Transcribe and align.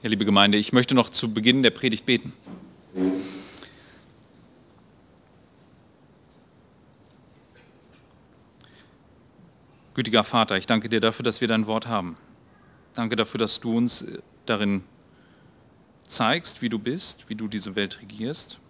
Ja, 0.00 0.08
liebe 0.08 0.24
Gemeinde, 0.24 0.58
ich 0.58 0.72
möchte 0.72 0.94
noch 0.94 1.10
zu 1.10 1.34
Beginn 1.34 1.64
der 1.64 1.70
Predigt 1.70 2.06
beten. 2.06 2.32
Gütiger 9.94 10.22
Vater, 10.22 10.56
ich 10.56 10.66
danke 10.66 10.88
dir 10.88 11.00
dafür, 11.00 11.24
dass 11.24 11.40
wir 11.40 11.48
dein 11.48 11.66
Wort 11.66 11.88
haben. 11.88 12.16
Danke 12.94 13.16
dafür, 13.16 13.38
dass 13.38 13.58
du 13.58 13.76
uns 13.76 14.06
darin 14.46 14.84
zeigst, 16.06 16.62
wie 16.62 16.68
du 16.68 16.78
bist, 16.78 17.28
wie 17.28 17.34
du 17.34 17.48
diese 17.48 17.74
Welt 17.74 18.00
regierst. 18.00 18.60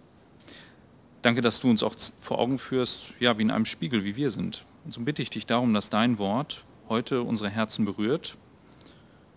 Danke, 1.21 1.41
dass 1.41 1.59
du 1.59 1.69
uns 1.69 1.83
auch 1.83 1.93
vor 2.19 2.39
Augen 2.39 2.57
führst, 2.57 3.13
ja, 3.19 3.37
wie 3.37 3.43
in 3.43 3.51
einem 3.51 3.65
Spiegel, 3.65 4.03
wie 4.03 4.15
wir 4.15 4.31
sind. 4.31 4.65
Und 4.83 4.95
so 4.95 5.01
bitte 5.01 5.21
ich 5.21 5.29
dich 5.29 5.45
darum, 5.45 5.75
dass 5.75 5.91
dein 5.91 6.17
Wort 6.17 6.65
heute 6.87 7.21
unsere 7.21 7.51
Herzen 7.51 7.85
berührt, 7.85 8.35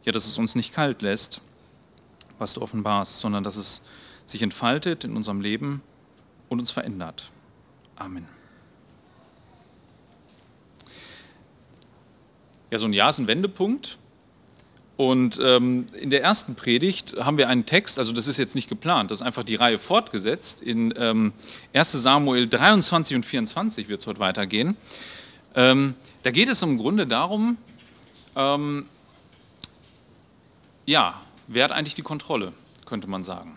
ja, 0.05 0.13
dass 0.13 0.27
es 0.27 0.39
uns 0.39 0.55
nicht 0.55 0.73
kalt 0.73 1.03
lässt, 1.03 1.43
was 2.43 2.55
du 2.55 2.61
offenbarst, 2.61 3.21
sondern 3.21 3.45
dass 3.45 3.57
es 3.57 3.83
sich 4.27 4.43
entfaltet 4.43 5.05
in 5.05 5.17
unserem 5.17 5.41
Leben 5.41 5.81
und 6.49 6.59
uns 6.59 6.71
verändert. 6.71 7.31
Amen. 7.97 8.27
Ja, 12.71 12.79
so 12.79 12.87
ein 12.87 12.93
Jahr 12.93 13.11
ist 13.11 13.19
ein 13.19 13.27
Wendepunkt. 13.27 13.99
Und 14.97 15.41
ähm, 15.43 15.87
in 15.99 16.11
der 16.11 16.23
ersten 16.23 16.55
Predigt 16.55 17.17
haben 17.19 17.39
wir 17.39 17.49
einen 17.49 17.67
Text, 17.67 17.99
also 17.99 18.13
das 18.13 18.29
ist 18.29 18.37
jetzt 18.37 18.55
nicht 18.55 18.69
geplant, 18.69 19.11
das 19.11 19.21
ist 19.21 19.27
einfach 19.27 19.43
die 19.43 19.55
Reihe 19.55 19.79
fortgesetzt. 19.79 20.63
In 20.63 20.93
ähm, 20.97 21.33
1 21.73 21.93
Samuel 21.93 22.47
23 22.47 23.17
und 23.17 23.27
24 23.27 23.89
wird 23.89 24.01
es 24.01 24.07
heute 24.07 24.21
weitergehen. 24.21 24.77
Ähm, 25.55 25.95
da 26.23 26.31
geht 26.31 26.49
es 26.49 26.63
im 26.63 26.79
Grunde 26.79 27.07
darum, 27.07 27.57
ähm, 28.37 28.87
ja, 30.87 31.21
wer 31.55 31.65
hat 31.65 31.73
eigentlich 31.73 31.95
die 31.95 32.03
Kontrolle, 32.03 32.53
könnte 32.87 33.09
man 33.09 33.23
sagen. 33.23 33.57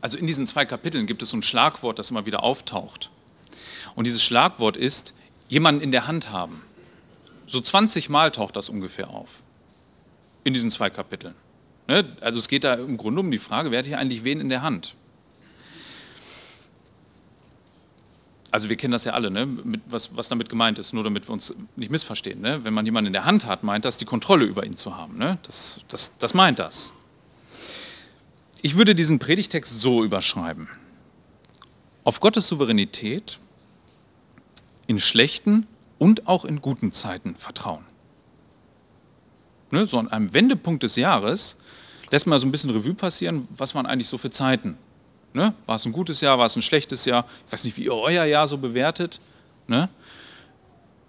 Also 0.00 0.16
in 0.16 0.26
diesen 0.26 0.46
zwei 0.46 0.64
Kapiteln 0.64 1.06
gibt 1.06 1.22
es 1.22 1.30
so 1.30 1.36
ein 1.36 1.42
Schlagwort, 1.42 1.98
das 1.98 2.10
immer 2.10 2.26
wieder 2.26 2.42
auftaucht. 2.42 3.10
Und 3.94 4.06
dieses 4.06 4.22
Schlagwort 4.22 4.76
ist, 4.76 5.14
jemanden 5.48 5.82
in 5.82 5.92
der 5.92 6.06
Hand 6.06 6.30
haben. 6.30 6.62
So 7.46 7.60
20 7.60 8.08
Mal 8.08 8.30
taucht 8.30 8.56
das 8.56 8.68
ungefähr 8.68 9.10
auf. 9.10 9.42
In 10.44 10.54
diesen 10.54 10.70
zwei 10.70 10.88
Kapiteln. 10.88 11.34
Ne? 11.88 12.16
Also 12.20 12.38
es 12.38 12.48
geht 12.48 12.64
da 12.64 12.74
im 12.74 12.96
Grunde 12.96 13.20
um 13.20 13.30
die 13.30 13.38
Frage, 13.38 13.70
wer 13.70 13.80
hat 13.80 13.86
hier 13.86 13.98
eigentlich 13.98 14.24
wen 14.24 14.40
in 14.40 14.48
der 14.48 14.62
Hand? 14.62 14.94
Also 18.52 18.68
wir 18.68 18.76
kennen 18.76 18.92
das 18.92 19.04
ja 19.04 19.12
alle, 19.12 19.30
ne? 19.30 19.46
Mit, 19.46 19.82
was, 19.88 20.16
was, 20.16 20.28
damit 20.28 20.48
gemeint 20.48 20.78
ist, 20.78 20.92
nur 20.92 21.04
damit 21.04 21.28
wir 21.28 21.32
uns 21.32 21.54
nicht 21.76 21.90
missverstehen. 21.90 22.40
Ne? 22.40 22.64
Wenn 22.64 22.74
man 22.74 22.84
jemanden 22.84 23.08
in 23.08 23.12
der 23.12 23.24
Hand 23.24 23.46
hat, 23.46 23.62
meint 23.62 23.84
das, 23.84 23.96
die 23.96 24.04
Kontrolle 24.04 24.44
über 24.44 24.64
ihn 24.64 24.76
zu 24.76 24.96
haben. 24.96 25.18
Ne? 25.18 25.38
Das, 25.44 25.80
das, 25.88 26.12
das 26.18 26.34
meint 26.34 26.58
das. 26.58 26.92
Ich 28.62 28.76
würde 28.76 28.94
diesen 28.94 29.18
Predigtext 29.18 29.80
so 29.80 30.04
überschreiben. 30.04 30.68
Auf 32.04 32.20
Gottes 32.20 32.46
Souveränität 32.46 33.38
in 34.86 34.98
schlechten 34.98 35.66
und 35.98 36.26
auch 36.26 36.44
in 36.44 36.60
guten 36.60 36.92
Zeiten 36.92 37.36
vertrauen. 37.36 37.84
Ne, 39.70 39.86
so 39.86 39.98
an 39.98 40.08
einem 40.08 40.34
Wendepunkt 40.34 40.82
des 40.82 40.96
Jahres 40.96 41.56
lässt 42.10 42.26
man 42.26 42.38
so 42.38 42.46
ein 42.46 42.52
bisschen 42.52 42.70
Revue 42.70 42.94
passieren, 42.94 43.46
was 43.50 43.74
waren 43.74 43.86
eigentlich 43.86 44.08
so 44.08 44.18
für 44.18 44.30
Zeiten. 44.30 44.76
Ne? 45.32 45.54
War 45.66 45.76
es 45.76 45.86
ein 45.86 45.92
gutes 45.92 46.20
Jahr, 46.20 46.38
war 46.38 46.46
es 46.46 46.56
ein 46.56 46.62
schlechtes 46.62 47.04
Jahr? 47.04 47.24
Ich 47.46 47.52
weiß 47.52 47.64
nicht, 47.64 47.76
wie 47.76 47.84
ihr 47.84 47.94
euer 47.94 48.24
Jahr 48.24 48.48
so 48.48 48.58
bewertet. 48.58 49.20
Ne? 49.68 49.88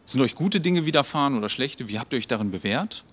Sind 0.06 0.22
euch 0.22 0.36
gute 0.36 0.62
Dinge 0.62 0.86
widerfahren 0.86 1.36
oder 1.36 1.50
schlechte? 1.50 1.88
Wie 1.88 1.98
habt 1.98 2.14
ihr 2.14 2.18
euch 2.18 2.28
darin 2.28 2.52
bewährt? 2.52 3.04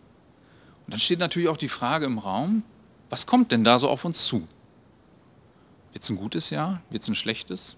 Und 0.84 0.92
dann 0.92 1.00
steht 1.00 1.18
natürlich 1.18 1.48
auch 1.48 1.56
die 1.56 1.68
Frage 1.68 2.04
im 2.04 2.18
Raum, 2.18 2.62
was 3.10 3.26
kommt 3.26 3.52
denn 3.52 3.64
da 3.64 3.78
so 3.78 3.88
auf 3.88 4.04
uns 4.04 4.26
zu? 4.26 4.46
Wird 5.92 6.02
es 6.02 6.10
ein 6.10 6.16
gutes 6.16 6.50
Jahr? 6.50 6.82
Wird 6.90 7.02
es 7.02 7.08
ein 7.08 7.14
schlechtes? 7.14 7.76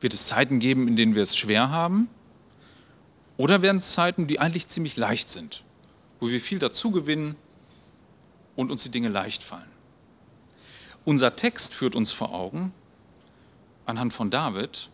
Wird 0.00 0.12
es 0.12 0.26
Zeiten 0.26 0.58
geben, 0.58 0.88
in 0.88 0.96
denen 0.96 1.14
wir 1.14 1.22
es 1.22 1.36
schwer 1.36 1.70
haben? 1.70 2.08
Oder 3.36 3.62
werden 3.62 3.78
es 3.78 3.92
Zeiten, 3.92 4.26
die 4.26 4.40
eigentlich 4.40 4.68
ziemlich 4.68 4.96
leicht 4.96 5.28
sind, 5.28 5.64
wo 6.20 6.28
wir 6.28 6.40
viel 6.40 6.58
dazu 6.58 6.90
gewinnen 6.90 7.36
und 8.56 8.70
uns 8.70 8.82
die 8.82 8.90
Dinge 8.90 9.08
leicht 9.08 9.42
fallen? 9.42 9.70
Unser 11.04 11.36
Text 11.36 11.74
führt 11.74 11.96
uns 11.96 12.12
vor 12.12 12.32
Augen, 12.32 12.72
anhand 13.86 14.12
von 14.12 14.30
David, 14.30 14.90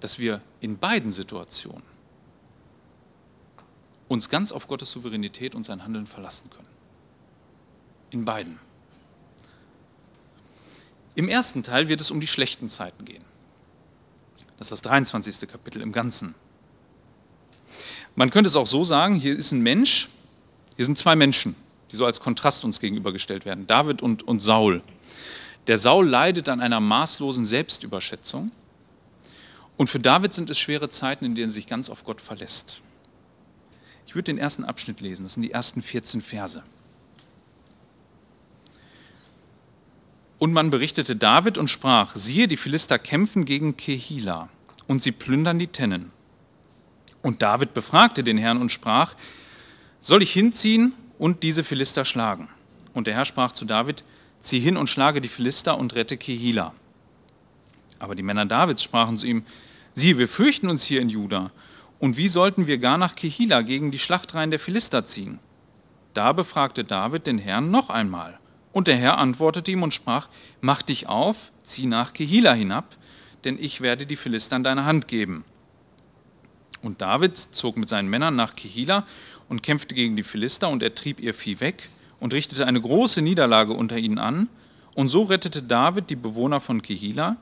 dass 0.00 0.18
wir 0.18 0.42
in 0.60 0.78
beiden 0.78 1.12
Situationen 1.12 1.82
uns 4.08 4.28
ganz 4.28 4.52
auf 4.52 4.68
Gottes 4.68 4.92
Souveränität 4.92 5.54
und 5.54 5.64
sein 5.64 5.82
Handeln 5.82 6.06
verlassen 6.06 6.50
können. 6.50 6.75
In 8.10 8.24
beiden. 8.24 8.58
Im 11.14 11.28
ersten 11.28 11.62
Teil 11.62 11.88
wird 11.88 12.00
es 12.00 12.10
um 12.10 12.20
die 12.20 12.26
schlechten 12.26 12.68
Zeiten 12.68 13.04
gehen. 13.04 13.24
Das 14.58 14.66
ist 14.66 14.72
das 14.72 14.82
23. 14.82 15.48
Kapitel 15.48 15.82
im 15.82 15.92
Ganzen. 15.92 16.34
Man 18.14 18.30
könnte 18.30 18.48
es 18.48 18.56
auch 18.56 18.66
so 18.66 18.84
sagen, 18.84 19.14
hier 19.14 19.36
ist 19.36 19.52
ein 19.52 19.62
Mensch, 19.62 20.08
hier 20.76 20.84
sind 20.84 20.98
zwei 20.98 21.16
Menschen, 21.16 21.54
die 21.90 21.96
so 21.96 22.06
als 22.06 22.20
Kontrast 22.20 22.64
uns 22.64 22.80
gegenübergestellt 22.80 23.44
werden, 23.44 23.66
David 23.66 24.02
und, 24.02 24.22
und 24.22 24.40
Saul. 24.40 24.82
Der 25.66 25.78
Saul 25.78 26.08
leidet 26.08 26.48
an 26.48 26.60
einer 26.60 26.80
maßlosen 26.80 27.44
Selbstüberschätzung 27.44 28.52
und 29.76 29.90
für 29.90 29.98
David 29.98 30.32
sind 30.32 30.48
es 30.48 30.58
schwere 30.58 30.88
Zeiten, 30.88 31.24
in 31.24 31.34
denen 31.34 31.48
er 31.48 31.52
sich 31.52 31.66
ganz 31.66 31.90
auf 31.90 32.04
Gott 32.04 32.20
verlässt. 32.20 32.80
Ich 34.06 34.14
würde 34.14 34.24
den 34.24 34.38
ersten 34.38 34.64
Abschnitt 34.64 35.00
lesen, 35.00 35.24
das 35.24 35.34
sind 35.34 35.42
die 35.42 35.50
ersten 35.50 35.82
14 35.82 36.20
Verse. 36.20 36.62
Und 40.38 40.52
man 40.52 40.70
berichtete 40.70 41.16
David 41.16 41.56
und 41.58 41.68
sprach, 41.68 42.14
siehe, 42.14 42.46
die 42.48 42.56
Philister 42.56 42.98
kämpfen 42.98 43.44
gegen 43.44 43.76
Kehila 43.76 44.48
und 44.86 45.02
sie 45.02 45.12
plündern 45.12 45.58
die 45.58 45.68
Tennen. 45.68 46.12
Und 47.22 47.42
David 47.42 47.74
befragte 47.74 48.22
den 48.22 48.38
Herrn 48.38 48.60
und 48.60 48.70
sprach, 48.70 49.14
soll 49.98 50.22
ich 50.22 50.32
hinziehen 50.32 50.92
und 51.18 51.42
diese 51.42 51.64
Philister 51.64 52.04
schlagen? 52.04 52.48
Und 52.92 53.06
der 53.06 53.14
Herr 53.14 53.24
sprach 53.24 53.52
zu 53.52 53.64
David, 53.64 54.04
zieh 54.40 54.60
hin 54.60 54.76
und 54.76 54.88
schlage 54.88 55.20
die 55.20 55.28
Philister 55.28 55.78
und 55.78 55.94
rette 55.94 56.16
Kehila. 56.16 56.72
Aber 57.98 58.14
die 58.14 58.22
Männer 58.22 58.46
Davids 58.46 58.82
sprachen 58.82 59.16
zu 59.16 59.26
ihm, 59.26 59.44
siehe, 59.94 60.18
wir 60.18 60.28
fürchten 60.28 60.68
uns 60.68 60.84
hier 60.84 61.00
in 61.00 61.08
Juda, 61.08 61.50
und 61.98 62.18
wie 62.18 62.28
sollten 62.28 62.66
wir 62.66 62.78
gar 62.78 62.98
nach 62.98 63.14
Kehila 63.16 63.62
gegen 63.62 63.90
die 63.90 63.98
Schlachtreihen 63.98 64.50
der 64.50 64.60
Philister 64.60 65.06
ziehen? 65.06 65.38
Da 66.12 66.32
befragte 66.32 66.84
David 66.84 67.26
den 67.26 67.38
Herrn 67.38 67.70
noch 67.70 67.90
einmal. 67.90 68.38
Und 68.76 68.88
der 68.88 68.96
Herr 68.96 69.16
antwortete 69.16 69.70
ihm 69.70 69.82
und 69.82 69.94
sprach, 69.94 70.28
mach 70.60 70.82
dich 70.82 71.08
auf, 71.08 71.50
zieh 71.62 71.86
nach 71.86 72.12
Kehila 72.12 72.52
hinab, 72.52 72.98
denn 73.44 73.58
ich 73.58 73.80
werde 73.80 74.04
die 74.04 74.16
Philister 74.16 74.56
in 74.56 74.64
deine 74.64 74.84
Hand 74.84 75.08
geben. 75.08 75.46
Und 76.82 77.00
David 77.00 77.38
zog 77.38 77.78
mit 77.78 77.88
seinen 77.88 78.10
Männern 78.10 78.36
nach 78.36 78.54
Kehila 78.54 79.06
und 79.48 79.62
kämpfte 79.62 79.94
gegen 79.94 80.14
die 80.14 80.22
Philister 80.22 80.68
und 80.68 80.82
er 80.82 80.94
trieb 80.94 81.20
ihr 81.20 81.32
Vieh 81.32 81.58
weg 81.60 81.88
und 82.20 82.34
richtete 82.34 82.66
eine 82.66 82.78
große 82.78 83.22
Niederlage 83.22 83.72
unter 83.72 83.96
ihnen 83.96 84.18
an. 84.18 84.46
Und 84.94 85.08
so 85.08 85.22
rettete 85.22 85.62
David 85.62 86.10
die 86.10 86.16
Bewohner 86.16 86.60
von 86.60 86.82
Kehila. 86.82 87.38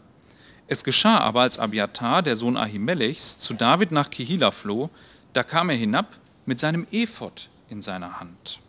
Es 0.69 0.84
geschah 0.84 1.19
aber, 1.19 1.41
als 1.41 1.59
Abiatar, 1.59 2.23
der 2.23 2.37
Sohn 2.37 2.56
Ahimelechs, 2.56 3.41
zu 3.41 3.55
David 3.55 3.91
nach 3.91 4.09
Kehila 4.09 4.53
floh, 4.53 4.89
da 5.33 5.43
kam 5.43 5.69
er 5.69 5.77
hinab 5.77 6.17
mit 6.47 6.61
seinem 6.61 6.87
Ephod 6.93 7.49
in 7.71 7.83
seiner 7.83 8.21
Hand. 8.21 8.61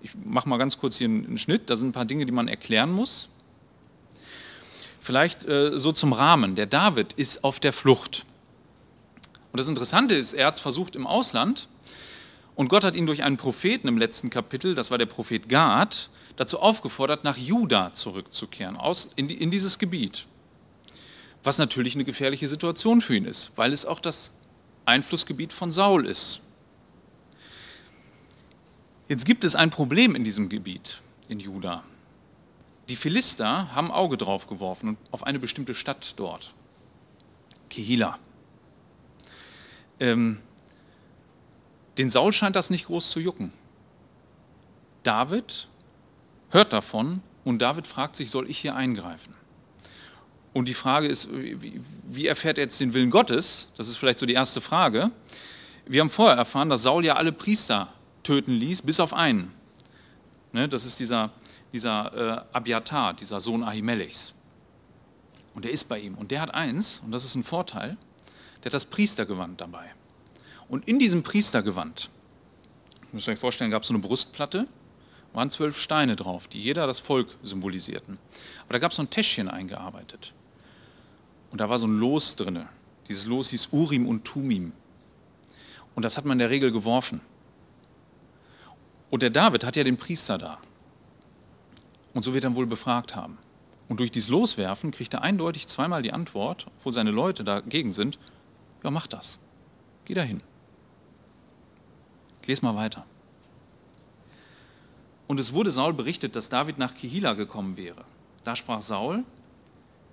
Ich 0.00 0.10
mache 0.24 0.48
mal 0.48 0.58
ganz 0.58 0.78
kurz 0.78 0.96
hier 0.98 1.08
einen 1.08 1.38
Schnitt, 1.38 1.70
da 1.70 1.76
sind 1.76 1.88
ein 1.88 1.92
paar 1.92 2.04
Dinge, 2.04 2.26
die 2.26 2.32
man 2.32 2.48
erklären 2.48 2.90
muss. 2.90 3.30
Vielleicht 5.00 5.44
äh, 5.46 5.78
so 5.78 5.92
zum 5.92 6.12
Rahmen. 6.12 6.54
Der 6.54 6.66
David 6.66 7.14
ist 7.14 7.44
auf 7.44 7.60
der 7.60 7.72
Flucht. 7.72 8.24
Und 9.52 9.58
das 9.58 9.68
Interessante 9.68 10.14
ist, 10.14 10.34
er 10.34 10.46
hat 10.46 10.54
es 10.54 10.60
versucht 10.60 10.94
im 10.94 11.06
Ausland 11.06 11.68
und 12.58 12.68
Gott 12.68 12.82
hat 12.82 12.96
ihn 12.96 13.06
durch 13.06 13.22
einen 13.22 13.36
Propheten 13.36 13.86
im 13.86 13.98
letzten 13.98 14.30
Kapitel, 14.30 14.74
das 14.74 14.90
war 14.90 14.98
der 14.98 15.06
Prophet 15.06 15.48
Gad, 15.48 16.10
dazu 16.34 16.58
aufgefordert, 16.58 17.22
nach 17.22 17.36
Juda 17.36 17.94
zurückzukehren, 17.94 18.76
aus, 18.76 19.10
in, 19.14 19.30
in 19.30 19.52
dieses 19.52 19.78
Gebiet. 19.78 20.26
Was 21.44 21.58
natürlich 21.58 21.94
eine 21.94 22.04
gefährliche 22.04 22.48
Situation 22.48 23.00
für 23.00 23.14
ihn 23.14 23.26
ist, 23.26 23.52
weil 23.54 23.72
es 23.72 23.86
auch 23.86 24.00
das 24.00 24.32
Einflussgebiet 24.86 25.52
von 25.52 25.70
Saul 25.70 26.04
ist. 26.04 26.40
Jetzt 29.08 29.24
gibt 29.24 29.44
es 29.44 29.56
ein 29.56 29.70
Problem 29.70 30.14
in 30.14 30.22
diesem 30.22 30.50
Gebiet, 30.50 31.00
in 31.28 31.40
Juda. 31.40 31.82
Die 32.90 32.96
Philister 32.96 33.74
haben 33.74 33.90
Auge 33.90 34.18
drauf 34.18 34.46
geworfen 34.46 34.98
auf 35.10 35.24
eine 35.24 35.38
bestimmte 35.38 35.74
Stadt 35.74 36.14
dort, 36.16 36.54
Kehila. 37.70 38.18
Ähm, 39.98 40.40
den 41.96 42.10
Saul 42.10 42.34
scheint 42.34 42.54
das 42.54 42.68
nicht 42.68 42.86
groß 42.86 43.10
zu 43.10 43.18
jucken. 43.18 43.52
David 45.02 45.68
hört 46.50 46.74
davon 46.74 47.22
und 47.44 47.60
David 47.60 47.86
fragt 47.86 48.14
sich, 48.14 48.30
soll 48.30 48.50
ich 48.50 48.58
hier 48.58 48.76
eingreifen? 48.76 49.34
Und 50.52 50.68
die 50.68 50.74
Frage 50.74 51.06
ist, 51.06 51.30
wie, 51.32 51.80
wie 52.04 52.26
erfährt 52.26 52.58
er 52.58 52.64
jetzt 52.64 52.80
den 52.80 52.92
Willen 52.92 53.10
Gottes? 53.10 53.70
Das 53.78 53.88
ist 53.88 53.96
vielleicht 53.96 54.18
so 54.18 54.26
die 54.26 54.34
erste 54.34 54.60
Frage. 54.60 55.10
Wir 55.86 56.02
haben 56.02 56.10
vorher 56.10 56.36
erfahren, 56.36 56.68
dass 56.68 56.82
Saul 56.82 57.06
ja 57.06 57.16
alle 57.16 57.32
Priester 57.32 57.92
töten 58.28 58.52
ließ, 58.52 58.82
bis 58.82 59.00
auf 59.00 59.14
einen. 59.14 59.54
Ne, 60.52 60.68
das 60.68 60.84
ist 60.84 61.00
dieser, 61.00 61.30
dieser 61.72 62.44
äh, 62.52 62.54
Abiatar, 62.54 63.14
dieser 63.14 63.40
Sohn 63.40 63.62
Ahimelechs. 63.62 64.34
Und 65.54 65.64
der 65.64 65.72
ist 65.72 65.84
bei 65.84 65.98
ihm. 65.98 66.14
Und 66.14 66.30
der 66.30 66.42
hat 66.42 66.52
eins, 66.52 67.00
und 67.04 67.10
das 67.10 67.24
ist 67.24 67.34
ein 67.36 67.42
Vorteil, 67.42 67.96
der 68.58 68.66
hat 68.66 68.74
das 68.74 68.84
Priestergewand 68.84 69.62
dabei. 69.62 69.94
Und 70.68 70.86
in 70.86 70.98
diesem 70.98 71.22
Priestergewand, 71.22 72.10
müsst 73.12 73.28
ihr 73.28 73.32
euch 73.32 73.38
vorstellen, 73.38 73.70
gab 73.70 73.82
es 73.82 73.88
so 73.88 73.94
eine 73.94 74.02
Brustplatte, 74.02 74.68
waren 75.32 75.48
zwölf 75.48 75.80
Steine 75.80 76.14
drauf, 76.14 76.48
die 76.48 76.60
jeder 76.60 76.86
das 76.86 76.98
Volk 76.98 77.34
symbolisierten. 77.42 78.18
Aber 78.64 78.74
da 78.74 78.78
gab 78.78 78.90
es 78.90 78.98
so 78.98 79.02
ein 79.02 79.10
Täschchen 79.10 79.48
eingearbeitet. 79.48 80.34
Und 81.50 81.62
da 81.62 81.70
war 81.70 81.78
so 81.78 81.86
ein 81.86 81.98
Los 81.98 82.36
drin. 82.36 82.66
Dieses 83.08 83.24
Los 83.24 83.48
hieß 83.48 83.68
Urim 83.72 84.06
und 84.06 84.26
Tumim. 84.26 84.72
Und 85.94 86.02
das 86.02 86.18
hat 86.18 86.26
man 86.26 86.34
in 86.34 86.40
der 86.40 86.50
Regel 86.50 86.72
geworfen. 86.72 87.22
Und 89.10 89.22
der 89.22 89.30
David 89.30 89.64
hat 89.64 89.76
ja 89.76 89.84
den 89.84 89.96
Priester 89.96 90.38
da. 90.38 90.58
Und 92.14 92.22
so 92.22 92.34
wird 92.34 92.44
er 92.44 92.54
wohl 92.54 92.66
befragt 92.66 93.16
haben. 93.16 93.38
Und 93.88 94.00
durch 94.00 94.10
dieses 94.10 94.28
Loswerfen 94.28 94.90
kriegt 94.90 95.14
er 95.14 95.22
eindeutig 95.22 95.66
zweimal 95.66 96.02
die 96.02 96.12
Antwort, 96.12 96.66
obwohl 96.78 96.92
seine 96.92 97.10
Leute 97.10 97.42
dagegen 97.42 97.92
sind, 97.92 98.18
ja, 98.82 98.90
mach 98.90 99.06
das. 99.06 99.38
Geh 100.04 100.14
dahin. 100.14 100.42
Ich 102.42 102.48
lese 102.48 102.64
mal 102.64 102.76
weiter. 102.76 103.04
Und 105.26 105.40
es 105.40 105.52
wurde 105.52 105.70
Saul 105.70 105.92
berichtet, 105.92 106.36
dass 106.36 106.48
David 106.48 106.78
nach 106.78 106.94
Kehila 106.94 107.34
gekommen 107.34 107.76
wäre. 107.76 108.04
Da 108.44 108.56
sprach 108.56 108.82
Saul, 108.82 109.24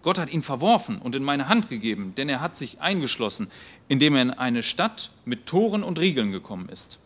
Gott 0.01 0.19
hat 0.19 0.31
ihn 0.31 0.41
verworfen 0.43 0.99
und 0.99 1.15
in 1.15 1.23
meine 1.23 1.47
Hand 1.47 1.69
gegeben, 1.69 2.13
denn 2.15 2.29
er 2.29 2.41
hat 2.41 2.55
sich 2.55 2.81
eingeschlossen, 2.81 3.49
indem 3.87 4.15
er 4.15 4.21
in 4.21 4.31
eine 4.31 4.61
Stadt 4.61 5.11
mit 5.25 5.47
Toren 5.47 5.83
und 5.83 5.99
Riegeln 5.99 6.31
gekommen 6.31 6.69
ist. 6.69 6.99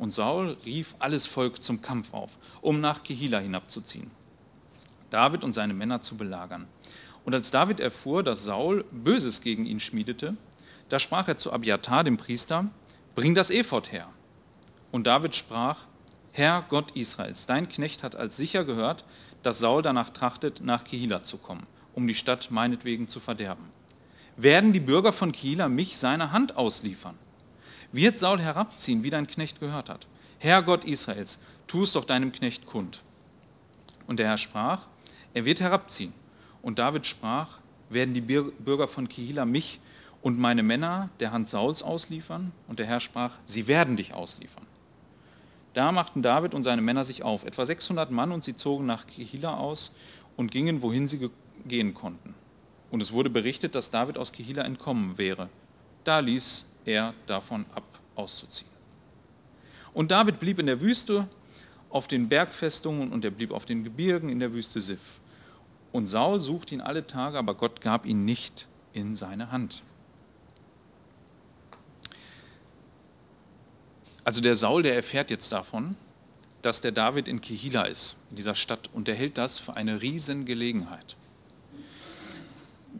Und 0.00 0.14
Saul 0.14 0.56
rief 0.64 0.94
alles 0.98 1.26
Volk 1.26 1.62
zum 1.62 1.82
Kampf 1.82 2.14
auf, 2.14 2.38
um 2.62 2.80
nach 2.80 3.02
Kehila 3.02 3.38
hinabzuziehen, 3.38 4.10
David 5.10 5.44
und 5.44 5.52
seine 5.52 5.74
Männer 5.74 6.00
zu 6.00 6.16
belagern. 6.16 6.66
Und 7.26 7.34
als 7.34 7.50
David 7.50 7.80
erfuhr, 7.80 8.22
dass 8.22 8.44
Saul 8.44 8.86
Böses 8.90 9.42
gegen 9.42 9.66
ihn 9.66 9.78
schmiedete, 9.78 10.38
da 10.88 10.98
sprach 10.98 11.28
er 11.28 11.36
zu 11.36 11.52
Abiatar, 11.52 12.02
dem 12.02 12.16
Priester, 12.16 12.70
bring 13.14 13.34
das 13.34 13.50
Ephod 13.50 13.92
her. 13.92 14.08
Und 14.90 15.06
David 15.06 15.34
sprach, 15.34 15.84
Herr 16.32 16.64
Gott 16.70 16.92
Israels, 16.92 17.44
dein 17.44 17.68
Knecht 17.68 18.02
hat 18.02 18.16
als 18.16 18.38
sicher 18.38 18.64
gehört, 18.64 19.04
dass 19.42 19.58
Saul 19.58 19.82
danach 19.82 20.08
trachtet, 20.08 20.62
nach 20.62 20.84
Kehila 20.84 21.24
zu 21.24 21.36
kommen, 21.36 21.66
um 21.92 22.06
die 22.06 22.14
Stadt 22.14 22.50
meinetwegen 22.50 23.06
zu 23.06 23.20
verderben. 23.20 23.68
Werden 24.38 24.72
die 24.72 24.80
Bürger 24.80 25.12
von 25.12 25.32
Kehila 25.32 25.68
mich 25.68 25.98
seiner 25.98 26.32
Hand 26.32 26.56
ausliefern? 26.56 27.18
Wird 27.92 28.18
Saul 28.18 28.40
herabziehen, 28.40 29.02
wie 29.02 29.10
dein 29.10 29.26
Knecht 29.26 29.60
gehört 29.60 29.88
hat. 29.88 30.06
Herr 30.38 30.62
Gott 30.62 30.84
Israels, 30.84 31.38
tu 31.66 31.82
es 31.82 31.92
doch 31.92 32.04
deinem 32.04 32.32
Knecht 32.32 32.66
kund. 32.66 33.02
Und 34.06 34.18
der 34.18 34.28
Herr 34.28 34.38
sprach, 34.38 34.86
er 35.34 35.44
wird 35.44 35.60
herabziehen. 35.60 36.12
Und 36.62 36.78
David 36.78 37.06
sprach, 37.06 37.58
werden 37.88 38.14
die 38.14 38.20
Bürger 38.20 38.88
von 38.88 39.08
Kehila 39.08 39.44
mich 39.44 39.80
und 40.22 40.38
meine 40.38 40.62
Männer 40.62 41.08
der 41.20 41.32
Hand 41.32 41.48
Sauls 41.48 41.82
ausliefern? 41.82 42.52
Und 42.68 42.78
der 42.78 42.86
Herr 42.86 43.00
sprach, 43.00 43.34
sie 43.46 43.66
werden 43.66 43.96
dich 43.96 44.14
ausliefern. 44.14 44.66
Da 45.74 45.92
machten 45.92 46.22
David 46.22 46.54
und 46.54 46.62
seine 46.62 46.82
Männer 46.82 47.04
sich 47.04 47.22
auf, 47.22 47.44
etwa 47.44 47.64
600 47.64 48.10
Mann, 48.10 48.32
und 48.32 48.42
sie 48.42 48.56
zogen 48.56 48.86
nach 48.86 49.06
Kehila 49.06 49.56
aus 49.56 49.92
und 50.36 50.50
gingen, 50.50 50.82
wohin 50.82 51.06
sie 51.06 51.30
gehen 51.66 51.94
konnten. 51.94 52.34
Und 52.90 53.02
es 53.02 53.12
wurde 53.12 53.30
berichtet, 53.30 53.74
dass 53.74 53.90
David 53.90 54.18
aus 54.18 54.32
Kehila 54.32 54.62
entkommen 54.62 55.16
wäre. 55.16 55.48
Da 56.02 56.18
ließ 56.18 56.66
er 56.84 57.14
davon 57.26 57.66
ab, 57.74 57.84
auszuziehen. 58.14 58.70
Und 59.92 60.10
David 60.10 60.38
blieb 60.40 60.58
in 60.58 60.66
der 60.66 60.80
Wüste 60.80 61.28
auf 61.90 62.06
den 62.06 62.28
Bergfestungen 62.28 63.12
und 63.12 63.24
er 63.24 63.30
blieb 63.30 63.50
auf 63.50 63.66
den 63.66 63.82
Gebirgen 63.82 64.28
in 64.28 64.38
der 64.38 64.52
Wüste 64.52 64.80
Sif. 64.80 65.20
Und 65.92 66.06
Saul 66.06 66.40
suchte 66.40 66.74
ihn 66.74 66.80
alle 66.80 67.06
Tage, 67.06 67.38
aber 67.38 67.54
Gott 67.54 67.80
gab 67.80 68.06
ihn 68.06 68.24
nicht 68.24 68.68
in 68.92 69.16
seine 69.16 69.50
Hand. 69.50 69.82
Also 74.22 74.40
der 74.40 74.54
Saul, 74.54 74.82
der 74.82 74.94
erfährt 74.94 75.30
jetzt 75.30 75.50
davon, 75.50 75.96
dass 76.62 76.80
der 76.80 76.92
David 76.92 77.26
in 77.26 77.40
Kehila 77.40 77.84
ist, 77.84 78.16
in 78.30 78.36
dieser 78.36 78.54
Stadt, 78.54 78.90
und 78.92 79.08
er 79.08 79.14
hält 79.14 79.38
das 79.38 79.58
für 79.58 79.74
eine 79.74 80.02
Riesengelegenheit 80.02 81.16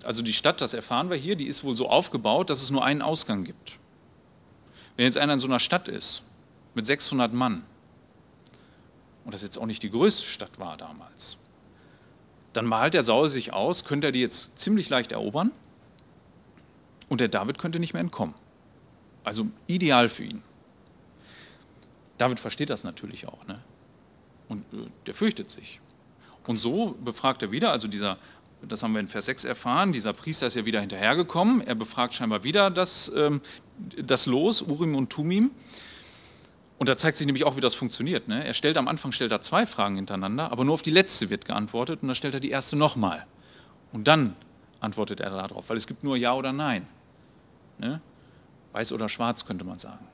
also 0.05 0.23
die 0.23 0.33
Stadt, 0.33 0.61
das 0.61 0.75
erfahren 0.75 1.11
wir 1.11 1.17
hier, 1.17 1.37
die 1.37 1.47
ist 1.47 1.65
wohl 1.65 1.77
so 1.77 1.89
aufgebaut, 1.89 2.51
dass 2.51 2.63
es 2.63 2.71
nur 2.71 2.85
einen 2.85 3.03
Ausgang 3.03 3.45
gibt. 3.45 3.79
Wenn 4.97 5.05
jetzt 5.05 5.19
einer 5.19 5.35
in 5.35 5.39
so 5.39 5.47
einer 5.47 5.61
Stadt 5.61 5.89
ist, 5.89 6.23
mit 6.75 6.87
600 6.87 7.33
Mann, 7.33 7.65
und 9.25 9.35
das 9.35 9.43
jetzt 9.43 9.59
auch 9.59 9.67
nicht 9.67 9.83
die 9.83 9.91
größte 9.91 10.27
Stadt 10.27 10.59
war 10.59 10.77
damals, 10.77 11.39
dann 12.53 12.67
malt 12.67 12.95
der 12.95 13.03
Saul 13.03 13.29
sich 13.31 13.53
aus, 13.53 13.85
könnte 13.85 14.09
er 14.09 14.13
die 14.13 14.21
jetzt 14.21 14.59
ziemlich 14.59 14.89
leicht 14.89 15.13
erobern 15.13 15.53
und 17.09 17.21
der 17.21 17.29
David 17.29 17.59
könnte 17.59 17.79
nicht 17.79 17.93
mehr 17.93 18.01
entkommen. 18.01 18.35
Also 19.23 19.47
ideal 19.67 20.09
für 20.09 20.25
ihn. 20.25 20.43
David 22.19 22.41
versteht 22.41 22.71
das 22.71 22.85
natürlich 22.85 23.29
auch, 23.29 23.47
ne? 23.47 23.61
Und 24.49 24.61
äh, 24.73 24.89
der 25.07 25.15
fürchtet 25.15 25.49
sich. 25.49 25.81
Und 26.47 26.57
so 26.59 26.97
befragt 27.05 27.43
er 27.43 27.51
wieder, 27.53 27.71
also 27.71 27.87
dieser 27.87 28.19
das 28.63 28.83
haben 28.83 28.93
wir 28.93 29.01
in 29.01 29.09
Vers 29.09 29.27
6 29.27 29.45
erfahren, 29.45 29.93
dieser 29.93 30.13
Priester 30.13 30.47
ist 30.47 30.57
ja 30.57 30.65
wieder 30.65 30.81
hinterhergekommen, 30.81 31.61
er 31.61 31.75
befragt 31.75 32.15
scheinbar 32.15 32.45
wieder 32.45 32.71
das, 32.71 33.11
ähm, 33.17 33.41
das 33.97 34.27
Los, 34.27 34.63
Urim 34.63 34.95
und 34.95 35.11
Tumim. 35.11 35.51
Und 36.79 36.89
da 36.89 36.97
zeigt 36.97 37.19
sich 37.19 37.27
nämlich 37.27 37.45
auch, 37.45 37.57
wie 37.57 37.61
das 37.61 37.75
funktioniert. 37.75 38.27
Ne? 38.27 38.43
Er 38.47 38.55
stellt 38.55 38.79
am 38.79 38.89
Anfang 38.89 39.13
stellt 39.13 39.33
er 39.33 39.43
zwei 39.43 39.67
Fragen 39.67 39.97
hintereinander, 39.97 40.51
aber 40.51 40.65
nur 40.65 40.75
auf 40.75 40.83
die 40.83 40.91
letzte 40.91 41.29
wird 41.29 41.45
geantwortet 41.45 42.01
und 42.01 42.09
dann 42.09 42.15
stellt 42.15 42.33
er 42.33 42.41
die 42.41 42.51
erste 42.51 42.77
nochmal. 42.77 43.27
Und 43.93 44.09
dann 44.09 44.35
antwortet 44.81 45.21
er 45.21 45.31
darauf, 45.31 45.69
weil 45.69 45.77
es 45.77 45.87
gibt 45.87 46.05
nur 46.05 46.17
Ja 46.17 46.35
oder 46.35 46.53
Nein. 46.53 46.87
Ne? 47.79 48.01
Weiß 48.73 48.93
oder 48.93 49.09
schwarz 49.09 49.45
könnte 49.45 49.65
man 49.65 49.79
sagen. 49.79 50.07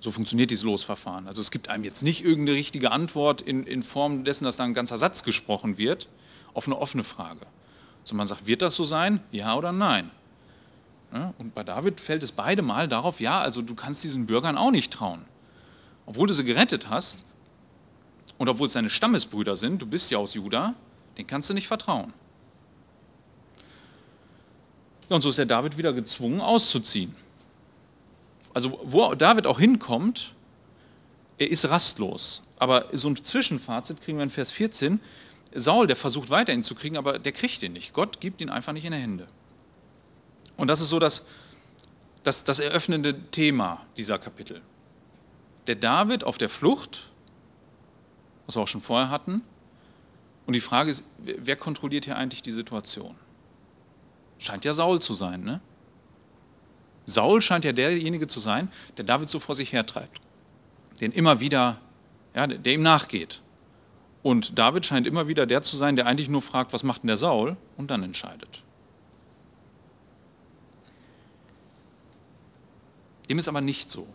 So 0.00 0.10
funktioniert 0.10 0.50
dieses 0.50 0.64
Losverfahren. 0.64 1.26
Also 1.26 1.40
es 1.40 1.50
gibt 1.50 1.70
einem 1.70 1.84
jetzt 1.84 2.02
nicht 2.02 2.22
irgendeine 2.22 2.58
richtige 2.58 2.90
Antwort 2.90 3.40
in, 3.40 3.66
in 3.66 3.82
Form 3.82 4.24
dessen, 4.24 4.44
dass 4.44 4.58
da 4.58 4.64
ein 4.64 4.74
ganzer 4.74 4.98
Satz 4.98 5.24
gesprochen 5.24 5.78
wird, 5.78 6.08
auf 6.54 6.66
eine 6.66 6.78
offene 6.78 7.04
Frage. 7.04 7.46
Also 8.02 8.14
man 8.14 8.26
sagt, 8.26 8.46
wird 8.46 8.62
das 8.62 8.74
so 8.74 8.84
sein? 8.84 9.20
Ja 9.30 9.56
oder 9.56 9.72
nein? 9.72 10.10
Und 11.38 11.54
bei 11.54 11.62
David 11.62 12.00
fällt 12.00 12.22
es 12.22 12.32
beide 12.32 12.62
Mal 12.62 12.88
darauf, 12.88 13.20
ja, 13.20 13.40
also 13.40 13.62
du 13.62 13.74
kannst 13.74 14.02
diesen 14.02 14.26
Bürgern 14.26 14.58
auch 14.58 14.72
nicht 14.72 14.92
trauen. 14.92 15.24
Obwohl 16.06 16.26
du 16.26 16.34
sie 16.34 16.44
gerettet 16.44 16.90
hast 16.90 17.24
und 18.36 18.48
obwohl 18.48 18.66
es 18.66 18.72
deine 18.72 18.90
Stammesbrüder 18.90 19.54
sind, 19.54 19.80
du 19.80 19.86
bist 19.86 20.10
ja 20.10 20.18
aus 20.18 20.34
Juda, 20.34 20.74
den 21.16 21.26
kannst 21.26 21.48
du 21.50 21.54
nicht 21.54 21.68
vertrauen. 21.68 22.12
und 25.08 25.20
so 25.20 25.28
ist 25.28 25.38
der 25.38 25.46
David 25.46 25.78
wieder 25.78 25.92
gezwungen 25.92 26.40
auszuziehen. 26.40 27.14
Also 28.52 28.80
wo 28.82 29.14
David 29.14 29.46
auch 29.46 29.60
hinkommt, 29.60 30.34
er 31.38 31.50
ist 31.50 31.68
rastlos. 31.68 32.42
Aber 32.58 32.86
so 32.92 33.08
ein 33.08 33.16
Zwischenfazit 33.16 34.02
kriegen 34.02 34.18
wir 34.18 34.24
in 34.24 34.30
Vers 34.30 34.50
14. 34.50 35.00
Saul, 35.54 35.86
der 35.86 35.96
versucht 35.96 36.30
weiter 36.30 36.52
ihn 36.52 36.62
zu 36.62 36.74
kriegen, 36.74 36.96
aber 36.96 37.18
der 37.18 37.32
kriegt 37.32 37.62
ihn 37.62 37.72
nicht. 37.72 37.92
Gott 37.92 38.20
gibt 38.20 38.40
ihn 38.40 38.50
einfach 38.50 38.72
nicht 38.72 38.84
in 38.84 38.92
die 38.92 38.98
Hände. 38.98 39.26
Und 40.56 40.68
das 40.68 40.80
ist 40.80 40.88
so 40.88 40.98
das, 40.98 41.26
das, 42.22 42.44
das 42.44 42.60
eröffnende 42.60 43.30
Thema 43.30 43.86
dieser 43.96 44.18
Kapitel. 44.18 44.62
Der 45.66 45.76
David 45.76 46.24
auf 46.24 46.38
der 46.38 46.48
Flucht, 46.48 47.10
was 48.46 48.56
wir 48.56 48.62
auch 48.62 48.68
schon 48.68 48.80
vorher 48.80 49.10
hatten. 49.10 49.42
Und 50.46 50.52
die 50.52 50.60
Frage 50.60 50.90
ist, 50.90 51.04
wer 51.18 51.56
kontrolliert 51.56 52.04
hier 52.04 52.16
eigentlich 52.16 52.42
die 52.42 52.52
Situation? 52.52 53.14
Scheint 54.38 54.64
ja 54.64 54.74
Saul 54.74 55.00
zu 55.00 55.14
sein, 55.14 55.42
ne? 55.42 55.60
Saul 57.06 57.40
scheint 57.40 57.64
ja 57.64 57.72
derjenige 57.72 58.26
zu 58.26 58.40
sein, 58.40 58.70
der 58.96 59.04
David 59.04 59.28
so 59.28 59.38
vor 59.38 59.54
sich 59.54 59.72
hertreibt, 59.72 60.20
den 61.00 61.12
immer 61.12 61.38
wieder, 61.40 61.78
ja, 62.34 62.46
der 62.46 62.72
ihm 62.72 62.82
nachgeht. 62.82 63.42
Und 64.24 64.58
David 64.58 64.86
scheint 64.86 65.06
immer 65.06 65.28
wieder 65.28 65.44
der 65.44 65.60
zu 65.60 65.76
sein, 65.76 65.96
der 65.96 66.06
eigentlich 66.06 66.30
nur 66.30 66.40
fragt, 66.40 66.72
was 66.72 66.82
macht 66.82 67.02
denn 67.02 67.08
der 67.08 67.18
Saul 67.18 67.58
und 67.76 67.90
dann 67.90 68.02
entscheidet. 68.02 68.62
Dem 73.28 73.38
ist 73.38 73.48
aber 73.48 73.60
nicht 73.60 73.90
so. 73.90 74.06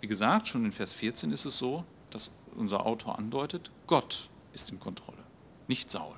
Wie 0.00 0.06
gesagt, 0.06 0.48
schon 0.48 0.64
in 0.64 0.72
Vers 0.72 0.94
14 0.94 1.30
ist 1.30 1.44
es 1.44 1.58
so, 1.58 1.84
dass 2.08 2.30
unser 2.56 2.86
Autor 2.86 3.18
andeutet, 3.18 3.70
Gott 3.86 4.30
ist 4.54 4.70
in 4.70 4.80
Kontrolle, 4.80 5.22
nicht 5.68 5.90
Saul. 5.90 6.16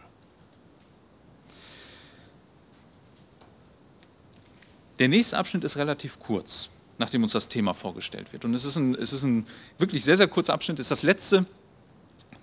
Der 5.00 5.08
nächste 5.08 5.36
Abschnitt 5.36 5.64
ist 5.64 5.76
relativ 5.76 6.20
kurz, 6.20 6.70
nachdem 6.98 7.24
uns 7.24 7.32
das 7.32 7.48
Thema 7.48 7.74
vorgestellt 7.74 8.32
wird. 8.32 8.44
Und 8.44 8.54
es 8.54 8.64
ist 8.64 8.76
ein, 8.76 8.94
es 8.94 9.12
ist 9.12 9.24
ein 9.24 9.48
wirklich 9.78 10.04
sehr, 10.04 10.16
sehr 10.16 10.28
kurzer 10.28 10.54
Abschnitt, 10.54 10.78
es 10.78 10.84
ist 10.84 10.90
das 10.92 11.02
letzte 11.02 11.44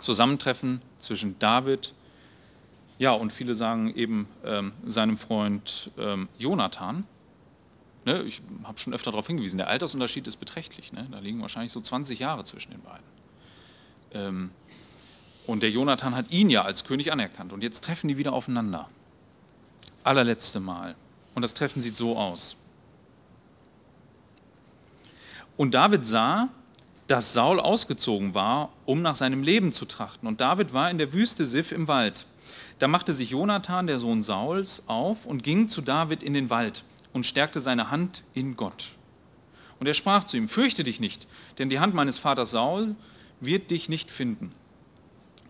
Zusammentreffen 0.04 0.82
zwischen 0.98 1.40
David, 1.40 1.94
ja, 3.00 3.12
und 3.12 3.34
viele 3.34 3.56
sagen 3.56 3.94
eben 3.96 4.28
ähm, 4.46 4.72
seinem 4.86 5.18
Freund 5.18 5.92
ähm, 5.98 6.30
Jonathan. 6.38 7.06
Ne, 8.06 8.22
ich 8.24 8.42
habe 8.64 8.78
schon 8.78 8.94
öfter 8.94 9.12
darauf 9.12 9.28
hingewiesen, 9.28 9.58
der 9.58 9.68
Altersunterschied 9.68 10.28
ist 10.28 10.38
beträchtlich. 10.38 10.94
Ne? 10.94 11.08
Da 11.10 11.20
liegen 11.20 11.42
wahrscheinlich 11.42 11.72
so 11.72 11.82
20 11.82 12.20
Jahre 12.20 12.44
zwischen 12.44 12.72
den 12.72 12.82
beiden. 12.82 13.06
Ähm, 14.14 14.52
und 15.48 15.64
der 15.64 15.72
Jonathan 15.72 16.16
hat 16.16 16.32
ihn 16.32 16.50
ja 16.50 16.64
als 16.64 16.84
König 16.84 17.12
anerkannt. 17.12 17.54
Und 17.54 17.64
jetzt 17.64 17.84
treffen 17.84 18.08
die 18.10 18.18
wieder 18.18 18.34
aufeinander. 18.34 18.90
Allerletzte 20.04 20.60
Mal. 20.60 20.96
Und 21.34 21.42
das 21.42 21.54
Treffen 21.54 21.82
sieht 21.82 21.98
so 21.98 22.18
aus. 22.18 22.58
Und 25.58 25.74
David 25.74 26.06
sah, 26.06 26.50
dass 27.08 27.34
Saul 27.34 27.60
ausgezogen 27.60 28.34
war, 28.34 28.70
um 28.86 29.02
nach 29.02 29.16
seinem 29.16 29.44
Leben 29.44 29.72
zu 29.72 29.86
trachten. 29.86 30.28
Und 30.28 30.42
David 30.42 30.74
war 30.74 30.90
in 30.90 30.98
der 30.98 31.14
Wüste 31.14 31.46
Sif 31.46 31.72
im 31.72 31.88
Wald. 31.88 32.26
Da 32.80 32.88
machte 32.88 33.14
sich 33.14 33.32
Jonathan, 33.32 33.88
der 33.88 34.00
Sohn 34.00 34.22
Sauls, 34.22 34.84
auf 34.88 35.26
und 35.26 35.44
ging 35.44 35.68
zu 35.68 35.82
David 35.82 36.24
in 36.24 36.34
den 36.34 36.50
Wald 36.50 36.84
und 37.12 37.26
stärkte 37.26 37.60
seine 37.60 37.92
Hand 37.92 38.24
in 38.34 38.56
Gott. 38.56 38.94
Und 39.80 39.88
er 39.88 39.94
sprach 39.94 40.24
zu 40.24 40.38
ihm, 40.38 40.48
fürchte 40.48 40.84
dich 40.84 41.00
nicht, 41.00 41.28
denn 41.58 41.70
die 41.70 41.80
Hand 41.80 41.94
meines 41.94 42.18
Vaters 42.18 42.52
Saul 42.52 42.96
wird 43.42 43.72
dich 43.72 43.90
nicht 43.90 44.10
finden. 44.10 44.54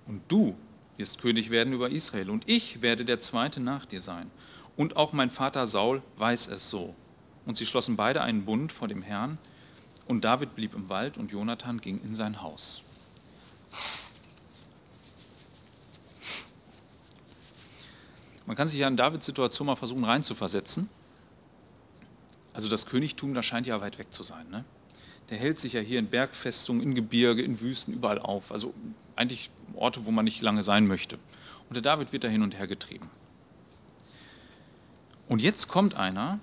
Und 0.07 0.21
du 0.27 0.55
wirst 0.97 1.21
König 1.21 1.49
werden 1.49 1.73
über 1.73 1.89
Israel, 1.89 2.29
und 2.29 2.49
ich 2.49 2.81
werde 2.81 3.05
der 3.05 3.19
Zweite 3.19 3.59
nach 3.59 3.85
dir 3.85 4.01
sein. 4.01 4.29
Und 4.75 4.97
auch 4.97 5.13
mein 5.13 5.29
Vater 5.29 5.67
Saul 5.67 6.01
weiß 6.17 6.47
es 6.47 6.69
so. 6.69 6.95
Und 7.45 7.57
sie 7.57 7.65
schlossen 7.65 7.95
beide 7.95 8.21
einen 8.21 8.45
Bund 8.45 8.71
vor 8.71 8.87
dem 8.87 9.01
Herrn, 9.01 9.37
und 10.13 10.23
David 10.23 10.53
blieb 10.53 10.75
im 10.75 10.89
Wald 10.89 11.17
und 11.17 11.31
Jonathan 11.31 11.81
ging 11.81 11.99
in 12.01 12.13
sein 12.13 12.43
Haus. 12.43 12.83
Man 18.45 18.55
kann 18.55 18.67
sich 18.67 18.77
ja 18.77 18.87
in 18.87 18.95
Davids 18.95 19.25
Situation 19.25 19.65
mal 19.65 19.75
versuchen 19.75 20.03
reinzuversetzen. 20.03 20.87
Also 22.53 22.69
das 22.69 22.85
Königtum, 22.85 23.33
das 23.33 23.47
scheint 23.47 23.65
ja 23.65 23.81
weit 23.81 23.97
weg 23.97 24.13
zu 24.13 24.21
sein. 24.21 24.47
Ne? 24.51 24.63
Der 25.31 25.39
hält 25.39 25.57
sich 25.57 25.73
ja 25.73 25.81
hier 25.81 25.97
in 25.97 26.07
Bergfestungen, 26.07 26.83
in 26.83 26.93
Gebirge, 26.93 27.41
in 27.41 27.59
Wüsten, 27.59 27.91
überall 27.91 28.19
auf. 28.19 28.51
Also 28.51 28.75
eigentlich 29.15 29.49
Orte, 29.73 30.05
wo 30.05 30.11
man 30.11 30.25
nicht 30.25 30.43
lange 30.43 30.61
sein 30.61 30.85
möchte. 30.85 31.17
Und 31.69 31.73
der 31.73 31.81
David 31.81 32.13
wird 32.13 32.23
da 32.23 32.27
hin 32.27 32.43
und 32.43 32.55
her 32.55 32.67
getrieben. 32.67 33.09
Und 35.27 35.41
jetzt 35.41 35.69
kommt 35.69 35.95
einer, 35.95 36.39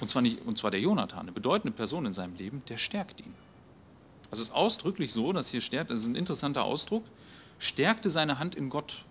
und 0.00 0.08
zwar, 0.08 0.22
nicht, 0.22 0.44
und 0.46 0.58
zwar 0.58 0.70
der 0.70 0.80
Jonathan, 0.80 1.20
eine 1.20 1.32
bedeutende 1.32 1.76
Person 1.76 2.06
in 2.06 2.12
seinem 2.12 2.36
Leben, 2.36 2.62
der 2.68 2.78
stärkt 2.78 3.20
ihn. 3.20 3.34
Also 4.30 4.42
es 4.42 4.48
ist 4.48 4.54
ausdrücklich 4.54 5.12
so, 5.12 5.32
dass 5.32 5.48
hier 5.48 5.60
stärkt, 5.60 5.90
das 5.90 6.02
ist 6.02 6.08
ein 6.08 6.14
interessanter 6.14 6.64
Ausdruck, 6.64 7.04
stärkte 7.58 8.10
seine 8.10 8.38
Hand 8.38 8.54
in 8.54 8.68
Gott. 8.68 9.02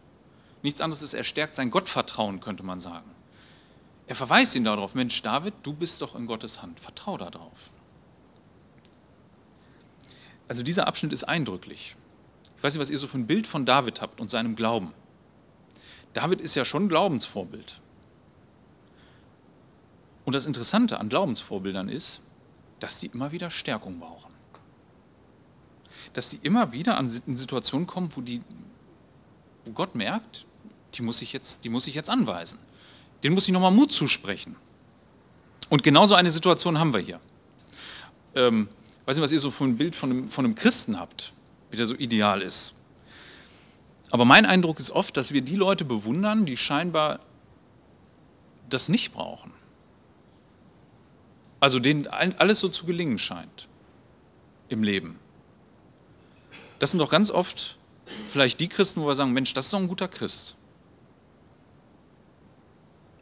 Nichts 0.61 0.81
anderes 0.81 1.01
ist, 1.01 1.13
er 1.13 1.23
stärkt 1.23 1.55
sein 1.55 1.69
Gottvertrauen, 1.71 2.39
könnte 2.39 2.63
man 2.63 2.79
sagen. 2.79 3.09
Er 4.07 4.15
verweist 4.15 4.55
ihn 4.55 4.63
darauf, 4.63 4.95
Mensch, 4.95 5.21
David, 5.21 5.53
du 5.63 5.73
bist 5.73 6.01
doch 6.01 6.15
in 6.15 6.27
Gottes 6.27 6.61
Hand, 6.61 6.79
vertrau 6.79 7.17
darauf. 7.17 7.71
Also 10.47 10.63
dieser 10.63 10.87
Abschnitt 10.87 11.11
ist 11.11 11.25
eindrücklich. 11.25 11.95
Ich 12.57 12.63
weiß 12.63 12.73
nicht, 12.73 12.81
was 12.81 12.89
ihr 12.89 12.97
so 12.97 13.07
für 13.07 13.17
ein 13.17 13.27
Bild 13.27 13.47
von 13.47 13.65
David 13.65 14.01
habt 14.01 14.21
und 14.21 14.31
seinem 14.31 14.55
Glauben. 14.55 14.93
David 16.13 16.39
ist 16.39 16.55
ja 16.55 16.63
schon 16.63 16.87
Glaubensvorbild. 16.87 17.81
Und 20.27 20.33
das 20.33 20.45
Interessante 20.45 20.99
an 20.99 21.07
Glaubensvorbildern 21.07 21.87
ist, 21.87 22.19
dass 22.81 22.99
die 22.99 23.07
immer 23.07 23.31
wieder 23.31 23.49
Stärkung 23.49 23.97
brauchen. 23.97 24.29
Dass 26.11 26.27
die 26.27 26.39
immer 26.43 26.73
wieder 26.73 26.97
an 26.97 27.07
Situationen 27.07 27.87
kommen, 27.87 28.09
wo, 28.13 28.19
die, 28.19 28.41
wo 29.63 29.71
Gott 29.71 29.95
merkt, 29.95 30.45
die 30.95 31.01
muss, 31.01 31.21
ich 31.21 31.31
jetzt, 31.31 31.63
die 31.63 31.69
muss 31.69 31.87
ich 31.87 31.95
jetzt 31.95 32.09
anweisen. 32.09 32.59
Den 33.23 33.35
muss 33.35 33.47
ich 33.47 33.53
nochmal 33.53 33.71
Mut 33.71 33.93
zusprechen. 33.93 34.57
Und 35.69 35.83
genauso 35.83 36.15
eine 36.15 36.29
Situation 36.29 36.77
haben 36.77 36.91
wir 36.91 36.99
hier. 36.99 37.21
Ähm, 38.35 38.67
weiß 39.05 39.15
nicht, 39.15 39.23
was 39.23 39.31
ihr 39.31 39.39
so 39.39 39.49
für 39.49 39.63
ein 39.63 39.77
Bild 39.77 39.95
von 39.95 40.11
einem, 40.11 40.27
von 40.27 40.43
einem 40.43 40.55
Christen 40.55 40.99
habt, 40.99 41.31
wie 41.71 41.77
der 41.77 41.85
so 41.85 41.95
ideal 41.95 42.41
ist. 42.41 42.73
Aber 44.11 44.25
mein 44.25 44.45
Eindruck 44.45 44.81
ist 44.81 44.91
oft, 44.91 45.15
dass 45.15 45.31
wir 45.31 45.41
die 45.41 45.55
Leute 45.55 45.85
bewundern, 45.85 46.45
die 46.45 46.57
scheinbar 46.57 47.21
das 48.67 48.89
nicht 48.89 49.13
brauchen. 49.13 49.53
Also 51.59 51.79
denen 51.79 52.07
alles 52.07 52.59
so 52.59 52.69
zu 52.69 52.85
gelingen 52.85 53.17
scheint 53.17 53.67
im 54.69 54.83
Leben. 54.83 55.19
Das 56.79 56.91
sind 56.91 56.99
doch 56.99 57.09
ganz 57.09 57.31
oft 57.31 57.77
vielleicht 58.31 58.59
die 58.59 58.67
Christen, 58.67 59.01
wo 59.01 59.07
wir 59.07 59.15
sagen, 59.15 59.33
Mensch, 59.33 59.53
das 59.53 59.65
ist 59.65 59.73
doch 59.73 59.79
ein 59.79 59.87
guter 59.87 60.07
Christ. 60.07 60.55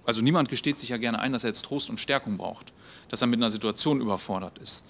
Also 0.06 0.22
niemand 0.22 0.50
gesteht 0.50 0.78
sich 0.78 0.90
ja 0.90 0.98
gerne 0.98 1.20
ein, 1.20 1.32
dass 1.32 1.44
er 1.44 1.50
jetzt 1.50 1.66
Trost 1.66 1.90
und 1.90 2.00
Stärkung 2.00 2.38
braucht, 2.38 2.74
dass 3.10 3.22
er 3.22 3.28
mit 3.28 3.40
einer 3.40 3.50
Situation 3.50 4.02
überfordert 4.02 4.58
ist, 4.60 4.84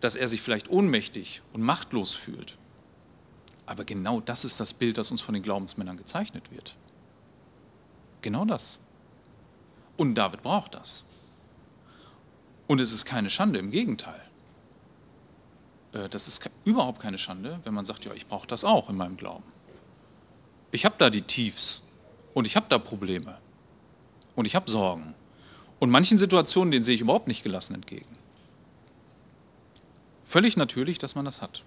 dass 0.00 0.14
er 0.14 0.28
sich 0.28 0.40
vielleicht 0.40 0.70
ohnmächtig 0.70 1.42
und 1.52 1.62
machtlos 1.62 2.14
fühlt. 2.14 2.58
Aber 3.66 3.84
genau 3.84 4.20
das 4.20 4.44
ist 4.44 4.60
das 4.60 4.74
Bild, 4.74 4.98
das 4.98 5.10
uns 5.10 5.20
von 5.20 5.34
den 5.34 5.42
Glaubensmännern 5.42 5.96
gezeichnet 5.96 6.50
wird. 6.52 6.76
Genau 8.20 8.44
das. 8.44 8.78
Und 9.96 10.14
David 10.14 10.42
braucht 10.42 10.74
das. 10.74 11.04
Und 12.66 12.80
es 12.80 12.92
ist 12.92 13.04
keine 13.04 13.30
Schande, 13.30 13.58
im 13.58 13.70
Gegenteil. 13.70 14.20
Äh, 15.92 16.08
das 16.08 16.28
ist 16.28 16.48
überhaupt 16.64 17.00
keine 17.00 17.18
Schande, 17.18 17.60
wenn 17.64 17.74
man 17.74 17.84
sagt, 17.84 18.04
ja, 18.04 18.12
ich 18.14 18.26
brauche 18.26 18.46
das 18.46 18.64
auch 18.64 18.90
in 18.90 18.96
meinem 18.96 19.16
Glauben. 19.16 19.44
Ich 20.70 20.84
habe 20.84 20.94
da 20.98 21.10
die 21.10 21.22
Tiefs 21.22 21.82
und 22.34 22.46
ich 22.46 22.56
habe 22.56 22.66
da 22.68 22.78
Probleme 22.78 23.38
und 24.34 24.46
ich 24.46 24.54
habe 24.54 24.70
Sorgen. 24.70 25.14
Und 25.78 25.90
manchen 25.90 26.16
Situationen, 26.16 26.70
denen 26.70 26.84
sehe 26.84 26.94
ich 26.94 27.00
überhaupt 27.00 27.28
nicht 27.28 27.42
gelassen 27.42 27.74
entgegen. 27.74 28.16
Völlig 30.24 30.56
natürlich, 30.56 30.98
dass 30.98 31.14
man 31.14 31.24
das 31.24 31.42
hat. 31.42 31.64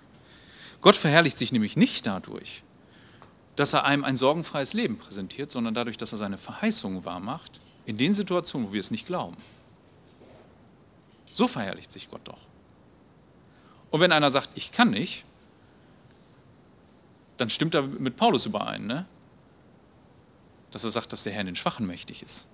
Gott 0.82 0.96
verherrlicht 0.96 1.38
sich 1.38 1.52
nämlich 1.52 1.78
nicht 1.78 2.08
dadurch, 2.08 2.64
dass 3.56 3.74
er 3.74 3.86
einem 3.86 4.04
ein 4.04 4.18
sorgenfreies 4.18 4.74
Leben 4.74 4.98
präsentiert, 4.98 5.52
sondern 5.52 5.74
dadurch, 5.74 5.98
dass 5.98 6.12
er 6.12 6.18
seine 6.18 6.38
Verheißungen 6.38 7.06
wahrmacht, 7.06 7.60
in 7.86 7.98
den 7.98 8.14
Situationen, 8.14 8.70
wo 8.70 8.74
wir 8.74 8.80
es 8.80 8.92
nicht 8.92 9.06
glauben. 9.06 9.38
So 11.36 11.50
verherrlicht 11.50 11.92
sich 11.92 12.10
Gott 12.10 12.22
doch. 12.24 12.40
Und 13.92 14.00
wenn 14.00 14.14
einer 14.14 14.32
sagt, 14.32 14.52
ich 14.56 14.72
kann 14.72 14.92
nicht, 14.92 15.26
dann 17.36 17.50
stimmt 17.50 17.76
er 17.76 17.82
mit 17.82 18.16
Paulus 18.16 18.46
überein, 18.46 18.88
ne? 18.88 19.06
dass 20.72 20.86
er 20.86 20.92
sagt, 20.92 21.12
dass 21.12 21.24
der 21.24 21.34
Herr 21.34 21.42
in 21.42 21.48
den 21.48 21.58
Schwachen 21.58 21.86
mächtig 21.86 22.24
ist. 22.24 22.48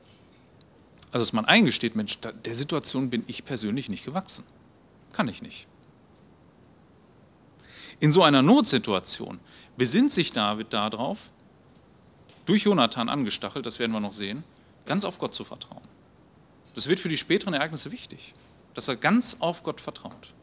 Also 1.11 1.23
dass 1.23 1.31
man 1.31 1.45
eingesteht, 1.45 1.95
Mensch, 1.95 2.17
der 2.21 2.55
Situation 2.55 3.11
bin 3.11 3.23
ich 3.27 3.45
persönlich 3.45 3.87
nicht 3.87 4.03
gewachsen. 4.03 4.45
Kann 5.13 5.27
ich 5.27 5.43
nicht. 5.43 5.67
In 7.99 8.11
so 8.11 8.23
einer 8.23 8.41
Notsituation 8.41 9.39
besinnt 9.77 10.11
sich 10.11 10.31
David 10.31 10.73
darauf, 10.73 11.29
durch 12.47 12.63
Jonathan 12.63 13.09
angestachelt, 13.09 13.67
das 13.67 13.77
werden 13.77 13.91
wir 13.91 13.99
noch 13.99 14.13
sehen, 14.13 14.43
ganz 14.87 15.05
auf 15.05 15.19
Gott 15.19 15.35
zu 15.35 15.43
vertrauen. 15.43 15.87
Das 16.73 16.87
wird 16.87 16.99
für 16.99 17.09
die 17.09 17.17
späteren 17.19 17.53
Ereignisse 17.53 17.91
wichtig 17.91 18.33
dass 18.73 18.87
er 18.87 18.95
ganz 18.95 19.37
auf 19.39 19.63
Gott 19.63 19.81
vertraut. 19.81 20.33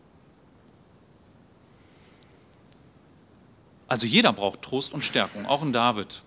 Also 3.87 4.07
jeder 4.07 4.33
braucht 4.33 4.63
Trost 4.63 4.93
und 4.93 5.03
Stärkung, 5.03 5.47
auch 5.47 5.63
ein 5.63 5.73
David. 5.73 6.23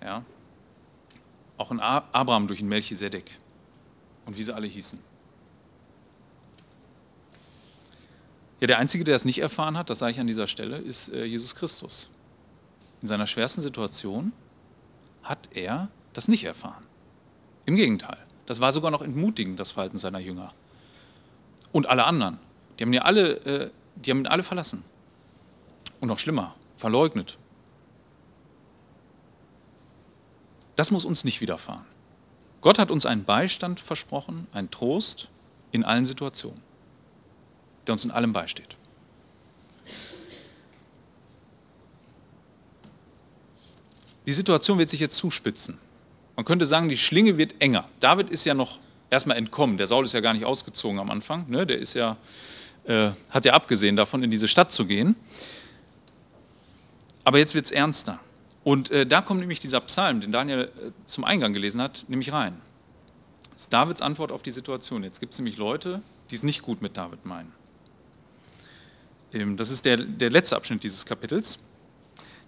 Ja? 0.00 0.24
Auch 1.56 1.70
ein 1.70 1.80
Abraham 1.80 2.46
durch 2.46 2.60
ein 2.60 2.68
Melchisedek 2.68 3.36
und 4.26 4.36
wie 4.36 4.42
sie 4.42 4.54
alle 4.54 4.66
hießen. 4.66 4.98
Ja, 8.60 8.66
der 8.66 8.78
Einzige, 8.78 9.04
der 9.04 9.14
das 9.14 9.24
nicht 9.24 9.38
erfahren 9.38 9.76
hat, 9.76 9.90
das 9.90 9.98
sage 9.98 10.12
ich 10.12 10.20
an 10.20 10.26
dieser 10.26 10.46
Stelle, 10.46 10.78
ist 10.78 11.08
äh, 11.08 11.24
Jesus 11.24 11.54
Christus. 11.54 12.10
In 13.00 13.08
seiner 13.08 13.26
schwersten 13.26 13.62
Situation 13.62 14.32
hat 15.22 15.48
er 15.54 15.88
das 16.12 16.28
nicht 16.28 16.44
erfahren. 16.44 16.84
Im 17.64 17.76
Gegenteil. 17.76 18.18
Das 18.50 18.58
war 18.60 18.72
sogar 18.72 18.90
noch 18.90 19.02
entmutigend, 19.02 19.60
das 19.60 19.70
Verhalten 19.70 19.96
seiner 19.96 20.18
Jünger. 20.18 20.52
Und 21.70 21.86
alle 21.86 22.02
anderen. 22.02 22.40
Die 22.76 22.82
haben, 22.82 22.92
ja 22.92 23.02
alle, 23.02 23.36
äh, 23.44 23.70
die 23.94 24.10
haben 24.10 24.18
ihn 24.18 24.26
alle 24.26 24.42
verlassen. 24.42 24.82
Und 26.00 26.08
noch 26.08 26.18
schlimmer, 26.18 26.56
verleugnet. 26.76 27.38
Das 30.74 30.90
muss 30.90 31.04
uns 31.04 31.22
nicht 31.22 31.40
widerfahren. 31.40 31.84
Gott 32.60 32.80
hat 32.80 32.90
uns 32.90 33.06
einen 33.06 33.22
Beistand 33.22 33.78
versprochen, 33.78 34.48
einen 34.52 34.68
Trost 34.68 35.28
in 35.70 35.84
allen 35.84 36.04
Situationen, 36.04 36.60
der 37.86 37.92
uns 37.92 38.04
in 38.04 38.10
allem 38.10 38.32
beisteht. 38.32 38.76
Die 44.26 44.32
Situation 44.32 44.78
wird 44.78 44.88
sich 44.88 44.98
jetzt 44.98 45.16
zuspitzen. 45.16 45.78
Man 46.36 46.44
könnte 46.44 46.66
sagen, 46.66 46.88
die 46.88 46.98
Schlinge 46.98 47.36
wird 47.36 47.60
enger. 47.60 47.88
David 48.00 48.30
ist 48.30 48.44
ja 48.44 48.54
noch 48.54 48.78
erstmal 49.10 49.36
entkommen. 49.36 49.76
Der 49.76 49.86
Saul 49.86 50.04
ist 50.04 50.14
ja 50.14 50.20
gar 50.20 50.32
nicht 50.32 50.44
ausgezogen 50.44 50.98
am 50.98 51.10
Anfang. 51.10 51.48
Ne? 51.48 51.66
Der 51.66 51.78
ist 51.78 51.94
ja, 51.94 52.16
äh, 52.84 53.10
hat 53.30 53.44
ja 53.44 53.52
abgesehen 53.52 53.96
davon, 53.96 54.22
in 54.22 54.30
diese 54.30 54.48
Stadt 54.48 54.72
zu 54.72 54.86
gehen. 54.86 55.16
Aber 57.24 57.38
jetzt 57.38 57.54
wird 57.54 57.66
es 57.66 57.70
ernster. 57.70 58.20
Und 58.64 58.90
äh, 58.90 59.06
da 59.06 59.20
kommt 59.20 59.40
nämlich 59.40 59.60
dieser 59.60 59.80
Psalm, 59.80 60.20
den 60.20 60.32
Daniel 60.32 60.70
äh, 60.84 60.90
zum 61.06 61.24
Eingang 61.24 61.52
gelesen 61.52 61.80
hat, 61.80 62.04
nämlich 62.08 62.32
rein. 62.32 62.60
Das 63.52 63.62
ist 63.62 63.72
Davids 63.72 64.02
Antwort 64.02 64.32
auf 64.32 64.42
die 64.42 64.50
Situation. 64.50 65.02
Jetzt 65.02 65.20
gibt 65.20 65.32
es 65.32 65.38
nämlich 65.38 65.56
Leute, 65.56 66.02
die 66.30 66.34
es 66.34 66.42
nicht 66.42 66.62
gut 66.62 66.82
mit 66.82 66.96
David 66.96 67.24
meinen. 67.26 67.52
Ähm, 69.32 69.56
das 69.56 69.70
ist 69.70 69.84
der, 69.84 69.96
der 69.96 70.30
letzte 70.30 70.56
Abschnitt 70.56 70.82
dieses 70.82 71.06
Kapitels. 71.06 71.58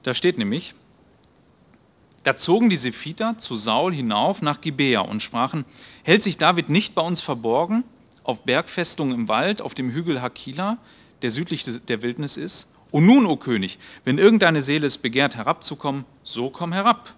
Da 0.02 0.14
steht 0.14 0.38
nämlich, 0.38 0.74
da 2.22 2.36
zogen 2.36 2.70
die 2.70 2.76
Sephiter 2.76 3.36
zu 3.38 3.54
Saul 3.54 3.92
hinauf 3.92 4.42
nach 4.42 4.60
Gibea 4.60 5.00
und 5.00 5.22
sprachen, 5.22 5.64
hält 6.04 6.22
sich 6.22 6.38
David 6.38 6.68
nicht 6.68 6.94
bei 6.94 7.02
uns 7.02 7.20
verborgen 7.20 7.84
auf 8.24 8.42
Bergfestungen 8.42 9.14
im 9.14 9.28
Wald, 9.28 9.62
auf 9.62 9.74
dem 9.74 9.90
Hügel 9.90 10.22
Hakila, 10.22 10.78
der 11.22 11.30
südlich 11.30 11.64
der 11.88 12.02
Wildnis 12.02 12.36
ist? 12.36 12.68
Und 12.90 13.06
nun, 13.06 13.26
o 13.26 13.36
König, 13.36 13.78
wenn 14.04 14.18
irgendeine 14.18 14.62
Seele 14.62 14.86
es 14.86 14.98
begehrt, 14.98 15.34
herabzukommen, 15.34 16.04
so 16.22 16.50
komm 16.50 16.72
herab. 16.72 17.14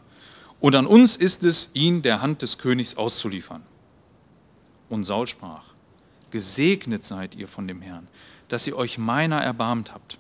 Und 0.61 0.77
an 0.77 0.87
uns 0.87 1.17
ist 1.17 1.45
es, 1.45 1.71
ihn 1.75 2.01
der 2.01 2.23
Hand 2.23 2.43
des 2.43 2.59
Königs 2.59 2.97
auszuliefern. 2.97 3.63
Und 4.89 5.05
Saul 5.05 5.27
sprach, 5.27 5.65
Gesegnet 6.31 7.05
seid 7.05 7.35
ihr 7.35 7.49
von 7.49 7.69
dem 7.69 7.83
Herrn, 7.83 8.09
dass 8.49 8.67
ihr 8.67 8.77
euch 8.77 8.99
meiner 8.99 9.41
erbarmt 9.41 9.93
habt. 9.93 10.19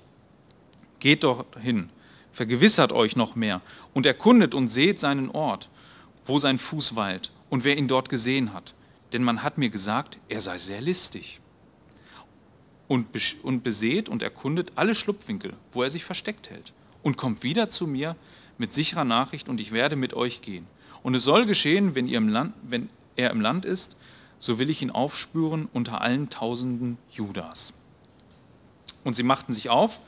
Geht 0.99 1.25
doch 1.25 1.45
hin, 1.61 1.91
vergewissert 2.35 2.93
euch 2.93 3.17
noch 3.17 3.37
mehr 3.37 3.63
und 3.95 4.07
erkundet 4.07 4.55
und 4.55 4.69
seht 4.69 4.99
seinen 4.99 5.31
Ort, 5.31 5.71
wo 6.27 6.39
sein 6.39 6.59
Fuß 6.59 6.97
weilt 6.97 7.31
und 7.49 7.65
wer 7.65 7.79
ihn 7.79 7.89
dort 7.89 8.09
gesehen 8.09 8.53
hat. 8.53 8.75
Denn 9.13 9.23
man 9.23 9.43
hat 9.43 9.57
mir 9.57 9.71
gesagt, 9.71 10.19
er 10.29 10.41
sei 10.41 10.59
sehr 10.59 10.81
listig. 10.81 11.41
Und, 12.89 13.07
und 13.43 13.63
beseht 13.63 14.09
und 14.09 14.23
erkundet 14.23 14.73
alle 14.75 14.95
Schlupfwinkel, 14.95 15.55
wo 15.73 15.85
er 15.85 15.91
sich 15.91 16.05
versteckt 16.05 16.51
hält. 16.51 16.73
Und 17.03 17.17
kommt 17.17 17.43
wieder 17.43 17.69
zu 17.69 17.87
mir 17.87 18.17
mit 18.59 18.73
sicherer 18.73 19.05
Nachricht 19.05 19.49
und 19.49 19.61
ich 19.61 19.73
werde 19.73 19.97
mit 19.97 20.15
euch 20.15 20.43
gehen. 20.43 20.67
Und 21.03 21.15
es 21.15 21.23
soll 21.23 21.47
geschehen, 21.47 21.95
wenn, 21.95 22.09
ihr 22.09 22.19
im 22.19 22.29
Land, 22.29 22.55
wenn 22.63 22.91
er 23.17 23.31
im 23.31 23.41
Land 23.41 23.65
ist, 23.65 23.97
so 24.39 24.59
will 24.59 24.71
ich 24.71 24.83
ihn 24.83 24.91
aufspüren 24.91 25.69
unter 25.73 26.01
allen 26.01 26.31
Tausenden 26.31 26.99
Judas. 27.13 27.73
Und 29.05 29.15
sie 29.15 29.23
machten 29.23 29.53
sich 29.53 29.71
auf 29.71 30.01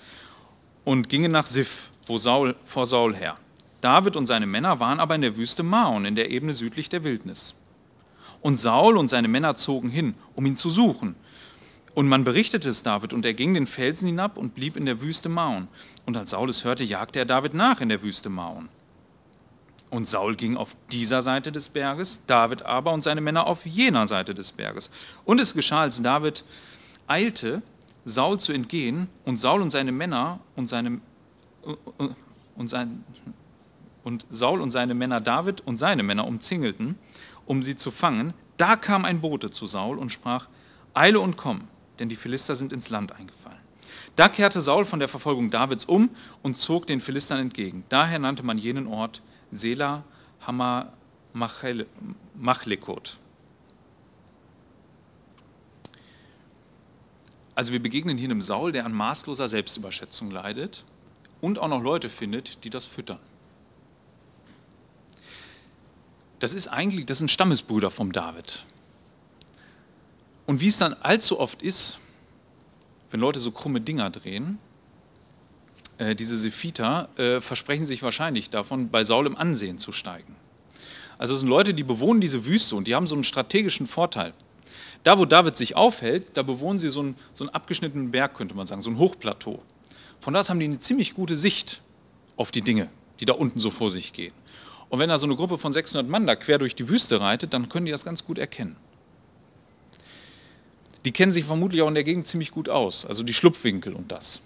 und 0.84 1.08
gingen 1.08 1.30
nach 1.32 1.46
Sif, 1.46 1.90
wo 2.06 2.18
Saul, 2.18 2.54
vor 2.64 2.86
Saul 2.86 3.14
her. 3.14 3.36
David 3.80 4.16
und 4.16 4.26
seine 4.26 4.46
Männer 4.46 4.80
waren 4.80 5.00
aber 5.00 5.14
in 5.14 5.20
der 5.20 5.36
Wüste 5.36 5.62
Maon, 5.62 6.04
in 6.04 6.16
der 6.16 6.30
Ebene 6.30 6.54
südlich 6.54 6.88
der 6.88 7.04
Wildnis. 7.04 7.54
Und 8.40 8.56
Saul 8.56 8.96
und 8.96 9.08
seine 9.08 9.28
Männer 9.28 9.56
zogen 9.56 9.88
hin, 9.88 10.14
um 10.34 10.46
ihn 10.46 10.56
zu 10.56 10.70
suchen. 10.70 11.16
Und 11.94 12.08
man 12.08 12.24
berichtete 12.24 12.68
es 12.68 12.82
David, 12.82 13.12
und 13.12 13.24
er 13.24 13.34
ging 13.34 13.54
den 13.54 13.66
Felsen 13.66 14.06
hinab 14.06 14.36
und 14.36 14.54
blieb 14.54 14.76
in 14.76 14.86
der 14.86 15.00
Wüste 15.00 15.28
Maon. 15.28 15.68
Und 16.04 16.16
als 16.16 16.30
Saul 16.30 16.50
es 16.50 16.64
hörte, 16.64 16.84
jagte 16.84 17.18
er 17.18 17.24
David 17.24 17.54
nach 17.54 17.80
in 17.80 17.88
der 17.88 18.02
Wüste 18.02 18.28
Maon. 18.28 18.68
Und 19.88 20.06
Saul 20.06 20.34
ging 20.34 20.56
auf 20.56 20.76
dieser 20.90 21.22
Seite 21.22 21.52
des 21.52 21.68
Berges, 21.68 22.20
David 22.26 22.62
aber 22.62 22.92
und 22.92 23.02
seine 23.02 23.20
Männer 23.20 23.46
auf 23.46 23.64
jener 23.64 24.06
Seite 24.06 24.34
des 24.34 24.52
Berges. 24.52 24.90
Und 25.24 25.40
es 25.40 25.54
geschah, 25.54 25.82
als 25.82 26.02
David 26.02 26.44
eilte, 27.06 27.62
Saul 28.04 28.38
zu 28.38 28.52
entgehen, 28.52 29.08
und 29.24 29.38
Saul 29.38 29.62
und 29.62 29.70
seine 29.70 29.92
Männer 29.92 30.40
und 30.54 30.68
seine 30.68 31.00
und, 32.56 32.68
sein, 32.68 33.04
und 34.04 34.26
Saul 34.30 34.60
und 34.60 34.70
seine 34.70 34.94
Männer 34.94 35.20
David 35.20 35.60
und 35.62 35.76
seine 35.76 36.02
Männer 36.02 36.26
umzingelten, 36.26 36.96
um 37.44 37.62
sie 37.62 37.76
zu 37.76 37.90
fangen, 37.90 38.34
da 38.56 38.76
kam 38.76 39.04
ein 39.04 39.20
Bote 39.20 39.50
zu 39.50 39.66
Saul 39.66 39.98
und 39.98 40.10
sprach, 40.10 40.48
Eile 40.94 41.20
und 41.20 41.36
komm, 41.36 41.68
denn 41.98 42.08
die 42.08 42.16
Philister 42.16 42.56
sind 42.56 42.72
ins 42.72 42.88
Land 42.90 43.12
eingefallen. 43.12 43.58
Da 44.14 44.28
kehrte 44.28 44.60
Saul 44.60 44.84
von 44.84 44.98
der 44.98 45.08
Verfolgung 45.08 45.50
Davids 45.50 45.84
um 45.84 46.10
und 46.42 46.56
zog 46.56 46.86
den 46.86 47.00
Philistern 47.00 47.38
entgegen. 47.38 47.84
Daher 47.90 48.18
nannte 48.18 48.42
man 48.42 48.56
jenen 48.56 48.86
Ort 48.86 49.22
Sela 49.50 50.04
Hammer 50.40 50.92
Machlekot. 52.34 53.18
Also 57.54 57.72
wir 57.72 57.82
begegnen 57.82 58.16
hier 58.16 58.28
einem 58.28 58.42
Saul, 58.42 58.72
der 58.72 58.86
an 58.86 58.92
maßloser 58.92 59.48
Selbstüberschätzung 59.48 60.30
leidet 60.30 60.84
und 61.40 61.58
auch 61.58 61.68
noch 61.68 61.82
Leute 61.82 62.08
findet, 62.08 62.64
die 62.64 62.70
das 62.70 62.84
füttern. 62.84 63.20
Das 66.38 66.52
ist 66.52 66.68
eigentlich, 66.68 67.06
das 67.06 67.18
sind 67.18 67.30
Stammesbrüder 67.30 67.90
vom 67.90 68.12
David. 68.12 68.64
Und 70.46 70.60
wie 70.60 70.68
es 70.68 70.78
dann 70.78 70.94
allzu 70.94 71.40
oft 71.40 71.62
ist, 71.62 71.98
wenn 73.10 73.20
Leute 73.20 73.40
so 73.40 73.50
krumme 73.50 73.80
Dinger 73.80 74.10
drehen, 74.10 74.58
äh, 75.98 76.14
diese 76.14 76.36
Sephiter 76.36 77.08
äh, 77.16 77.40
versprechen 77.40 77.86
sich 77.86 78.02
wahrscheinlich 78.02 78.50
davon, 78.50 78.90
bei 78.90 79.04
Saul 79.04 79.26
im 79.26 79.36
Ansehen 79.36 79.78
zu 79.78 79.92
steigen. 79.92 80.36
Also 81.18 81.34
es 81.34 81.40
sind 81.40 81.48
Leute, 81.48 81.72
die 81.72 81.84
bewohnen 81.84 82.20
diese 82.20 82.44
Wüste 82.44 82.76
und 82.76 82.86
die 82.86 82.94
haben 82.94 83.06
so 83.06 83.14
einen 83.14 83.24
strategischen 83.24 83.86
Vorteil. 83.86 84.32
Da, 85.02 85.18
wo 85.18 85.24
David 85.24 85.56
sich 85.56 85.76
aufhält, 85.76 86.36
da 86.36 86.42
bewohnen 86.42 86.78
sie 86.78 86.90
so 86.90 87.00
einen, 87.00 87.16
so 87.32 87.44
einen 87.44 87.54
abgeschnittenen 87.54 88.10
Berg, 88.10 88.34
könnte 88.34 88.54
man 88.54 88.66
sagen, 88.66 88.82
so 88.82 88.90
ein 88.90 88.98
Hochplateau. 88.98 89.62
Von 90.20 90.34
da 90.34 90.40
aus 90.40 90.50
haben 90.50 90.58
die 90.58 90.66
eine 90.66 90.78
ziemlich 90.78 91.14
gute 91.14 91.36
Sicht 91.36 91.82
auf 92.36 92.50
die 92.50 92.62
Dinge, 92.62 92.88
die 93.20 93.24
da 93.24 93.34
unten 93.34 93.58
so 93.58 93.70
vor 93.70 93.90
sich 93.90 94.12
gehen. 94.12 94.32
Und 94.88 94.98
wenn 94.98 95.08
da 95.08 95.18
so 95.18 95.26
eine 95.26 95.36
Gruppe 95.36 95.58
von 95.58 95.72
600 95.72 96.08
Mann 96.08 96.26
da 96.26 96.36
quer 96.36 96.58
durch 96.58 96.74
die 96.74 96.88
Wüste 96.88 97.20
reitet, 97.20 97.52
dann 97.52 97.68
können 97.68 97.86
die 97.86 97.92
das 97.92 98.04
ganz 98.04 98.24
gut 98.24 98.38
erkennen. 98.38 98.76
Die 101.04 101.12
kennen 101.12 101.32
sich 101.32 101.44
vermutlich 101.44 101.82
auch 101.82 101.88
in 101.88 101.94
der 101.94 102.04
Gegend 102.04 102.26
ziemlich 102.26 102.50
gut 102.50 102.68
aus, 102.68 103.06
also 103.06 103.22
die 103.22 103.34
Schlupfwinkel 103.34 103.92
und 103.94 104.10
das. 104.10 104.42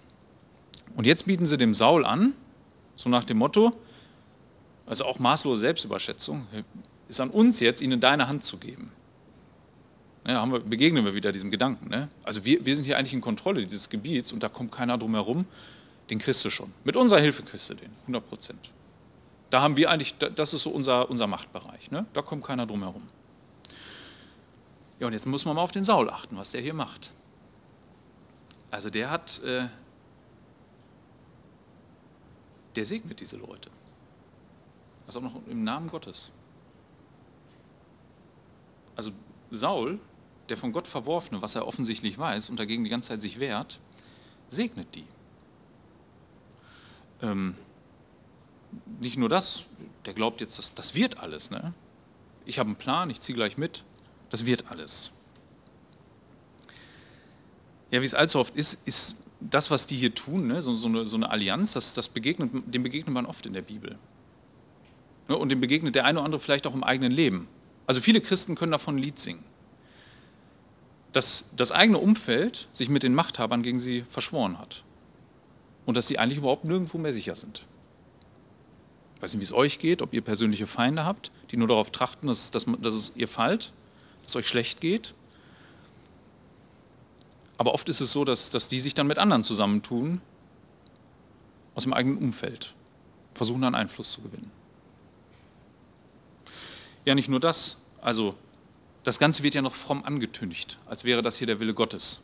Und 0.95 1.07
jetzt 1.07 1.27
bieten 1.27 1.47
sie 1.47 1.57
dem 1.57 1.73
Saul 1.73 2.05
an, 2.05 2.35
so 2.97 3.09
nach 3.09 3.25
dem 3.25 3.39
Motto, 3.39 3.73
also 4.87 5.05
auch 5.05 5.19
maßlose 5.19 5.61
Selbstüberschätzung, 5.61 6.47
ist 7.09 7.21
an 7.21 7.31
uns 7.31 7.61
jetzt, 7.61 7.81
ihnen 7.81 8.01
deine 8.01 8.29
Hand 8.29 8.45
zu 8.45 8.59
geben. 8.59 8.93
Ja, 10.27 10.45
wir, 10.47 10.61
begegnen 10.61 11.05
wir 11.05 11.15
wieder 11.15 11.33
diesem 11.33 11.51
Gedanken. 11.51 11.89
Ne? 11.89 12.09
Also 12.25 12.45
wir, 12.45 12.65
wir 12.65 12.77
sind 12.77 12.85
hier 12.85 12.99
eigentlich 12.99 13.15
in 13.15 13.21
Kontrolle 13.21 13.65
dieses 13.65 13.89
Gebiets 13.89 14.33
und 14.33 14.43
da 14.43 14.49
kommt 14.49 14.73
keiner 14.73 14.99
drum 14.99 15.15
herum, 15.15 15.47
den 16.11 16.19
kriegst 16.19 16.45
du 16.45 16.51
schon. 16.51 16.73
Mit 16.85 16.97
unserer 16.97 17.21
Hilfe 17.21 17.43
kriegst 17.43 17.71
du 17.71 17.75
den, 17.75 17.91
100 18.03 18.29
Prozent. 18.29 18.71
Da 19.49 19.63
haben 19.63 19.77
wir 19.77 19.91
eigentlich, 19.91 20.15
das 20.17 20.53
ist 20.55 20.63
so 20.63 20.71
unser, 20.71 21.11
unser 21.11 21.27
Machtbereich. 21.27 21.91
Ne? 21.91 22.07
Da 22.13 22.23
kommt 22.23 22.45
keiner 22.45 22.67
drum 22.67 22.83
herum. 22.83 23.03
Ja, 24.99 25.07
und 25.07 25.13
jetzt 25.15 25.27
muss 25.27 25.45
man 25.45 25.57
mal 25.57 25.63
auf 25.63 25.73
den 25.73 25.85
Saul 25.85 26.11
achten, 26.11 26.37
was 26.37 26.51
der 26.51 26.61
hier 26.61 26.75
macht. 26.75 27.13
Also 28.71 28.91
der 28.91 29.11
hat, 29.11 29.43
äh, 29.43 29.67
der 32.77 32.85
segnet 32.85 33.21
diese 33.21 33.37
Leute. 33.37 33.71
Das 35.07 35.17
auch 35.17 35.23
noch 35.23 35.35
im 35.49 35.65
Namen 35.65 35.89
Gottes. 35.89 36.31
Also 38.95 39.11
Saul 39.51 39.99
der 40.51 40.57
von 40.57 40.73
Gott 40.73 40.87
verworfene, 40.87 41.41
was 41.41 41.55
er 41.55 41.67
offensichtlich 41.67 42.19
weiß 42.19 42.51
und 42.51 42.59
dagegen 42.59 42.85
die 42.85 42.91
ganze 42.91 43.11
Zeit 43.11 43.23
sich 43.23 43.39
wehrt, 43.39 43.79
segnet 44.49 44.95
die. 44.95 45.07
Ähm, 47.23 47.55
nicht 49.01 49.17
nur 49.17 49.29
das, 49.29 49.65
der 50.05 50.15
glaubt 50.15 50.41
jetzt, 50.41 50.59
das, 50.59 50.75
das 50.75 50.95
wird 50.95 51.19
alles. 51.19 51.51
Ne? 51.51 51.73
Ich 52.45 52.59
habe 52.59 52.69
einen 52.69 52.77
Plan, 52.77 53.11
ich 53.11 53.21
ziehe 53.21 53.35
gleich 53.35 53.57
mit, 53.57 53.85
das 54.29 54.47
wird 54.47 54.71
alles. 54.71 55.13
Ja, 57.91 58.01
wie 58.03 58.07
es 58.07 58.15
allzu 58.15 58.39
oft 58.39 58.55
ist, 58.57 58.87
ist 58.87 59.17
das, 59.41 59.71
was 59.71 59.87
die 59.87 59.97
hier 59.97 60.15
tun, 60.15 60.47
ne, 60.47 60.63
so, 60.63 60.75
so, 60.75 60.87
eine, 60.87 61.07
so 61.07 61.17
eine 61.17 61.31
Allianz, 61.31 61.73
das, 61.73 61.95
das 61.95 62.09
begegnet, 62.09 62.51
dem 62.67 62.83
begegnet 62.83 63.13
man 63.13 63.27
oft 63.27 63.47
in 63.47 63.53
der 63.53 63.63
Bibel. 63.63 63.99
Ne, 65.29 65.37
und 65.37 65.49
dem 65.49 65.61
begegnet 65.61 65.95
der 65.95 66.05
eine 66.05 66.19
oder 66.19 66.27
andere 66.27 66.41
vielleicht 66.41 66.67
auch 66.67 66.75
im 66.75 66.85
eigenen 66.85 67.11
Leben. 67.11 67.49
Also 67.87 68.01
viele 68.01 68.21
Christen 68.21 68.55
können 68.55 68.73
davon 68.73 68.97
ein 68.97 68.99
Lied 68.99 69.19
singen 69.19 69.50
dass 71.13 71.51
das 71.57 71.73
eigene 71.73 71.99
Umfeld 71.99 72.69
sich 72.73 72.89
mit 72.89 73.03
den 73.03 73.15
Machthabern 73.15 73.63
gegen 73.63 73.79
sie 73.79 74.03
verschworen 74.03 74.59
hat. 74.59 74.85
Und 75.87 75.97
dass 75.97 76.07
sie 76.07 76.19
eigentlich 76.19 76.39
überhaupt 76.39 76.65
nirgendwo 76.65 76.99
mehr 76.99 77.13
sicher 77.13 77.35
sind. 77.35 77.67
Ich 79.17 79.23
weiß 79.23 79.35
nicht, 79.35 79.41
wie 79.41 79.45
es 79.45 79.53
euch 79.53 79.79
geht, 79.79 80.03
ob 80.03 80.15
ihr 80.15 80.23
persönliche 80.23 80.67
Feinde 80.67 81.05
habt, 81.05 81.31
die 81.51 81.57
nur 81.57 81.69
darauf 81.69 81.91
trachten, 81.91 82.29
dass, 82.29 82.51
dass, 82.51 82.67
dass 82.81 82.95
es 82.95 83.13
ihr 83.17 83.29
fallt, 83.29 83.73
dass 84.23 84.33
es 84.33 84.37
euch 84.37 84.47
schlecht 84.47 84.81
geht. 84.81 85.15
Aber 87.59 87.75
oft 87.75 87.89
ist 87.89 88.01
es 88.01 88.13
so, 88.13 88.25
dass, 88.25 88.51
dass 88.51 88.69
die 88.69 88.81
sich 88.81 88.95
dann 88.95 89.07
mit 89.07 89.19
anderen 89.19 89.45
zusammentun, 89.45 90.21
aus 91.75 91.83
dem 91.85 91.93
eigenen 91.93 92.19
Umfeld, 92.19 92.75
versuchen 93.35 93.61
dann 93.61 93.75
Einfluss 93.75 94.13
zu 94.13 94.23
gewinnen. 94.23 94.51
Ja, 97.05 97.15
nicht 97.15 97.29
nur 97.29 97.41
das. 97.41 97.79
Also 98.01 98.35
das 99.05 99.19
Ganze 99.19 99.43
wird 99.43 99.55
ja 99.55 99.63
noch 99.63 99.75
fromm 99.75 100.05
angetüncht, 100.05 100.79
als 100.87 101.05
wäre 101.05 101.23
das 101.23 101.37
hier 101.37 101.47
der 101.47 101.61
Wille 101.61 101.75
Gottes. 101.75 102.21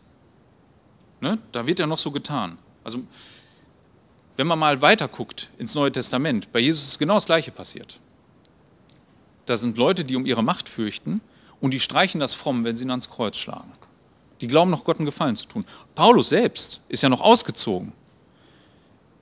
Ne? 1.20 1.38
Da 1.52 1.66
wird 1.66 1.78
ja 1.78 1.86
noch 1.86 1.98
so 1.98 2.10
getan. 2.10 2.58
Also, 2.84 3.02
wenn 4.36 4.46
man 4.46 4.58
mal 4.58 4.82
weiter 4.82 5.08
guckt 5.08 5.50
ins 5.58 5.74
Neue 5.74 5.90
Testament, 5.90 6.52
bei 6.52 6.60
Jesus 6.60 6.84
ist 6.84 6.98
genau 6.98 7.14
das 7.14 7.26
Gleiche 7.26 7.50
passiert. 7.50 8.00
Da 9.46 9.56
sind 9.56 9.78
Leute, 9.78 10.04
die 10.04 10.16
um 10.16 10.26
ihre 10.26 10.42
Macht 10.42 10.68
fürchten 10.68 11.20
und 11.60 11.72
die 11.72 11.80
streichen 11.80 12.20
das 12.20 12.34
fromm, 12.34 12.64
wenn 12.64 12.76
sie 12.76 12.84
ihn 12.84 12.90
ans 12.90 13.08
Kreuz 13.08 13.36
schlagen. 13.36 13.72
Die 14.40 14.46
glauben 14.46 14.70
noch 14.70 14.84
Gott 14.84 14.98
einen 14.98 15.06
Gefallen 15.06 15.36
zu 15.36 15.46
tun. 15.46 15.64
Paulus 15.94 16.28
selbst 16.28 16.82
ist 16.88 17.02
ja 17.02 17.08
noch 17.08 17.22
ausgezogen. 17.22 17.92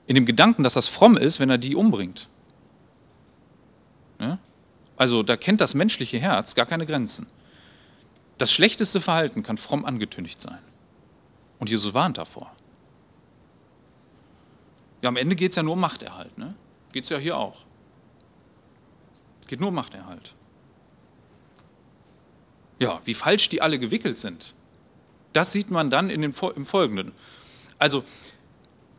In 0.07 0.17
dem 0.17 0.27
Gedanken, 0.27 0.65
dass 0.65 0.75
das 0.75 0.89
fromm 0.89 1.17
ist, 1.17 1.39
wenn 1.39 1.51
er 1.51 1.59
die 1.59 1.77
umbringt. 1.77 2.29
Ja? 4.19 4.39
Also 4.97 5.23
da 5.23 5.37
kennt 5.37 5.61
das 5.61 5.75
menschliche 5.75 6.19
Herz 6.19 6.55
gar 6.55 6.67
keine 6.67 6.87
Grenzen. 6.87 7.27
Das 8.39 8.53
schlechteste 8.53 9.01
Verhalten 9.01 9.43
kann 9.43 9.57
fromm 9.57 9.85
angetüncht 9.85 10.41
sein. 10.41 10.59
Und 11.59 11.71
Jesus 11.71 11.95
warnt 11.95 12.19
davor. 12.19 12.51
Ja, 15.03 15.09
am 15.09 15.17
Ende 15.17 15.37
geht 15.37 15.51
es 15.51 15.57
ja 15.57 15.63
nur 15.63 15.75
um 15.75 15.81
Machterhalt. 15.81 16.37
Ne? 16.39 16.55
Geht 16.93 17.05
es 17.05 17.11
ja 17.11 17.19
hier 17.19 17.37
auch. 17.37 17.65
Geht 19.47 19.61
nur 19.61 19.69
um 19.69 19.75
Machterhalt. 19.75 20.35
Ja, 22.81 23.01
wie 23.05 23.15
falsch 23.15 23.49
die 23.49 23.63
alle 23.63 23.79
gewickelt 23.79 24.19
sind. 24.19 24.55
Das 25.33 25.53
sieht 25.53 25.71
man 25.71 25.91
dann 25.91 26.11
in 26.11 26.23
den, 26.23 26.35
im 26.57 26.65
Folgenden. 26.65 27.13
Also 27.79 28.05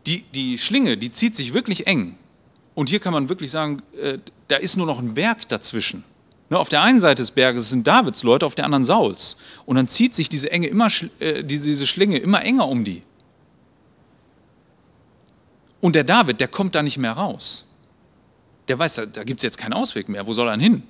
die, 0.06 0.24
die 0.34 0.58
Schlinge, 0.58 0.98
die 0.98 1.12
zieht 1.12 1.36
sich 1.36 1.54
wirklich 1.54 1.88
eng. 1.88 2.18
Und 2.74 2.90
hier 2.90 3.00
kann 3.00 3.14
man 3.14 3.30
wirklich 3.30 3.52
sagen, 3.52 3.82
äh, 4.00 4.20
da 4.48 4.58
ist 4.58 4.78
nur 4.78 4.86
noch 4.86 5.00
ein 5.00 5.14
Berg 5.14 5.48
dazwischen. 5.48 6.04
Ne, 6.50 6.60
auf 6.60 6.70
der 6.70 6.82
einen 6.82 7.00
Seite 7.00 7.22
des 7.22 7.32
Berges 7.32 7.70
sind 7.70 7.88
Davids 7.88 8.22
Leute, 8.24 8.46
auf 8.46 8.54
der 8.54 8.66
anderen 8.66 8.84
Sauls. 8.84 9.36
Und 9.66 9.78
dann 9.78 9.88
zieht 9.88 10.14
sich 10.14 10.30
diese, 10.30 10.52
enge 10.52 10.68
immer, 10.68 10.90
äh, 11.20 11.44
diese, 11.44 11.88
Schlinge 11.88 12.18
immer 12.18 12.44
enger 12.44 12.68
um 12.68 12.84
die. 12.84 13.02
Und 15.82 15.96
der 15.96 16.04
David, 16.04 16.40
der 16.40 16.48
kommt 16.48 16.76
da 16.76 16.84
nicht 16.84 16.98
mehr 16.98 17.14
raus. 17.14 17.66
Der 18.68 18.78
weiß, 18.78 19.02
da, 19.12 19.24
gibt 19.24 19.40
es 19.40 19.44
jetzt 19.44 19.58
keinen 19.58 19.74
Ausweg 19.74 20.08
mehr. 20.08 20.26
Wo 20.28 20.34
soll 20.34 20.48
er 20.48 20.58
hin? 20.58 20.84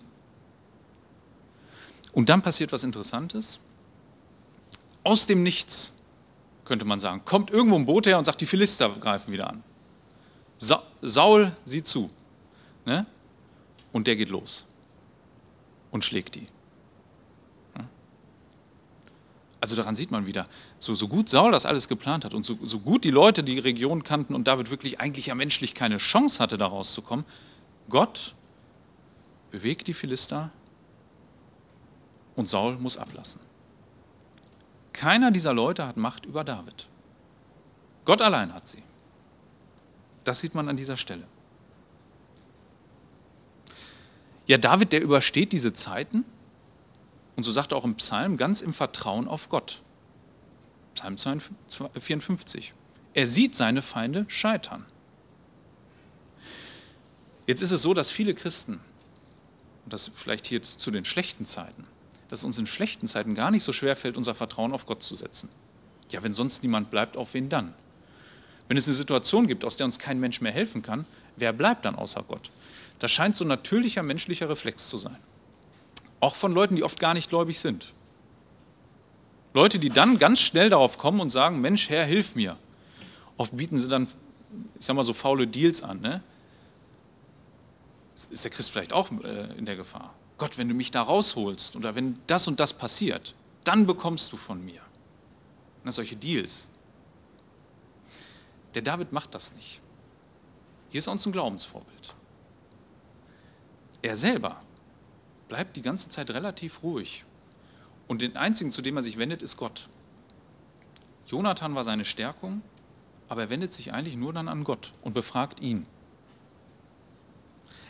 Und 2.12 2.30
dann 2.30 2.42
passiert 2.42 2.72
was 2.72 2.84
Interessantes. 2.84 3.60
Aus 5.04 5.26
dem 5.26 5.44
Nichts, 5.44 5.94
könnte 6.66 6.84
man 6.84 7.00
sagen, 7.00 7.22
kommt 7.26 7.52
irgendwo 7.52 7.78
ein 7.78 7.86
Boot 7.86 8.08
her 8.08 8.18
und 8.18 8.26
sagt, 8.26 8.42
die 8.42 8.46
Philister 8.46 8.90
greifen 8.90 9.32
wieder 9.32 9.50
an. 9.50 9.64
Sa 10.58 10.84
Saul 11.02 11.52
sieht 11.66 11.86
zu. 11.86 12.10
Ne? 12.86 13.06
Und 13.92 14.08
der 14.08 14.16
geht 14.16 14.30
los 14.30 14.66
und 15.96 16.04
schlägt 16.04 16.36
die. 16.36 16.46
Also 19.62 19.76
daran 19.76 19.96
sieht 19.96 20.12
man 20.12 20.28
wieder, 20.28 20.46
so, 20.78 20.94
so 20.94 21.08
gut 21.08 21.28
Saul 21.28 21.52
das 21.52 21.66
alles 21.66 21.88
geplant 21.88 22.24
hat 22.24 22.36
und 22.36 22.44
so, 22.44 22.60
so 22.62 22.80
gut 22.80 23.04
die 23.04 23.10
Leute 23.10 23.44
die 23.44 23.58
Region 23.58 24.04
kannten 24.04 24.36
und 24.36 24.46
David 24.46 24.70
wirklich 24.70 25.00
eigentlich 25.00 25.28
ja 25.28 25.36
menschlich 25.36 25.74
keine 25.74 25.98
Chance 25.98 26.38
hatte, 26.44 26.58
da 26.60 26.68
rauszukommen, 26.68 27.26
Gott 27.90 28.36
bewegt 29.50 29.88
die 29.88 29.96
Philister 29.96 30.52
und 32.36 32.48
Saul 32.48 32.76
muss 32.76 32.98
ablassen. 32.98 33.42
Keiner 34.94 35.32
dieser 35.32 35.54
Leute 35.54 35.88
hat 35.88 35.98
Macht 35.98 36.26
über 36.28 36.44
David. 36.44 36.90
Gott 38.04 38.22
allein 38.22 38.54
hat 38.54 38.68
sie. 38.68 38.84
Das 40.26 40.42
sieht 40.42 40.54
man 40.54 40.70
an 40.70 40.76
dieser 40.76 40.98
Stelle. 40.98 41.26
Ja, 44.48 44.58
David, 44.58 44.92
der 44.92 45.02
übersteht 45.02 45.52
diese 45.52 45.74
Zeiten 45.74 46.24
und 47.36 47.44
so 47.44 47.52
sagt 47.52 47.72
er 47.72 47.78
auch 47.78 47.84
im 47.84 47.96
Psalm, 47.96 48.38
ganz 48.38 48.62
im 48.62 48.74
Vertrauen 48.74 49.28
auf 49.28 49.50
Gott. 49.50 49.82
Psalm 50.94 51.42
54. 52.00 52.74
Er 53.14 53.26
sieht 53.26 53.56
seine 53.56 53.82
Feinde 53.82 54.26
scheitern. 54.28 54.86
Jetzt 57.48 57.62
ist 57.62 57.72
es 57.72 57.82
so, 57.82 57.94
dass 57.94 58.10
viele 58.10 58.34
Christen, 58.34 58.80
und 59.84 59.94
das 59.94 60.10
vielleicht 60.14 60.48
hier 60.48 60.64
zu 60.64 60.90
den 60.90 61.06
schlechten 61.06 61.46
Zeiten, 61.46 61.86
dass 62.30 62.40
es 62.40 62.46
uns 62.46 62.58
in 62.58 62.66
schlechten 62.66 63.08
Zeiten 63.08 63.36
gar 63.36 63.52
nicht 63.52 63.64
so 63.64 63.72
schwer 63.72 63.96
fällt, 63.96 64.18
unser 64.18 64.34
Vertrauen 64.34 64.74
auf 64.74 64.86
Gott 64.86 65.04
zu 65.04 65.16
setzen. 65.16 65.50
Ja, 66.12 66.24
wenn 66.24 66.34
sonst 66.34 66.64
niemand 66.64 66.90
bleibt, 66.92 67.18
auf 67.18 67.34
wen 67.34 67.50
dann? 67.50 67.74
Wenn 68.68 68.78
es 68.78 68.88
eine 68.88 68.96
Situation 68.96 69.48
gibt, 69.48 69.64
aus 69.64 69.78
der 69.78 69.86
uns 69.86 70.00
kein 70.00 70.20
Mensch 70.20 70.42
mehr 70.42 70.52
helfen 70.52 70.82
kann, 70.82 71.06
wer 71.36 71.54
bleibt 71.54 71.86
dann 71.86 71.96
außer 71.96 72.24
Gott? 72.24 72.50
Das 73.00 73.12
scheint 73.12 73.36
so 73.36 73.44
ein 73.44 73.50
natürlicher 73.50 74.04
menschlicher 74.04 74.50
Reflex 74.50 74.90
zu 74.90 74.98
sein. 74.98 75.18
Auch 76.20 76.36
von 76.36 76.54
Leuten, 76.54 76.76
die 76.76 76.84
oft 76.84 77.00
gar 77.00 77.14
nicht 77.14 77.30
gläubig 77.30 77.60
sind. 77.60 77.94
Leute, 79.54 79.80
die 79.80 79.90
dann 79.90 80.18
ganz 80.18 80.40
schnell 80.40 80.70
darauf 80.70 80.98
kommen 80.98 81.20
und 81.20 81.30
sagen, 81.30 81.62
Mensch, 81.62 81.90
Herr, 81.90 82.06
hilf 82.06 82.36
mir. 82.36 82.58
Oft 83.38 83.56
bieten 83.56 83.78
sie 83.78 83.88
dann, 83.88 84.08
ich 84.80 84.86
sag 84.86 84.96
mal 84.96 85.04
so, 85.04 85.14
faule 85.14 85.48
Deals 85.48 85.82
an. 85.82 86.02
Ne? 86.02 86.24
Ist 88.30 88.44
der 88.44 88.52
Christ 88.52 88.72
vielleicht 88.72 88.94
auch 88.94 89.12
äh, 89.12 89.58
in 89.58 89.66
der 89.66 89.76
Gefahr? 89.76 90.14
Gott, 90.38 90.58
wenn 90.58 90.68
du 90.68 90.74
mich 90.74 90.92
da 90.92 91.02
rausholst 91.02 91.76
oder 91.76 91.96
wenn 91.96 92.20
das 92.28 92.48
und 92.48 92.60
das 92.60 92.74
passiert, 92.74 93.36
dann 93.64 93.86
bekommst 93.86 94.32
du 94.32 94.38
von 94.38 94.64
mir. 94.64 94.82
Na, 95.84 95.92
solche 95.92 96.16
Deals. 96.16 96.70
Der 98.74 98.82
David 98.82 99.12
macht 99.12 99.36
das 99.36 99.54
nicht. 99.54 99.80
Hier 100.90 101.00
ist 101.00 101.08
uns 101.08 101.26
ein 101.26 101.32
Glaubensvorbild. 101.32 102.15
Er 104.06 104.16
selber 104.16 104.62
bleibt 105.48 105.76
die 105.76 105.82
ganze 105.82 106.10
Zeit 106.10 106.30
relativ 106.30 106.84
ruhig. 106.84 107.26
Und 108.08 108.22
den 108.22 108.38
einzigen, 108.38 108.70
zu 108.70 108.84
dem 108.84 108.96
er 108.98 109.02
sich 109.02 109.18
wendet, 109.18 109.42
ist 109.42 109.58
Gott. 109.58 109.90
Jonathan 111.26 111.74
war 111.74 111.84
seine 111.84 112.06
Stärkung, 112.06 112.62
aber 113.30 113.42
er 113.42 113.50
wendet 113.50 113.74
sich 113.74 113.94
eigentlich 113.94 114.16
nur 114.16 114.32
dann 114.32 114.48
an 114.48 114.64
Gott 114.64 114.92
und 115.02 115.14
befragt 115.14 115.60
ihn. 115.60 115.88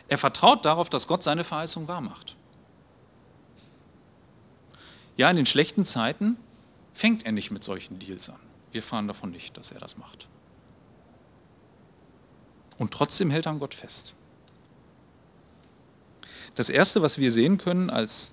Er 0.08 0.16
vertraut 0.16 0.64
darauf, 0.64 0.88
dass 0.88 1.06
Gott 1.06 1.22
seine 1.22 1.44
Verheißung 1.44 1.86
wahrmacht. 1.86 2.38
Ja, 5.18 5.28
in 5.28 5.36
den 5.36 5.44
schlechten 5.44 5.84
Zeiten 5.84 6.38
fängt 6.94 7.26
er 7.26 7.32
nicht 7.32 7.50
mit 7.50 7.62
solchen 7.62 7.98
Deals 7.98 8.30
an. 8.30 8.40
Wir 8.70 8.82
fahren 8.82 9.06
davon 9.06 9.32
nicht, 9.32 9.58
dass 9.58 9.70
er 9.70 9.80
das 9.80 9.98
macht. 9.98 10.28
Und 12.78 12.94
trotzdem 12.94 13.30
hält 13.30 13.44
er 13.44 13.52
an 13.52 13.58
Gott 13.58 13.74
fest. 13.74 14.14
Das 16.54 16.70
Erste, 16.70 17.02
was 17.02 17.18
wir 17.18 17.32
sehen 17.32 17.58
können 17.58 17.90
als, 17.90 18.32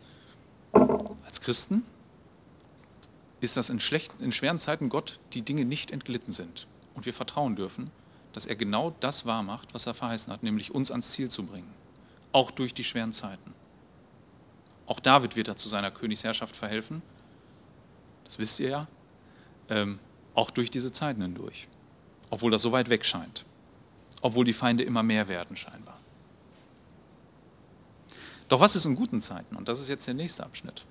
als 1.25 1.41
Christen, 1.41 1.83
ist, 3.41 3.57
dass 3.57 3.69
in, 3.69 3.79
in 4.19 4.31
schweren 4.31 4.59
Zeiten 4.59 4.89
Gott 4.89 5.19
die 5.33 5.41
Dinge 5.41 5.65
nicht 5.65 5.91
entglitten 5.91 6.31
sind. 6.31 6.67
Und 6.93 7.05
wir 7.05 7.13
vertrauen 7.13 7.55
dürfen, 7.55 7.91
dass 8.31 8.45
er 8.45 8.55
genau 8.55 8.95
das 8.99 9.25
wahrmacht, 9.25 9.73
was 9.73 9.85
er 9.85 9.93
verheißen 9.93 10.31
hat, 10.31 10.43
nämlich 10.43 10.73
uns 10.73 10.91
ans 10.91 11.11
Ziel 11.11 11.29
zu 11.29 11.43
bringen. 11.43 11.71
Auch 12.31 12.51
durch 12.51 12.73
die 12.73 12.83
schweren 12.83 13.13
Zeiten. 13.13 13.53
Auch 14.85 14.99
David 14.99 15.35
wird 15.35 15.47
er 15.47 15.55
zu 15.55 15.69
seiner 15.69 15.91
Königsherrschaft 15.91 16.55
verhelfen. 16.55 17.01
Das 18.25 18.39
wisst 18.39 18.59
ihr 18.59 18.69
ja. 18.69 18.87
Ähm, 19.69 19.99
auch 20.35 20.49
durch 20.49 20.71
diese 20.71 20.91
Zeiten 20.91 21.21
hindurch. 21.21 21.67
Obwohl 22.29 22.51
das 22.51 22.61
so 22.61 22.71
weit 22.71 22.89
weg 22.89 23.05
scheint. 23.05 23.45
Obwohl 24.21 24.45
die 24.45 24.53
Feinde 24.53 24.83
immer 24.83 25.03
mehr 25.03 25.27
werden, 25.27 25.55
scheinbar. 25.55 25.92
Doch 28.49 28.59
was 28.59 28.75
ist 28.75 28.85
in 28.85 28.95
guten 28.95 29.21
Zeiten? 29.21 29.55
Und 29.55 29.67
das 29.67 29.79
ist 29.79 29.89
jetzt 29.89 30.07
der 30.07 30.13
nächste 30.13 30.43
Abschnitt. 30.43 30.85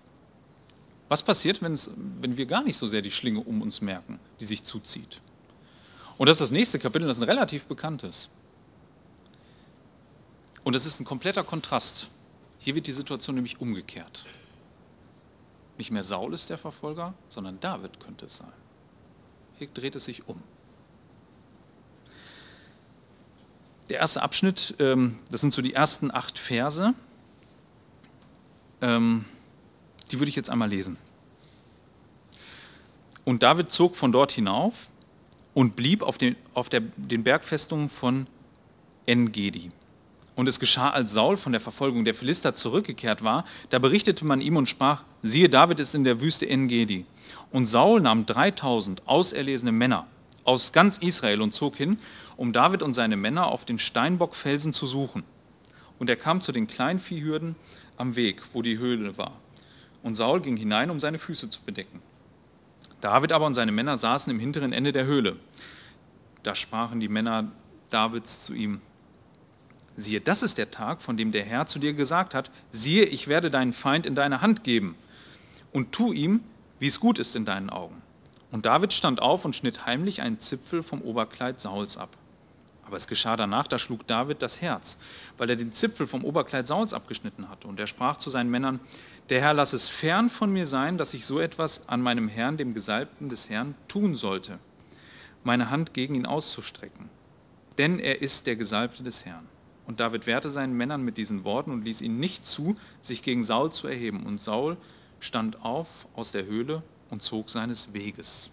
Was 1.09 1.23
passiert, 1.23 1.61
wenn 1.61 2.37
wir 2.37 2.47
gar 2.47 2.63
nicht 2.63 2.77
so 2.77 2.87
sehr 2.87 3.03
die 3.03 3.11
Schlinge 3.11 3.41
um 3.41 3.61
uns 3.61 3.81
merken, 3.81 4.19
die 4.41 4.47
sich 4.47 4.65
zuzieht? 4.65 5.21
Und 6.17 6.29
das 6.29 6.37
ist 6.37 6.43
das 6.43 6.51
nächste 6.51 6.79
Kapitel, 6.79 7.07
das 7.07 7.19
ein 7.19 7.25
relativ 7.25 7.67
bekanntes. 7.67 8.29
Und 10.65 10.75
das 10.75 10.87
ist 10.87 11.01
ein 11.01 11.05
kompletter 11.05 11.45
Kontrast. 11.45 12.09
Hier 12.59 12.75
wird 12.75 12.87
die 12.87 12.93
Situation 12.93 13.35
nämlich 13.35 13.61
umgekehrt. 13.61 14.25
Nicht 15.77 15.91
mehr 15.91 16.05
Saul 16.05 16.33
ist 16.33 16.49
der 16.49 16.59
Verfolger, 16.59 17.15
sondern 17.29 17.59
David 17.61 17.99
könnte 17.99 18.27
es 18.27 18.37
sein. 18.37 18.53
Hier 19.59 19.69
dreht 19.69 19.97
es 19.97 20.05
sich 20.05 20.29
um. 20.29 20.41
Der 23.89 23.99
erste 23.99 24.23
Abschnitt, 24.23 24.77
ähm, 24.79 25.17
das 25.31 25.41
sind 25.41 25.53
so 25.53 25.61
die 25.61 25.75
ersten 25.75 26.15
acht 26.15 26.39
Verse 26.39 26.95
ähm, 28.83 29.25
die 30.11 30.21
würde 30.21 30.29
ich 30.29 30.37
jetzt 30.37 30.51
einmal 30.51 30.69
lesen. 30.69 30.99
Und 33.25 33.43
David 33.43 33.71
zog 33.71 33.97
von 33.97 34.13
dort 34.13 34.33
hinauf 34.33 34.89
und 35.55 35.77
blieb 35.77 36.03
auf 36.03 36.19
den, 36.19 36.37
auf 36.55 36.69
der, 36.69 36.81
den 36.97 37.25
Bergfestungen 37.25 37.89
von 37.89 38.27
Engedi. 39.07 39.71
Und 40.35 40.49
es 40.49 40.59
geschah, 40.59 40.91
als 40.91 41.13
Saul 41.13 41.37
von 41.37 41.53
der 41.53 41.61
Verfolgung 41.61 42.05
der 42.05 42.15
Philister 42.15 42.55
zurückgekehrt 42.55 43.23
war, 43.23 43.45
da 43.71 43.79
berichtete 43.79 44.25
man 44.25 44.41
ihm 44.41 44.57
und 44.57 44.69
sprach, 44.69 45.05
siehe, 45.21 45.49
David 45.49 45.79
ist 45.79 45.95
in 45.95 46.05
der 46.05 46.21
Wüste 46.21 46.49
Engedi. 46.49 47.05
Und 47.51 47.67
Saul 47.67 48.01
nahm 48.01 48.27
3000 48.27 49.07
auserlesene 49.07 49.73
Männer 49.73 50.07
aus 50.45 50.73
ganz 50.73 50.99
Israel 50.99 51.43
und 51.43 51.53
zog 51.53 51.77
hin, 51.77 51.99
um 52.37 52.53
David 52.53 52.83
und 52.83 52.95
seine 52.95 53.17
Männer 53.17 53.47
auf 53.47 53.65
den 53.65 53.79
Steinbockfelsen 53.79 54.73
zu 54.73 54.87
suchen. 54.87 55.23
Und 55.99 56.11
er 56.11 56.17
kam 56.17 56.41
zu 56.41 56.51
den 56.51 56.67
Kleinviehhürden 56.67 57.55
am 58.03 58.17
Weg, 58.17 58.43
wo 58.53 58.61
die 58.61 58.79
Höhle 58.79 59.17
war. 59.17 59.41
Und 60.03 60.17
Saul 60.17 60.41
ging 60.41 60.57
hinein, 60.57 60.91
um 60.91 60.99
seine 60.99 61.19
Füße 61.19 61.49
zu 61.49 61.63
bedecken. 61.63 62.03
David 63.01 63.33
aber 63.33 63.47
und 63.47 63.55
seine 63.55 63.73
Männer 63.73 63.97
saßen 63.97 64.31
im 64.31 64.41
hinteren 64.41 64.73
Ende 64.73 64.93
der 64.93 65.07
Höhle. 65.07 65.37
Da 66.43 66.55
sprachen 66.55 67.01
die 67.01 67.09
Männer 67.09 67.51
Davids 67.91 68.45
zu 68.45 68.55
ihm, 68.55 68.81
siehe, 69.95 70.21
das 70.21 70.43
ist 70.43 70.59
der 70.59 70.71
Tag, 70.71 71.01
von 71.01 71.17
dem 71.17 71.31
der 71.31 71.45
Herr 71.45 71.67
zu 71.67 71.79
dir 71.79 71.95
gesagt 71.95 72.35
hat, 72.35 72.51
siehe, 72.71 73.05
ich 73.05 73.29
werde 73.29 73.51
deinen 73.51 73.73
Feind 73.73 74.07
in 74.07 74.15
deine 74.15 74.41
Hand 74.41 74.65
geben 74.65 74.97
und 75.73 75.93
tu 75.93 76.13
ihm, 76.13 76.41
wie 76.81 76.89
es 76.89 76.99
gut 76.99 77.19
ist 77.19 77.37
in 77.37 77.45
deinen 77.45 77.71
Augen. 77.71 78.03
Und 78.51 78.67
David 78.67 78.93
stand 78.93 79.23
auf 79.23 79.45
und 79.45 79.55
schnitt 79.55 79.87
heimlich 79.87 80.23
einen 80.23 80.41
Zipfel 80.41 80.83
vom 80.83 81.03
Oberkleid 81.03 81.61
Sauls 81.61 81.97
ab. 81.97 82.11
Aber 82.93 82.99
es 82.99 83.07
geschah 83.07 83.39
danach, 83.39 83.67
da 83.69 83.79
schlug 83.79 84.07
David 84.07 84.43
das 84.43 84.61
Herz, 84.61 84.99
weil 85.39 85.49
er 85.49 85.57
den 85.57 85.73
Zipfel 85.73 86.07
vom 86.07 86.27
Oberkleid 86.27 86.67
Sauls 86.67 86.93
abgeschnitten 86.93 87.49
hatte. 87.49 87.67
Und 87.67 87.81
er 87.81 87.87
sprach 87.87 88.19
zu 88.19 88.29
seinen 88.29 88.51
Männern, 88.51 88.81
der 89.31 89.41
Herr 89.41 89.55
lass 89.55 89.73
es 89.73 89.89
fern 89.89 90.29
von 90.29 90.53
mir 90.53 90.67
sein, 90.67 90.99
dass 90.99 91.15
ich 91.15 91.25
so 91.25 91.41
etwas 91.41 91.89
an 91.89 92.03
meinem 92.03 92.29
Herrn, 92.29 92.59
dem 92.59 92.75
Gesalbten 92.75 93.31
des 93.31 93.49
Herrn, 93.49 93.75
tun 93.89 94.15
sollte, 94.15 94.59
meine 95.43 95.71
Hand 95.71 95.95
gegen 95.95 96.15
ihn 96.15 96.27
auszustrecken. 96.27 97.09
denn 97.79 97.99
er 97.99 98.21
ist 98.21 98.47
der 98.47 98.57
Gesalbte 98.57 99.03
des 99.03 99.25
Herrn. 99.25 99.49
Und 99.87 100.01
David 100.01 100.27
wehrte 100.27 100.51
seinen 100.51 100.77
Männern 100.77 101.03
mit 101.03 101.17
diesen 101.17 101.45
Worten 101.45 101.71
und 101.71 101.87
ließ 101.87 102.03
ihnen 102.03 102.21
nicht 102.21 102.45
zu, 102.45 102.77
sich 103.01 103.23
gegen 103.23 103.43
Saul 103.43 103.73
zu 103.73 103.89
erheben. 103.89 104.27
Und 104.27 104.39
Saul 104.39 104.77
stand 105.19 105.65
auf 105.65 106.07
aus 106.15 106.31
der 106.31 106.45
Höhle 106.45 106.83
und 107.09 107.23
zog 107.23 107.49
seines 107.49 107.95
Weges. 107.95 108.51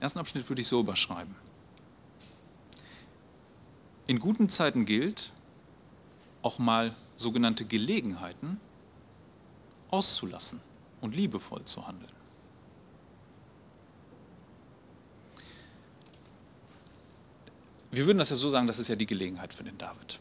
Ersten 0.00 0.18
Abschnitt 0.18 0.48
würde 0.48 0.62
ich 0.62 0.68
so 0.68 0.80
überschreiben. 0.80 1.34
In 4.06 4.20
guten 4.20 4.48
Zeiten 4.48 4.84
gilt, 4.84 5.32
auch 6.42 6.58
mal 6.58 6.94
sogenannte 7.16 7.64
Gelegenheiten 7.64 8.60
auszulassen 9.90 10.60
und 11.00 11.14
liebevoll 11.14 11.64
zu 11.64 11.86
handeln. 11.86 12.12
Wir 17.90 18.06
würden 18.06 18.18
das 18.18 18.30
ja 18.30 18.36
so 18.36 18.50
sagen, 18.50 18.66
das 18.66 18.78
ist 18.78 18.88
ja 18.88 18.96
die 18.96 19.06
Gelegenheit 19.06 19.54
für 19.54 19.64
den 19.64 19.78
David. 19.78 20.20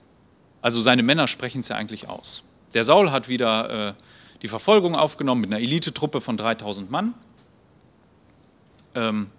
Also 0.62 0.82
seine 0.82 1.04
Männer 1.04 1.28
sprechen 1.28 1.60
es 1.60 1.68
ja 1.68 1.76
eigentlich 1.76 2.08
aus. 2.08 2.44
Der 2.74 2.84
Saul 2.84 3.12
hat 3.12 3.28
wieder 3.28 3.90
äh, 3.90 3.94
die 4.42 4.48
Verfolgung 4.48 4.96
aufgenommen 4.96 5.42
mit 5.42 5.52
einer 5.52 5.62
Elitetruppe 5.62 6.22
von 6.22 6.38
3000 6.38 6.90
Mann. 6.90 7.14
Ähm, 8.96 9.30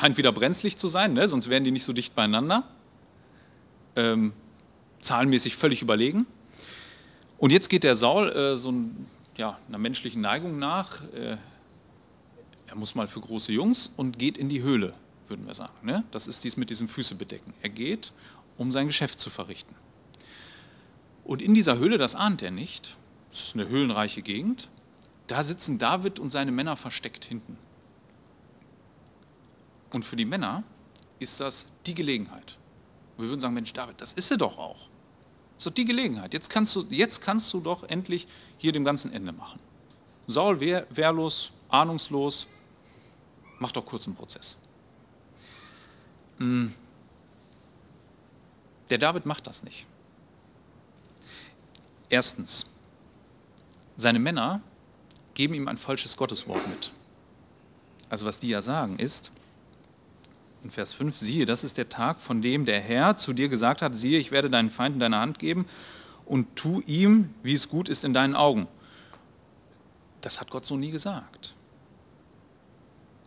scheint 0.00 0.16
wieder 0.16 0.32
brenzlig 0.32 0.78
zu 0.78 0.88
sein, 0.88 1.12
ne? 1.12 1.28
sonst 1.28 1.50
wären 1.50 1.62
die 1.62 1.70
nicht 1.70 1.84
so 1.84 1.92
dicht 1.92 2.14
beieinander. 2.14 2.64
Ähm, 3.96 4.32
zahlenmäßig 5.00 5.56
völlig 5.56 5.82
überlegen. 5.82 6.26
Und 7.36 7.52
jetzt 7.52 7.68
geht 7.68 7.84
der 7.84 7.94
Saul 7.94 8.30
äh, 8.30 8.56
so 8.56 8.72
ein, 8.72 9.06
ja, 9.36 9.58
einer 9.68 9.76
menschlichen 9.76 10.22
Neigung 10.22 10.58
nach. 10.58 11.02
Äh, 11.12 11.36
er 12.66 12.76
muss 12.76 12.94
mal 12.94 13.08
für 13.08 13.20
große 13.20 13.52
Jungs 13.52 13.92
und 13.96 14.18
geht 14.18 14.38
in 14.38 14.48
die 14.48 14.62
Höhle, 14.62 14.94
würden 15.28 15.46
wir 15.46 15.54
sagen. 15.54 15.74
Ne? 15.82 16.04
Das 16.12 16.26
ist 16.26 16.44
dies 16.44 16.56
mit 16.56 16.70
diesem 16.70 16.88
Füßebedecken. 16.88 17.52
Er 17.60 17.68
geht, 17.68 18.14
um 18.56 18.70
sein 18.70 18.86
Geschäft 18.86 19.20
zu 19.20 19.28
verrichten. 19.28 19.74
Und 21.24 21.42
in 21.42 21.52
dieser 21.52 21.76
Höhle, 21.76 21.98
das 21.98 22.14
ahnt 22.14 22.40
er 22.40 22.50
nicht, 22.50 22.96
es 23.30 23.48
ist 23.48 23.54
eine 23.54 23.68
höhlenreiche 23.68 24.22
Gegend, 24.22 24.68
da 25.26 25.42
sitzen 25.42 25.78
David 25.78 26.18
und 26.18 26.30
seine 26.30 26.52
Männer 26.52 26.76
versteckt 26.76 27.26
hinten. 27.26 27.58
Und 29.92 30.04
für 30.04 30.16
die 30.16 30.24
Männer 30.24 30.62
ist 31.18 31.40
das 31.40 31.66
die 31.86 31.94
Gelegenheit. 31.94 32.58
wir 33.16 33.28
würden 33.28 33.40
sagen, 33.40 33.54
Mensch, 33.54 33.72
David, 33.72 34.00
das 34.00 34.12
ist 34.12 34.28
sie 34.28 34.38
doch 34.38 34.58
auch. 34.58 34.88
Doch 35.62 35.70
die 35.70 35.84
Gelegenheit. 35.84 36.32
Jetzt 36.32 36.48
kannst 36.48 36.74
du, 36.74 36.86
jetzt 36.88 37.20
kannst 37.20 37.52
du 37.52 37.60
doch 37.60 37.82
endlich 37.84 38.26
hier 38.56 38.72
dem 38.72 38.84
ganzen 38.84 39.12
Ende 39.12 39.32
machen. 39.32 39.60
Saul 40.26 40.60
wehr, 40.60 40.86
wehrlos, 40.90 41.52
ahnungslos, 41.68 42.46
mach 43.58 43.72
doch 43.72 43.84
kurz 43.84 44.06
einen 44.06 44.16
Prozess. 44.16 44.56
Hm. 46.38 46.74
Der 48.88 48.98
David 48.98 49.26
macht 49.26 49.46
das 49.46 49.62
nicht. 49.62 49.86
Erstens, 52.08 52.66
seine 53.96 54.18
Männer 54.18 54.62
geben 55.34 55.54
ihm 55.54 55.68
ein 55.68 55.78
falsches 55.78 56.16
Gotteswort 56.16 56.66
mit. 56.68 56.92
Also 58.08 58.26
was 58.26 58.38
die 58.38 58.48
ja 58.48 58.62
sagen 58.62 58.98
ist, 58.98 59.30
in 60.62 60.70
Vers 60.70 60.92
5, 60.92 61.16
siehe, 61.18 61.46
das 61.46 61.64
ist 61.64 61.78
der 61.78 61.88
Tag, 61.88 62.20
von 62.20 62.42
dem 62.42 62.64
der 62.64 62.80
Herr 62.80 63.16
zu 63.16 63.32
dir 63.32 63.48
gesagt 63.48 63.82
hat, 63.82 63.94
siehe, 63.94 64.18
ich 64.18 64.30
werde 64.30 64.50
deinen 64.50 64.70
Feind 64.70 64.94
in 64.94 65.00
deine 65.00 65.18
Hand 65.18 65.38
geben 65.38 65.66
und 66.26 66.54
tu 66.56 66.80
ihm, 66.86 67.30
wie 67.42 67.54
es 67.54 67.68
gut 67.68 67.88
ist 67.88 68.04
in 68.04 68.14
deinen 68.14 68.36
Augen. 68.36 68.68
Das 70.20 70.40
hat 70.40 70.50
Gott 70.50 70.66
so 70.66 70.76
nie 70.76 70.90
gesagt. 70.90 71.54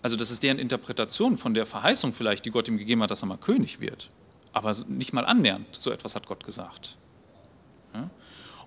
Also 0.02 0.16
das 0.16 0.32
ist 0.32 0.44
deren 0.44 0.60
Interpretation 0.60 1.38
von 1.38 1.54
der 1.54 1.66
Verheißung 1.66 2.14
vielleicht, 2.14 2.46
die 2.46 2.52
Gott 2.52 2.68
ihm 2.68 2.78
gegeben 2.78 3.02
hat, 3.02 3.12
dass 3.12 3.24
er 3.24 3.28
mal 3.28 3.38
König 3.38 3.80
wird. 3.80 4.10
Aber 4.52 4.76
nicht 4.88 5.14
mal 5.14 5.26
annähernd, 5.26 5.66
so 5.72 5.92
etwas 5.92 6.16
hat 6.16 6.28
Gott 6.28 6.44
gesagt. 6.44 6.98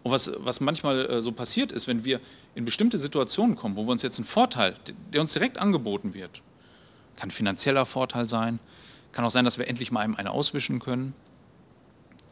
Und 0.06 0.12
was, 0.12 0.30
was 0.38 0.60
manchmal 0.60 1.04
äh, 1.06 1.20
so 1.20 1.32
passiert 1.32 1.72
ist, 1.72 1.88
wenn 1.88 2.04
wir 2.04 2.20
in 2.54 2.64
bestimmte 2.64 2.96
Situationen 2.96 3.56
kommen, 3.56 3.74
wo 3.74 3.84
wir 3.84 3.90
uns 3.90 4.02
jetzt 4.02 4.20
einen 4.20 4.24
Vorteil, 4.24 4.76
der 5.12 5.20
uns 5.20 5.32
direkt 5.32 5.58
angeboten 5.58 6.14
wird, 6.14 6.42
kann 7.16 7.30
finanzieller 7.30 7.86
Vorteil 7.86 8.28
sein. 8.28 8.60
Kann 9.12 9.24
auch 9.24 9.30
sein, 9.30 9.44
dass 9.44 9.58
wir 9.58 9.66
endlich 9.66 9.90
mal 9.90 10.00
einem 10.00 10.14
eine 10.14 10.30
auswischen 10.30 10.78
können, 10.78 11.14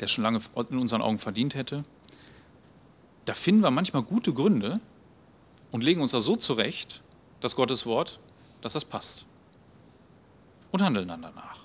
der 0.01 0.07
schon 0.07 0.23
lange 0.23 0.41
in 0.71 0.79
unseren 0.79 1.03
Augen 1.03 1.19
verdient 1.19 1.55
hätte. 1.55 1.85
Da 3.25 3.33
finden 3.33 3.63
wir 3.63 3.71
manchmal 3.71 4.03
gute 4.03 4.35
Gründe 4.35 4.81
und 5.73 5.83
legen 5.83 6.03
uns 6.03 6.11
da 6.11 6.21
so 6.21 6.37
zurecht, 6.37 7.03
das 7.41 7.57
Gottes 7.57 7.87
Wort, 7.87 8.21
dass 8.61 8.75
das 8.75 8.85
passt. 8.85 9.25
Und 10.71 10.83
handeln 10.83 11.09
dann 11.09 11.23
danach. 11.23 11.65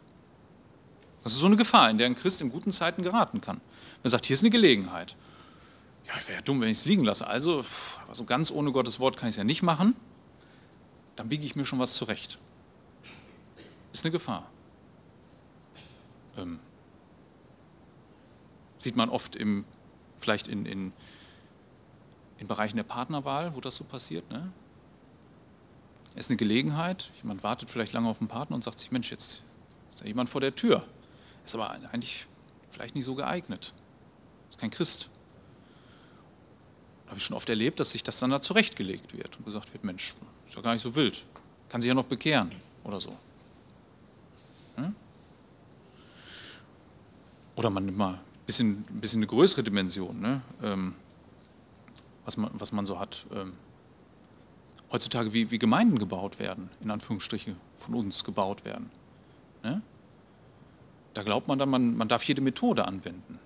Das 1.24 1.34
ist 1.34 1.40
so 1.40 1.48
eine 1.48 1.58
Gefahr, 1.58 1.90
in 1.90 1.98
der 1.98 2.08
ein 2.08 2.16
Christ 2.16 2.42
in 2.42 2.50
guten 2.50 2.72
Zeiten 2.72 3.04
geraten 3.04 3.42
kann. 3.42 3.60
Man 4.04 4.10
sagt, 4.10 4.26
hier 4.26 4.36
ist 4.36 4.44
eine 4.44 4.52
Gelegenheit. 4.52 5.18
Ja, 6.08 6.14
ich 6.18 6.28
wäre 6.28 6.38
ja 6.38 6.42
dumm, 6.42 6.62
wenn 6.62 6.70
ich 6.70 6.78
es 6.78 6.86
liegen 6.86 7.04
lasse. 7.04 7.28
Also, 7.28 7.66
so 8.14 8.24
ganz 8.24 8.52
ohne 8.52 8.72
Gottes 8.72 9.00
Wort 9.00 9.18
kann 9.18 9.28
ich 9.28 9.34
es 9.34 9.38
ja 9.38 9.44
nicht 9.44 9.62
machen. 9.62 9.96
Dann 11.18 11.28
biege 11.28 11.46
ich 11.46 11.56
mir 11.56 11.66
schon 11.66 11.80
was 11.80 11.96
zurecht 11.96 12.40
ist 13.92 14.06
eine 14.06 14.12
Gefahr. 14.12 14.50
Ähm, 16.38 16.60
sieht 18.78 18.96
man 18.96 19.10
oft 19.10 19.36
im, 19.36 19.66
vielleicht 20.20 20.48
in, 20.48 20.66
in, 20.66 20.94
in 22.38 22.48
Bereichen 22.48 22.78
der 22.78 22.84
Partnerwahl, 22.84 23.56
wo 23.56 23.62
das 23.62 23.76
so 23.76 23.84
passiert. 23.84 24.30
Ne? 24.32 24.52
Ist 26.16 26.30
eine 26.30 26.38
Gelegenheit, 26.38 27.12
jemand 27.22 27.44
wartet 27.44 27.70
vielleicht 27.70 27.94
lange 27.94 28.10
auf 28.10 28.20
einen 28.20 28.28
Partner 28.28 28.56
und 28.56 28.64
sagt 28.64 28.80
sich, 28.80 28.92
Mensch, 28.92 29.12
jetzt 29.12 29.44
ist 29.90 30.02
da 30.02 30.06
jemand 30.06 30.30
vor 30.30 30.42
der 30.42 30.56
Tür. 30.56 30.86
Ist 31.46 31.56
aber 31.56 31.70
eigentlich 31.70 32.26
vielleicht 32.70 32.96
nicht 32.96 33.06
so 33.06 33.16
geeignet. 33.16 33.74
Ist 34.50 34.60
kein 34.60 34.70
Christ. 34.70 35.10
Da 37.06 37.12
habe 37.12 37.18
ich 37.18 37.24
schon 37.24 37.36
oft 37.36 37.50
erlebt, 37.50 37.80
dass 37.80 37.92
sich 37.92 38.04
das 38.04 38.20
dann 38.20 38.30
da 38.30 38.40
zurechtgelegt 38.42 39.18
wird 39.18 39.38
und 39.38 39.46
gesagt 39.46 39.74
wird, 39.74 39.84
Mensch, 39.84 40.16
ist 40.48 40.56
ja 40.56 40.62
gar 40.62 40.74
nicht 40.74 40.82
so 40.82 40.96
wild. 40.96 41.26
Kann 41.68 41.82
sich 41.82 41.88
ja 41.88 41.94
noch 41.94 42.06
bekehren 42.06 42.52
oder 42.84 43.00
so. 43.00 43.16
Oder 47.60 47.70
man 47.70 47.84
nimmt 47.84 47.98
mal 47.98 48.14
ein 48.14 48.20
bisschen, 48.46 48.84
bisschen 48.84 49.20
eine 49.20 49.28
größere 49.28 49.64
Dimension, 49.64 50.22
ne? 50.22 50.42
ähm, 50.64 50.96
was, 52.24 52.38
man, 52.38 52.50
was 52.54 52.72
man 52.72 52.86
so 52.86 52.98
hat. 52.98 53.26
Ähm, 53.36 53.52
heutzutage, 54.94 55.34
wie, 55.34 55.52
wie 55.52 55.60
Gemeinden 55.60 56.00
gebaut 56.00 56.40
werden, 56.40 56.70
in 56.80 56.90
Anführungsstrichen 56.90 57.58
von 57.76 57.96
uns 57.96 58.24
gebaut 58.24 58.64
werden. 58.64 58.90
Ne? 59.62 59.82
Da 61.14 61.24
glaubt 61.24 61.50
man 61.50 61.60
dann, 61.60 61.68
man, 61.68 61.98
man 61.98 62.08
darf 62.08 62.24
jede 62.24 62.40
Methode 62.40 62.88
anwenden. 62.88 63.40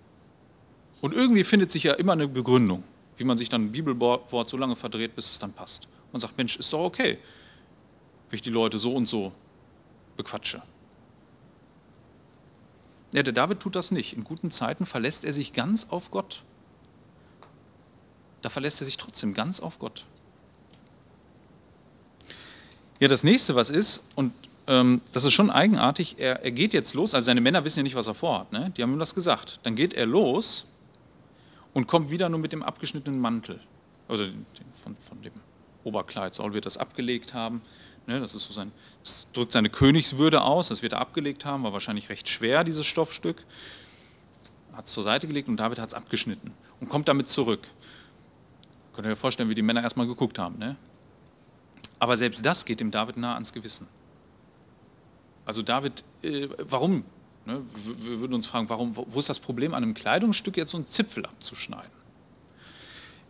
Und 1.01 1.15
irgendwie 1.15 1.43
findet 1.43 1.71
sich 1.71 1.81
ja 1.81 1.93
immer 1.93 2.11
eine 2.11 2.27
Begründung, 2.27 2.83
wie 3.17 3.23
man 3.23 3.39
sich 3.39 3.49
dann 3.49 3.65
ein 3.65 3.71
Bibelwort 3.71 4.47
so 4.47 4.57
lange 4.57 4.75
verdreht, 4.75 5.15
bis 5.15 5.31
es 5.31 5.39
dann 5.39 5.53
passt. 5.53 5.87
Man 6.11 6.19
sagt, 6.19 6.37
Mensch, 6.37 6.55
ist 6.57 6.71
doch 6.71 6.83
okay, 6.83 7.17
wenn 8.29 8.35
ich 8.35 8.43
die 8.43 8.51
Leute 8.51 8.77
so 8.77 8.93
und 8.93 9.07
so 9.09 9.31
bequatsche. 10.17 10.61
Ja, 13.13 13.21
der 13.23 13.33
David 13.33 13.59
tut 13.59 13.75
das 13.75 13.91
nicht. 13.91 14.13
In 14.13 14.23
guten 14.23 14.51
Zeiten 14.51 14.85
verlässt 14.85 15.23
er 15.23 15.33
sich 15.33 15.53
ganz 15.53 15.87
auf 15.89 16.11
Gott. 16.11 16.43
Da 18.41 18.49
verlässt 18.49 18.81
er 18.81 18.85
sich 18.85 18.97
trotzdem 18.97 19.33
ganz 19.33 19.59
auf 19.59 19.79
Gott. 19.79 20.05
Ja, 22.99 23.07
das 23.07 23.23
nächste, 23.23 23.55
was 23.55 23.69
ist, 23.69 24.03
und 24.15 24.33
ähm, 24.67 25.01
das 25.11 25.25
ist 25.25 25.33
schon 25.33 25.51
eigenartig, 25.51 26.15
er, 26.19 26.43
er, 26.43 26.51
geht 26.51 26.73
jetzt 26.73 26.93
los, 26.93 27.13
also 27.13 27.25
seine 27.25 27.41
Männer 27.41 27.63
wissen 27.65 27.79
ja 27.79 27.83
nicht, 27.83 27.95
was 27.95 28.07
er 28.07 28.13
vorhat, 28.13 28.51
ne? 28.51 28.71
die 28.75 28.81
haben 28.81 28.93
ihm 28.93 28.99
das 28.99 29.13
gesagt. 29.13 29.59
Dann 29.63 29.75
geht 29.75 29.93
er 29.93 30.05
los 30.05 30.71
und 31.73 31.87
kommt 31.87 32.09
wieder 32.09 32.29
nur 32.29 32.39
mit 32.39 32.53
dem 32.53 32.63
abgeschnittenen 32.63 33.19
Mantel, 33.19 33.59
also 34.07 34.25
von, 34.83 34.95
von 34.95 35.21
dem 35.21 35.33
Oberkleid. 35.83 36.33
Saul 36.33 36.53
wird 36.53 36.65
das 36.65 36.77
abgelegt 36.77 37.33
haben. 37.33 37.61
Ne, 38.05 38.19
das, 38.19 38.35
ist 38.35 38.45
so 38.45 38.53
sein, 38.53 38.71
das 39.01 39.27
drückt 39.31 39.53
seine 39.53 39.69
Königswürde 39.69 40.41
aus, 40.41 40.67
das 40.67 40.81
wird 40.81 40.93
er 40.93 40.99
abgelegt 40.99 41.45
haben, 41.45 41.63
war 41.63 41.71
wahrscheinlich 41.71 42.09
recht 42.09 42.27
schwer, 42.27 42.63
dieses 42.63 42.85
Stoffstück. 42.85 43.43
Hat 44.73 44.85
es 44.85 44.91
zur 44.91 45.03
Seite 45.03 45.27
gelegt 45.27 45.47
und 45.47 45.57
David 45.57 45.79
hat 45.79 45.89
es 45.89 45.93
abgeschnitten 45.93 46.51
und 46.81 46.89
kommt 46.89 47.07
damit 47.07 47.29
zurück. 47.29 47.67
Könnt 48.93 49.07
ihr 49.07 49.11
euch 49.11 49.17
vorstellen, 49.17 49.49
wie 49.49 49.55
die 49.55 49.61
Männer 49.61 49.83
erstmal 49.83 50.07
geguckt 50.07 50.37
haben. 50.37 50.57
Ne? 50.57 50.75
Aber 51.99 52.17
selbst 52.17 52.45
das 52.45 52.65
geht 52.65 52.79
dem 52.79 52.91
David 52.91 53.17
nah 53.17 53.35
ans 53.35 53.53
Gewissen. 53.53 53.87
Also 55.45 55.61
David, 55.61 56.03
äh, 56.21 56.49
warum? 56.57 57.05
Ne? 57.45 57.61
Wir 57.85 58.19
würden 58.19 58.33
uns 58.33 58.45
fragen, 58.45 58.67
warum, 58.69 58.95
wo 58.95 59.19
ist 59.19 59.29
das 59.29 59.39
Problem, 59.39 59.73
an 59.73 59.83
einem 59.83 59.93
Kleidungsstück 59.93 60.57
jetzt 60.57 60.71
so 60.71 60.77
einen 60.77 60.87
Zipfel 60.87 61.25
abzuschneiden? 61.25 61.91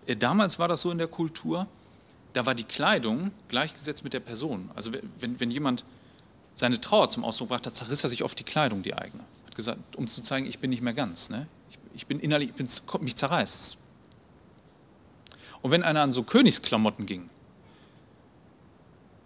Äh, 0.08 0.16
damals 0.16 0.60
war 0.60 0.68
das 0.68 0.82
so 0.82 0.92
in 0.92 0.98
der 0.98 1.08
Kultur, 1.08 1.68
da 2.34 2.46
war 2.46 2.56
die 2.56 2.64
Kleidung 2.64 3.32
gleichgesetzt 3.48 4.04
mit 4.04 4.14
der 4.14 4.20
Person. 4.20 4.70
Also 4.76 4.92
wenn, 5.20 5.40
wenn 5.40 5.52
jemand 5.52 5.86
seine 6.56 6.80
Trauer 6.82 7.10
zum 7.10 7.24
Ausdruck 7.24 7.50
brachte, 7.50 7.72
zerriss 7.72 8.04
er 8.04 8.10
sich 8.10 8.24
oft 8.24 8.38
die 8.38 8.44
Kleidung, 8.44 8.84
die 8.84 8.94
eigene. 8.94 9.24
Hat 9.46 9.56
gesagt, 9.56 9.96
um 9.96 10.08
zu 10.08 10.22
zeigen, 10.22 10.48
ich 10.48 10.60
bin 10.60 10.70
nicht 10.70 10.82
mehr 10.82 10.94
ganz. 10.94 11.30
Ne? 11.30 11.48
Ich, 11.70 11.78
ich, 11.96 12.08
bin 12.08 12.20
innerlich, 12.20 12.50
ich 12.50 12.56
bin, 12.56 12.68
mich 13.02 13.16
zerreißt. 13.16 13.78
Und 15.62 15.72
wenn 15.72 15.84
einer 15.84 16.02
an 16.02 16.12
so 16.12 16.24
Königsklamotten 16.24 17.06
ging, 17.06 17.30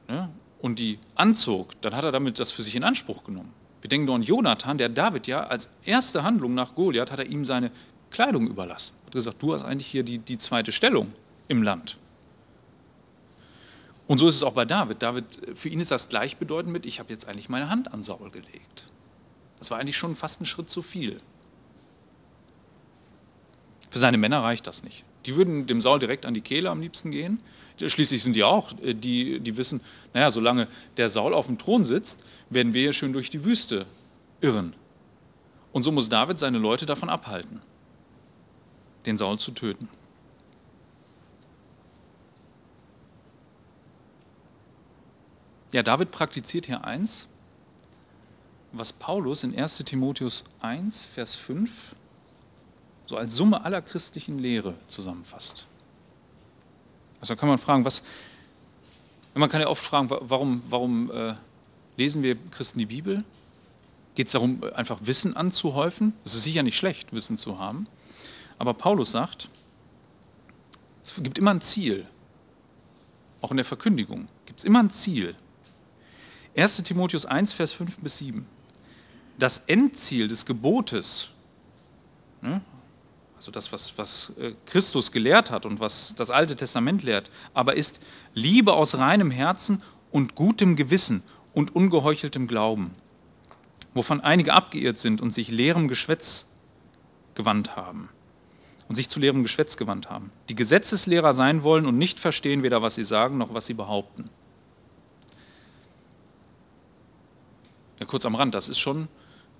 ne? 0.07 0.29
und 0.61 0.79
die 0.79 0.99
anzog, 1.15 1.79
dann 1.81 1.95
hat 1.95 2.03
er 2.03 2.11
damit 2.11 2.39
das 2.39 2.51
für 2.51 2.61
sich 2.61 2.75
in 2.75 2.83
Anspruch 2.83 3.23
genommen. 3.23 3.53
Wir 3.81 3.89
denken 3.89 4.07
doch 4.07 4.15
an 4.15 4.23
Jonathan, 4.23 4.77
der 4.77 4.89
David 4.89 5.27
ja 5.27 5.45
als 5.45 5.69
erste 5.83 6.23
Handlung 6.23 6.53
nach 6.53 6.75
Goliath 6.75 7.11
hat 7.11 7.19
er 7.19 7.27
ihm 7.27 7.45
seine 7.45 7.71
Kleidung 8.09 8.47
überlassen. 8.47 8.95
Er 9.03 9.05
hat 9.07 9.13
gesagt, 9.13 9.41
du 9.41 9.53
hast 9.53 9.63
eigentlich 9.63 9.87
hier 9.87 10.03
die, 10.03 10.19
die 10.19 10.37
zweite 10.37 10.71
Stellung 10.71 11.13
im 11.47 11.63
Land. 11.63 11.97
Und 14.07 14.19
so 14.19 14.27
ist 14.27 14.35
es 14.35 14.43
auch 14.43 14.53
bei 14.53 14.65
David. 14.65 15.03
David, 15.03 15.25
für 15.53 15.69
ihn 15.69 15.79
ist 15.79 15.91
das 15.91 16.07
gleichbedeutend 16.07 16.71
mit, 16.71 16.85
ich 16.85 16.99
habe 16.99 17.09
jetzt 17.11 17.27
eigentlich 17.27 17.49
meine 17.49 17.69
Hand 17.69 17.93
an 17.93 18.03
Saul 18.03 18.31
gelegt. 18.31 18.89
Das 19.59 19.69
war 19.69 19.79
eigentlich 19.79 19.97
schon 19.97 20.15
fast 20.15 20.41
ein 20.41 20.45
Schritt 20.45 20.69
zu 20.69 20.81
viel. 20.81 21.19
Für 23.89 23.99
seine 23.99 24.17
Männer 24.17 24.43
reicht 24.43 24.67
das 24.67 24.83
nicht. 24.83 25.03
Die 25.25 25.35
würden 25.35 25.67
dem 25.67 25.81
Saul 25.81 25.99
direkt 25.99 26.25
an 26.25 26.33
die 26.33 26.41
Kehle 26.41 26.69
am 26.69 26.79
liebsten 26.79 27.11
gehen. 27.11 27.41
Schließlich 27.77 28.23
sind 28.23 28.35
die 28.35 28.43
auch, 28.43 28.71
äh, 28.81 28.93
die, 28.93 29.39
die 29.39 29.57
wissen, 29.57 29.81
naja, 30.13 30.31
solange 30.31 30.67
der 30.95 31.09
Saul 31.09 31.33
auf 31.33 31.47
dem 31.47 31.57
Thron 31.57 31.83
sitzt, 31.83 32.23
werden 32.49 32.73
wir 32.73 32.81
hier 32.81 32.93
schön 32.93 33.13
durch 33.13 33.29
die 33.29 33.43
Wüste 33.43 33.85
irren. 34.39 34.73
Und 35.73 35.83
so 35.83 35.91
muss 35.91 36.09
David 36.09 36.39
seine 36.39 36.59
Leute 36.59 36.85
davon 36.85 37.09
abhalten, 37.09 37.61
den 39.05 39.17
Saul 39.17 39.37
zu 39.37 39.51
töten. 39.51 39.89
Ja, 45.71 45.83
David 45.83 46.11
praktiziert 46.11 46.65
hier 46.65 46.83
eins, 46.85 47.27
was 48.71 48.93
Paulus 48.93 49.43
in 49.43 49.57
1 49.57 49.77
Timotheus 49.79 50.45
1, 50.61 51.05
Vers 51.05 51.35
5 51.35 51.95
so 53.07 53.15
als 53.15 53.35
Summe 53.35 53.63
aller 53.63 53.81
christlichen 53.81 54.37
Lehre 54.37 54.75
zusammenfasst. 54.87 55.65
Also 57.21 57.35
kann 57.35 57.49
man 57.49 57.57
fragen, 57.57 57.85
was, 57.85 58.03
man 59.33 59.49
kann 59.49 59.61
ja 59.61 59.67
oft 59.67 59.83
fragen, 59.83 60.09
warum, 60.09 60.61
warum 60.69 61.09
äh, 61.09 61.35
lesen 61.95 62.21
wir 62.21 62.35
Christen 62.51 62.79
die 62.79 62.85
Bibel? 62.85 63.23
Geht 64.13 64.27
es 64.27 64.33
darum, 64.33 64.61
einfach 64.75 64.99
Wissen 65.03 65.35
anzuhäufen? 65.35 66.13
Es 66.25 66.35
ist 66.35 66.43
sicher 66.43 66.63
nicht 66.63 66.77
schlecht, 66.77 67.13
Wissen 67.13 67.37
zu 67.37 67.59
haben. 67.59 67.87
Aber 68.59 68.73
Paulus 68.73 69.11
sagt, 69.11 69.49
es 71.01 71.15
gibt 71.15 71.37
immer 71.37 71.51
ein 71.51 71.61
Ziel. 71.61 72.05
Auch 73.41 73.51
in 73.51 73.57
der 73.57 73.65
Verkündigung 73.65 74.27
gibt 74.45 74.59
es 74.59 74.65
immer 74.65 74.79
ein 74.79 74.89
Ziel. 74.89 75.35
1 76.57 76.83
Timotheus 76.83 77.25
1, 77.25 77.53
Vers 77.53 77.71
5 77.73 77.99
bis 77.99 78.17
7. 78.17 78.45
Das 79.37 79.59
Endziel 79.67 80.27
des 80.27 80.45
Gebotes, 80.45 81.29
ne, 82.41 82.61
also 83.35 83.51
das, 83.51 83.71
was, 83.71 83.95
was 83.97 84.33
äh, 84.39 84.53
Christus 84.65 85.11
gelehrt 85.11 85.51
hat 85.51 85.67
und 85.67 85.79
was 85.79 86.15
das 86.15 86.31
Alte 86.31 86.55
Testament 86.55 87.03
lehrt, 87.03 87.29
aber 87.53 87.75
ist 87.75 87.99
Liebe 88.33 88.73
aus 88.73 88.97
reinem 88.97 89.29
Herzen 89.29 89.83
und 90.11 90.33
gutem 90.33 90.75
Gewissen 90.75 91.21
und 91.53 91.75
ungeheucheltem 91.75 92.47
Glauben, 92.47 92.95
wovon 93.93 94.21
einige 94.21 94.53
abgeirrt 94.53 94.97
sind 94.97 95.21
und 95.21 95.29
sich 95.29 95.51
leerem 95.51 95.87
Geschwätz 95.87 96.47
gewandt 97.35 97.75
haben 97.75 98.09
und 98.87 98.95
sich 98.95 99.07
zu 99.07 99.19
leerem 99.19 99.43
Geschwätz 99.43 99.77
gewandt 99.77 100.09
haben, 100.09 100.31
die 100.49 100.55
Gesetzeslehrer 100.55 101.33
sein 101.33 101.61
wollen 101.61 101.85
und 101.85 101.99
nicht 101.99 102.19
verstehen 102.19 102.63
weder 102.63 102.81
was 102.81 102.95
sie 102.95 103.03
sagen 103.03 103.37
noch 103.37 103.53
was 103.53 103.67
sie 103.67 103.75
behaupten. 103.75 104.31
Ja, 107.99 108.05
kurz 108.05 108.25
am 108.25 108.35
Rand, 108.35 108.55
das 108.55 108.69
ist 108.69 108.79
schon 108.79 109.07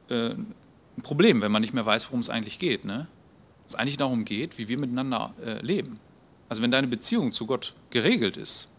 äh, 0.10 0.30
ein 0.32 1.02
Problem, 1.04 1.41
wenn 1.41 1.52
man 1.52 1.62
nicht 1.62 1.73
mehr 1.73 1.86
weiß, 1.86 2.08
worum 2.08 2.19
es 2.19 2.30
eigentlich 2.30 2.60
geht. 2.60 2.86
Ne? 2.86 3.08
es 3.67 3.76
eigentlich 3.76 3.97
darum 3.97 4.26
geht, 4.26 4.58
wie 4.58 4.67
wir 4.67 4.78
miteinander 4.78 5.34
äh, 5.43 5.62
leben. 5.62 6.00
Also 6.50 6.62
wenn 6.62 6.71
deine 6.71 6.88
Beziehung 6.88 7.32
zu 7.32 7.45
Gott 7.45 7.76
geregelt 7.89 8.38
ist, 8.38 8.69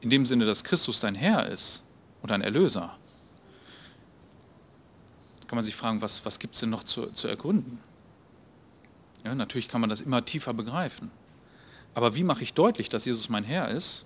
in 0.00 0.10
dem 0.10 0.24
Sinne, 0.24 0.46
dass 0.46 0.62
Christus 0.62 1.00
dein 1.00 1.16
Herr 1.16 1.48
ist 1.48 1.82
und 2.22 2.30
dein 2.30 2.40
Erlöser, 2.40 2.96
kann 5.48 5.56
man 5.56 5.64
sich 5.64 5.74
fragen, 5.74 6.00
was, 6.00 6.24
was 6.24 6.38
gibt 6.38 6.54
es 6.54 6.60
denn 6.60 6.70
noch 6.70 6.84
zu, 6.84 7.06
zu 7.06 7.26
ergründen? 7.26 7.80
Ja, 9.24 9.34
natürlich 9.34 9.68
kann 9.68 9.80
man 9.80 9.90
das 9.90 10.00
immer 10.00 10.24
tiefer 10.24 10.54
begreifen. 10.54 11.10
Aber 11.94 12.14
wie 12.14 12.22
mache 12.22 12.44
ich 12.44 12.54
deutlich, 12.54 12.88
dass 12.88 13.06
Jesus 13.06 13.28
mein 13.28 13.44
Herr 13.44 13.68
ist? 13.68 14.04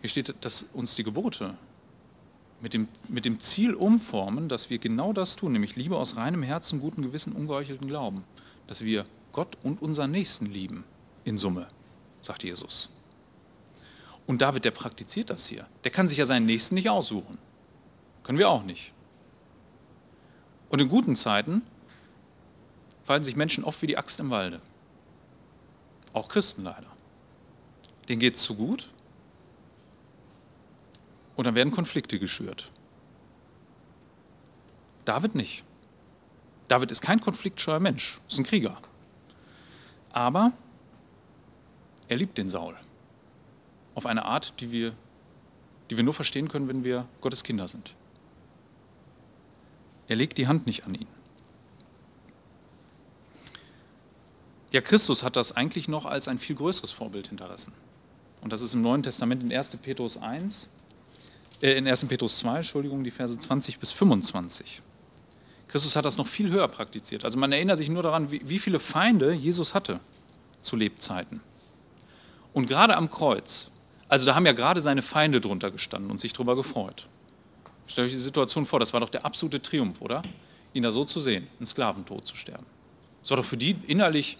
Hier 0.00 0.10
steht, 0.10 0.34
dass 0.44 0.64
uns 0.74 0.96
die 0.96 1.04
Gebote 1.04 1.56
mit 2.60 2.74
dem, 2.74 2.88
mit 3.08 3.24
dem 3.24 3.40
Ziel 3.40 3.74
umformen, 3.74 4.48
dass 4.48 4.70
wir 4.70 4.78
genau 4.78 5.12
das 5.12 5.36
tun, 5.36 5.52
nämlich 5.52 5.76
Liebe 5.76 5.96
aus 5.96 6.16
reinem 6.16 6.42
Herzen, 6.42 6.80
gutem 6.80 7.04
Gewissen, 7.04 7.32
ungeheuchelten 7.32 7.86
Glauben. 7.86 8.24
Dass 8.66 8.82
wir 8.84 9.04
Gott 9.32 9.56
und 9.62 9.80
unseren 9.80 10.10
Nächsten 10.10 10.46
lieben, 10.46 10.84
in 11.24 11.38
Summe, 11.38 11.68
sagt 12.20 12.42
Jesus. 12.42 12.90
Und 14.26 14.42
David, 14.42 14.64
der 14.64 14.72
praktiziert 14.72 15.30
das 15.30 15.46
hier. 15.46 15.66
Der 15.84 15.90
kann 15.90 16.08
sich 16.08 16.18
ja 16.18 16.26
seinen 16.26 16.46
Nächsten 16.46 16.74
nicht 16.74 16.90
aussuchen. 16.90 17.38
Können 18.24 18.38
wir 18.38 18.48
auch 18.48 18.64
nicht. 18.64 18.92
Und 20.68 20.80
in 20.80 20.88
guten 20.88 21.16
Zeiten 21.16 21.62
fallen 23.02 23.24
sich 23.24 23.36
Menschen 23.36 23.64
oft 23.64 23.80
wie 23.80 23.86
die 23.86 23.96
Axt 23.96 24.20
im 24.20 24.30
Walde. 24.30 24.60
Auch 26.12 26.28
Christen 26.28 26.64
leider. 26.64 26.88
Denen 28.08 28.20
geht 28.20 28.34
es 28.34 28.42
zu 28.42 28.54
gut 28.54 28.90
und 31.38 31.46
dann 31.46 31.54
werden 31.54 31.70
Konflikte 31.70 32.18
geschürt. 32.18 32.68
David 35.04 35.36
nicht. 35.36 35.62
David 36.66 36.90
ist 36.90 37.00
kein 37.00 37.20
konfliktscheuer 37.20 37.78
Mensch, 37.78 38.20
ist 38.28 38.40
ein 38.40 38.44
Krieger. 38.44 38.76
Aber 40.10 40.50
er 42.08 42.16
liebt 42.16 42.38
den 42.38 42.48
Saul. 42.48 42.74
Auf 43.94 44.04
eine 44.04 44.24
Art, 44.24 44.58
die 44.58 44.72
wir, 44.72 44.94
die 45.88 45.96
wir 45.96 46.02
nur 46.02 46.12
verstehen 46.12 46.48
können, 46.48 46.66
wenn 46.66 46.82
wir 46.82 47.06
Gottes 47.20 47.44
Kinder 47.44 47.68
sind. 47.68 47.94
Er 50.08 50.16
legt 50.16 50.38
die 50.38 50.48
Hand 50.48 50.66
nicht 50.66 50.86
an 50.86 50.96
ihn. 50.96 51.06
Ja, 54.72 54.80
Christus 54.80 55.22
hat 55.22 55.36
das 55.36 55.52
eigentlich 55.52 55.86
noch 55.86 56.04
als 56.04 56.26
ein 56.26 56.40
viel 56.40 56.56
größeres 56.56 56.90
Vorbild 56.90 57.28
hinterlassen. 57.28 57.72
Und 58.42 58.52
das 58.52 58.60
ist 58.60 58.74
im 58.74 58.82
Neuen 58.82 59.04
Testament 59.04 59.44
in 59.44 59.56
1. 59.56 59.76
Petrus 59.76 60.16
1, 60.16 60.70
äh, 61.62 61.72
in 61.72 61.86
1. 61.86 62.06
Petrus 62.06 62.38
2, 62.38 62.56
Entschuldigung, 62.56 63.04
die 63.04 63.10
Verse 63.10 63.36
20 63.36 63.78
bis 63.78 63.92
25. 63.92 64.82
Christus 65.68 65.96
hat 65.96 66.04
das 66.04 66.16
noch 66.16 66.26
viel 66.26 66.50
höher 66.50 66.68
praktiziert. 66.68 67.24
Also 67.24 67.38
man 67.38 67.52
erinnert 67.52 67.76
sich 67.76 67.88
nur 67.88 68.02
daran, 68.02 68.30
wie, 68.30 68.40
wie 68.44 68.58
viele 68.58 68.78
Feinde 68.78 69.32
Jesus 69.32 69.74
hatte 69.74 70.00
zu 70.60 70.76
Lebzeiten. 70.76 71.40
Und 72.54 72.66
gerade 72.66 72.96
am 72.96 73.10
Kreuz, 73.10 73.70
also 74.08 74.26
da 74.26 74.34
haben 74.34 74.46
ja 74.46 74.52
gerade 74.52 74.80
seine 74.80 75.02
Feinde 75.02 75.40
drunter 75.40 75.70
gestanden 75.70 76.10
und 76.10 76.18
sich 76.18 76.32
darüber 76.32 76.56
gefreut. 76.56 77.06
Stellt 77.86 78.06
euch 78.06 78.12
die 78.12 78.18
Situation 78.18 78.66
vor, 78.66 78.80
das 78.80 78.92
war 78.92 79.00
doch 79.00 79.10
der 79.10 79.24
absolute 79.24 79.60
Triumph, 79.60 80.00
oder? 80.00 80.22
Ihn 80.72 80.82
da 80.82 80.90
so 80.90 81.04
zu 81.04 81.20
sehen, 81.20 81.46
einen 81.58 81.66
Sklaventod 81.66 82.26
zu 82.26 82.36
sterben. 82.36 82.66
Das 83.22 83.30
war 83.30 83.36
doch 83.38 83.44
für 83.44 83.56
die 83.56 83.76
innerlich, 83.86 84.38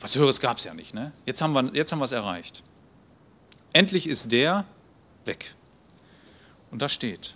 was 0.00 0.16
Höheres 0.16 0.40
gab 0.40 0.58
es 0.58 0.64
ja 0.64 0.74
nicht. 0.74 0.94
Ne? 0.94 1.12
Jetzt 1.26 1.42
haben 1.42 1.52
wir 1.52 2.04
es 2.04 2.12
erreicht. 2.12 2.62
Endlich 3.72 4.06
ist 4.06 4.32
der 4.32 4.64
weg. 5.24 5.54
Und 6.70 6.82
das 6.82 6.92
steht. 6.92 7.34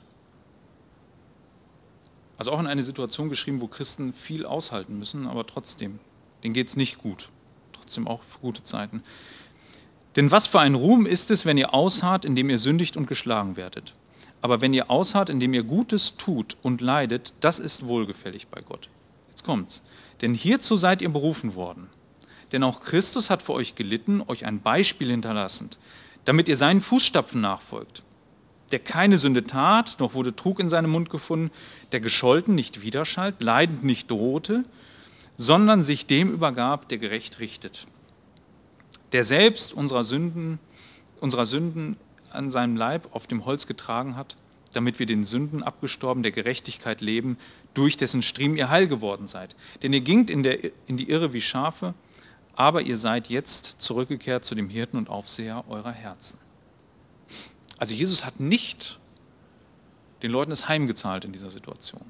Also 2.37 2.53
auch 2.53 2.61
in 2.61 2.67
eine 2.67 2.83
Situation 2.83 3.29
geschrieben, 3.29 3.61
wo 3.61 3.69
Christen 3.69 4.13
viel 4.13 4.45
aushalten 4.45 4.99
müssen, 4.99 5.27
aber 5.27 5.47
trotzdem, 5.47 5.99
denen 6.43 6.55
geht 6.55 6.69
es 6.69 6.77
nicht 6.77 6.99
gut. 6.99 7.29
Trotzdem 7.73 8.09
auch 8.09 8.23
für 8.23 8.39
gute 8.41 8.63
Zeiten. 8.63 9.03
Denn 10.17 10.31
was 10.31 10.47
für 10.47 10.61
ein 10.61 10.75
Ruhm 10.75 11.07
ist 11.07 11.31
es, 11.31 11.45
wenn 11.45 11.57
ihr 11.57 11.75
ausharrt, 11.75 12.25
indem 12.25 12.51
ihr 12.51 12.59
sündigt 12.59 12.97
und 12.97 13.07
geschlagen 13.07 13.57
werdet. 13.57 13.95
Aber 14.41 14.61
wenn 14.61 14.75
ihr 14.75 14.91
ausharrt, 14.91 15.31
indem 15.31 15.55
ihr 15.55 15.63
Gutes 15.63 16.17
tut 16.17 16.57
und 16.63 16.81
leidet, 16.81 17.33
das 17.41 17.59
ist 17.59 17.87
wohlgefällig 17.87 18.49
bei 18.49 18.61
Gott. 18.61 18.89
Jetzt 19.31 19.45
kommt's. 19.45 19.83
Denn 20.21 20.35
hierzu 20.35 20.77
seid 20.77 21.03
ihr 21.03 21.09
berufen 21.09 21.55
worden. 21.55 21.89
Denn 22.53 22.63
auch 22.63 22.83
Christus 22.83 23.31
hat 23.31 23.43
für 23.43 23.55
euch 23.55 23.75
gelitten, 23.75 24.23
euch 24.27 24.45
ein 24.45 24.61
Beispiel 24.61 25.11
hinterlassen, 25.11 25.71
damit 26.25 26.49
ihr 26.49 26.57
seinen 26.57 26.81
Fußstapfen 26.81 27.41
nachfolgt 27.41 28.03
der 28.71 28.79
keine 28.79 29.19
Sünde 29.19 29.45
tat, 29.47 29.97
noch 30.01 30.15
wurde 30.15 30.35
Trug 30.35 30.61
in 30.61 30.69
seinem 30.69 30.91
Mund 30.91 31.11
gefunden, 31.11 31.51
der 31.93 32.01
gescholten 32.01 32.55
nicht 32.55 32.83
widerschallt, 32.83 33.43
leidend 33.43 33.85
nicht 33.85 34.11
drohte, 34.11 34.65
sondern 35.37 35.83
sich 35.83 36.07
dem 36.07 36.31
übergab, 36.31 36.89
der 36.89 36.99
gerecht 36.99 37.41
richtet. 37.41 37.87
Der 39.13 39.25
selbst 39.25 39.75
unserer 39.75 40.05
Sünden, 40.05 40.59
unserer 41.21 41.47
Sünden 41.47 41.97
an 42.31 42.51
seinem 42.51 42.77
Leib 42.77 43.09
auf 43.13 43.27
dem 43.27 43.45
Holz 43.45 43.67
getragen 43.67 44.17
hat, 44.17 44.37
damit 44.73 44.99
wir 44.99 45.07
den 45.07 45.25
Sünden 45.25 45.63
abgestorben 45.63 46.23
der 46.23 46.33
Gerechtigkeit 46.33 47.01
leben, 47.01 47.39
durch 47.75 47.97
dessen 47.97 48.23
Striemen 48.23 48.57
ihr 48.57 48.71
heil 48.71 48.89
geworden 48.89 49.27
seid. 49.27 49.55
Denn 49.83 49.93
ihr 49.93 50.01
gingt 50.01 50.31
in, 50.31 50.43
der, 50.43 50.59
in 50.87 50.97
die 50.97 51.09
Irre 51.09 51.33
wie 51.33 51.41
Schafe, 51.41 51.95
aber 52.57 52.83
ihr 52.83 52.97
seid 52.97 53.29
jetzt 53.29 53.77
zurückgekehrt 53.79 54.45
zu 54.45 54.55
dem 54.55 54.69
Hirten 54.69 54.97
und 54.97 55.09
Aufseher 55.09 55.65
eurer 55.69 55.93
Herzen. 55.93 56.39
Also 57.79 57.95
Jesus 57.95 58.25
hat 58.25 58.41
nicht 58.41 58.99
den 60.23 60.31
Leuten 60.31 60.51
das 60.51 60.69
Heim 60.69 60.87
gezahlt 60.87 61.25
in 61.25 61.33
dieser 61.33 61.51
Situation. 61.51 62.03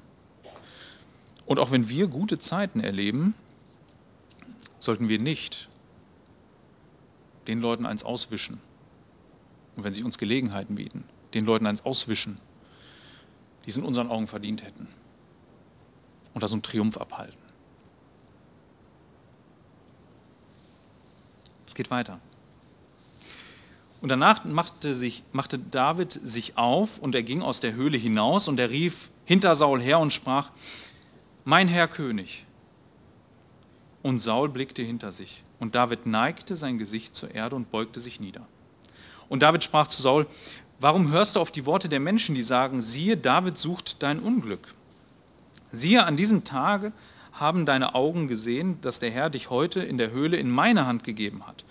Und 1.45 1.59
auch 1.59 1.71
wenn 1.71 1.89
wir 1.89 2.07
gute 2.07 2.39
Zeiten 2.39 2.79
erleben, 2.79 3.35
sollten 4.79 5.09
wir 5.09 5.19
nicht 5.19 5.69
den 7.47 7.59
Leuten 7.59 7.85
eins 7.85 8.03
auswischen, 8.03 8.59
Und 9.75 9.83
wenn 9.83 9.93
sich 9.93 10.03
uns 10.03 10.17
Gelegenheiten 10.17 10.75
bieten, 10.75 11.03
den 11.33 11.45
Leuten 11.45 11.67
eins 11.67 11.83
auswischen, 11.83 12.39
die 13.65 13.71
es 13.71 13.77
in 13.77 13.83
unseren 13.83 14.09
Augen 14.09 14.27
verdient 14.27 14.63
hätten. 14.63 14.87
Und 16.33 16.41
da 16.43 16.47
so 16.47 16.55
einen 16.55 16.63
Triumph 16.63 16.97
abhalten. 16.97 17.37
Es 21.67 21.75
geht 21.75 21.91
weiter. 21.91 22.19
Und 24.05 24.09
danach 24.09 24.45
machte, 24.45 24.93
sich, 24.93 25.23
machte 25.31 25.57
David 25.57 26.19
sich 26.23 26.59
auf 26.59 26.99
und 26.99 27.15
er 27.15 27.23
ging 27.23 27.41
aus 27.41 27.59
der 27.59 27.73
Höhle 27.73 27.97
hinaus 27.97 28.47
und 28.47 28.59
er 28.59 28.69
rief 28.69 29.09
hinter 29.25 29.55
Saul 29.55 29.81
her 29.81 29.97
und 29.97 30.13
sprach, 30.13 30.51
mein 31.43 31.67
Herr 31.67 31.87
König. 31.87 32.45
Und 34.03 34.19
Saul 34.19 34.49
blickte 34.49 34.83
hinter 34.83 35.11
sich 35.11 35.41
und 35.59 35.73
David 35.73 36.05
neigte 36.05 36.55
sein 36.55 36.77
Gesicht 36.77 37.15
zur 37.15 37.33
Erde 37.33 37.55
und 37.55 37.71
beugte 37.71 37.99
sich 37.99 38.19
nieder. 38.19 38.45
Und 39.27 39.41
David 39.41 39.63
sprach 39.63 39.87
zu 39.87 40.03
Saul, 40.03 40.27
warum 40.79 41.11
hörst 41.11 41.35
du 41.35 41.39
auf 41.39 41.49
die 41.49 41.65
Worte 41.65 41.89
der 41.89 41.99
Menschen, 41.99 42.35
die 42.35 42.43
sagen, 42.43 42.81
siehe, 42.81 43.17
David 43.17 43.57
sucht 43.57 44.03
dein 44.03 44.19
Unglück? 44.19 44.75
Siehe, 45.71 46.05
an 46.05 46.15
diesem 46.15 46.43
Tage 46.43 46.91
haben 47.31 47.65
deine 47.65 47.95
Augen 47.95 48.27
gesehen, 48.27 48.79
dass 48.81 48.99
der 48.99 49.09
Herr 49.09 49.31
dich 49.31 49.49
heute 49.49 49.79
in 49.79 49.97
der 49.97 50.11
Höhle 50.11 50.37
in 50.37 50.51
meine 50.51 50.85
Hand 50.85 51.03
gegeben 51.03 51.47
hat. 51.47 51.65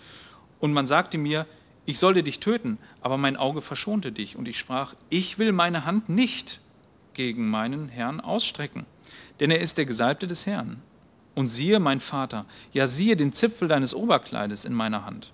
Und 0.59 0.73
man 0.73 0.87
sagte 0.87 1.17
mir, 1.17 1.47
ich 1.87 1.99
sollte 1.99 2.23
dich 2.23 2.41
töten, 2.41 2.79
aber 3.01 3.19
mein 3.19 3.37
Auge 3.37 3.61
verschonte 3.61 4.13
dich. 4.13 4.37
Und 4.37 4.49
ich 4.49 4.59
sprach, 4.59 4.95
ich 5.11 5.39
will 5.39 5.53
meine 5.53 5.85
Hand 5.85 6.09
nicht 6.09 6.61
gegen 7.13 7.49
meinen 7.49 7.89
Herrn 7.89 8.21
ausstrecken, 8.21 8.87
denn 9.41 9.51
er 9.51 9.61
ist 9.61 9.79
der 9.79 9.87
Gesalbte 9.87 10.27
des 10.27 10.47
Herrn. 10.47 10.83
Und 11.35 11.49
siehe, 11.49 11.81
mein 11.81 12.01
Vater, 12.01 12.47
ja 12.73 12.87
siehe 12.87 13.17
den 13.17 13.33
Zipfel 13.33 13.69
deines 13.69 13.93
Oberkleides 13.93 14.65
in 14.65 14.73
meiner 14.73 15.05
Hand. 15.05 15.33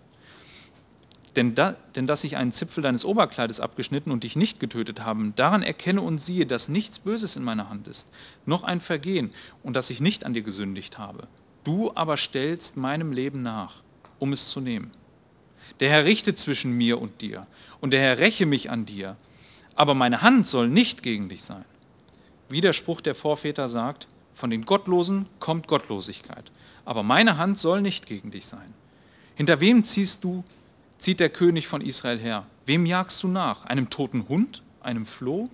Denn, 1.36 1.54
da, 1.54 1.76
denn 1.94 2.06
dass 2.06 2.24
ich 2.24 2.36
einen 2.36 2.52
Zipfel 2.52 2.82
deines 2.82 3.04
Oberkleides 3.04 3.60
abgeschnitten 3.60 4.10
und 4.10 4.24
dich 4.24 4.34
nicht 4.34 4.58
getötet 4.58 5.04
habe, 5.04 5.32
daran 5.36 5.62
erkenne 5.62 6.00
und 6.00 6.18
siehe, 6.18 6.46
dass 6.46 6.68
nichts 6.68 6.98
Böses 6.98 7.36
in 7.36 7.44
meiner 7.44 7.68
Hand 7.68 7.86
ist, 7.86 8.08
noch 8.46 8.64
ein 8.64 8.80
Vergehen 8.80 9.30
und 9.62 9.76
dass 9.76 9.90
ich 9.90 10.00
nicht 10.00 10.24
an 10.24 10.32
dir 10.32 10.42
gesündigt 10.42 10.98
habe. 10.98 11.28
Du 11.62 11.92
aber 11.94 12.16
stellst 12.16 12.76
meinem 12.76 13.12
Leben 13.12 13.42
nach, 13.42 13.82
um 14.18 14.32
es 14.32 14.48
zu 14.48 14.60
nehmen. 14.60 14.90
Der 15.80 15.88
Herr 15.88 16.04
richte 16.04 16.34
zwischen 16.34 16.72
mir 16.72 17.00
und 17.00 17.22
dir, 17.22 17.46
und 17.80 17.92
der 17.92 18.00
Herr 18.00 18.18
räche 18.18 18.46
mich 18.46 18.70
an 18.70 18.84
dir, 18.84 19.16
aber 19.74 19.94
meine 19.94 20.20
Hand 20.20 20.46
soll 20.46 20.68
nicht 20.68 21.02
gegen 21.02 21.30
dich 21.30 21.42
sein. 21.42 21.64
Wie 22.50 22.60
der 22.60 22.74
Spruch 22.74 23.00
der 23.00 23.14
Vorväter 23.14 23.68
sagt, 23.68 24.06
von 24.34 24.50
den 24.50 24.66
Gottlosen 24.66 25.26
kommt 25.38 25.68
Gottlosigkeit, 25.68 26.52
aber 26.84 27.02
meine 27.02 27.38
Hand 27.38 27.56
soll 27.56 27.80
nicht 27.80 28.06
gegen 28.06 28.30
dich 28.30 28.46
sein. 28.46 28.74
Hinter 29.34 29.60
wem 29.60 29.82
ziehst 29.82 30.22
du, 30.22 30.44
zieht 30.98 31.20
der 31.20 31.30
König 31.30 31.66
von 31.66 31.80
Israel 31.80 32.18
her? 32.18 32.46
Wem 32.66 32.84
jagst 32.84 33.22
du 33.22 33.28
nach? 33.28 33.64
Einem 33.64 33.88
toten 33.88 34.28
Hund? 34.28 34.62
Einem 34.82 35.06
Floh? 35.06 35.48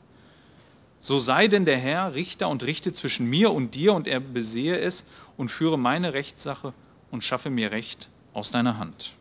So 0.98 1.20
sei 1.20 1.46
denn 1.46 1.64
der 1.64 1.78
Herr 1.78 2.14
Richter 2.14 2.48
und 2.48 2.64
richte 2.64 2.92
zwischen 2.92 3.30
mir 3.30 3.52
und 3.52 3.76
dir, 3.76 3.92
und 3.92 4.08
er 4.08 4.18
besehe 4.18 4.78
es 4.78 5.04
und 5.36 5.50
führe 5.50 5.78
meine 5.78 6.14
Rechtssache 6.14 6.72
und 7.12 7.22
schaffe 7.22 7.50
mir 7.50 7.70
Recht 7.70 8.08
aus 8.32 8.50
deiner 8.50 8.78
Hand. 8.78 9.14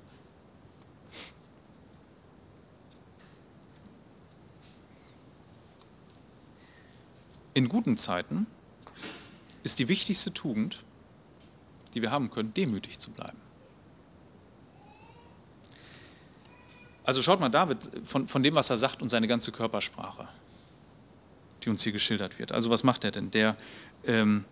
In 7.55 7.69
guten 7.69 7.95
Zeiten 7.95 8.47
ist 9.63 9.79
die 9.79 9.87
wichtigste 9.87 10.33
Tugend, 10.33 10.83
die 11.93 12.01
wir 12.01 12.11
haben 12.11 12.29
können, 12.29 12.53
demütig 12.53 12.99
zu 12.99 13.11
bleiben. 13.11 13.37
Also 17.05 17.21
schaut 17.21 17.39
mal 17.39 17.47
David 17.47 17.89
von, 18.03 18.27
von 18.27 18.43
dem, 18.43 18.55
was 18.55 18.69
er 18.69 18.75
sagt 18.75 19.01
und 19.01 19.07
seine 19.07 19.29
ganze 19.29 19.53
Körpersprache, 19.53 20.27
die 21.63 21.69
uns 21.69 21.81
hier 21.81 21.93
geschildert 21.93 22.39
wird. 22.39 22.51
Also 22.51 22.69
was 22.69 22.83
macht 22.83 23.05
er 23.05 23.11
denn? 23.11 23.31
Der, 23.31 23.55
ähm, 24.05 24.43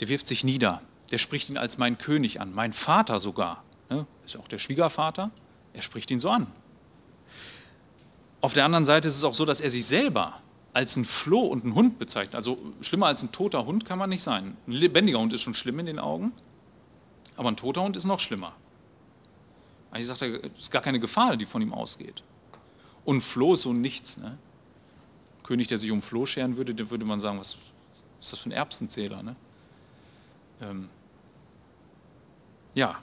der 0.00 0.08
wirft 0.08 0.26
sich 0.26 0.44
nieder, 0.44 0.80
der 1.10 1.18
spricht 1.18 1.50
ihn 1.50 1.58
als 1.58 1.76
mein 1.76 1.98
König 1.98 2.40
an, 2.40 2.54
mein 2.54 2.72
Vater 2.72 3.20
sogar, 3.20 3.62
ne? 3.90 4.06
ist 4.24 4.38
auch 4.38 4.48
der 4.48 4.58
Schwiegervater, 4.58 5.30
er 5.74 5.82
spricht 5.82 6.10
ihn 6.10 6.20
so 6.20 6.30
an. 6.30 6.46
Auf 8.40 8.54
der 8.54 8.64
anderen 8.64 8.86
Seite 8.86 9.08
ist 9.08 9.16
es 9.16 9.24
auch 9.24 9.34
so, 9.34 9.44
dass 9.44 9.60
er 9.60 9.68
sich 9.68 9.84
selber 9.84 10.40
als 10.72 10.96
ein 10.96 11.04
Floh 11.04 11.40
und 11.40 11.64
ein 11.64 11.74
Hund 11.74 11.98
bezeichnet. 11.98 12.34
Also 12.34 12.58
schlimmer 12.80 13.06
als 13.06 13.22
ein 13.22 13.32
toter 13.32 13.66
Hund 13.66 13.84
kann 13.84 13.98
man 13.98 14.10
nicht 14.10 14.22
sein. 14.22 14.56
Ein 14.66 14.72
lebendiger 14.72 15.18
Hund 15.18 15.32
ist 15.32 15.42
schon 15.42 15.54
schlimm 15.54 15.78
in 15.78 15.86
den 15.86 15.98
Augen, 15.98 16.32
aber 17.36 17.50
ein 17.50 17.56
toter 17.56 17.82
Hund 17.82 17.96
ist 17.96 18.04
noch 18.04 18.20
schlimmer. 18.20 18.54
Eigentlich 19.90 20.06
sagt 20.06 20.22
er, 20.22 20.44
es 20.44 20.58
ist 20.58 20.70
gar 20.70 20.80
keine 20.80 20.98
Gefahr, 20.98 21.36
die 21.36 21.44
von 21.44 21.60
ihm 21.60 21.74
ausgeht. 21.74 22.22
Und 23.04 23.20
Floh 23.20 23.54
ist 23.54 23.62
so 23.62 23.72
nichts. 23.72 24.16
Ne? 24.16 24.28
Ein 24.28 25.42
König, 25.42 25.68
der 25.68 25.76
sich 25.76 25.90
um 25.90 26.00
Floh 26.00 26.24
scheren 26.24 26.56
würde, 26.56 26.74
dem 26.74 26.90
würde 26.90 27.04
man 27.04 27.20
sagen, 27.20 27.38
was 27.38 27.58
ist 28.18 28.32
das 28.32 28.38
für 28.38 28.48
ein 28.48 28.52
Erbsenzähler? 28.52 29.22
Ne? 29.22 29.36
Ähm 30.62 30.88
ja, 32.74 32.98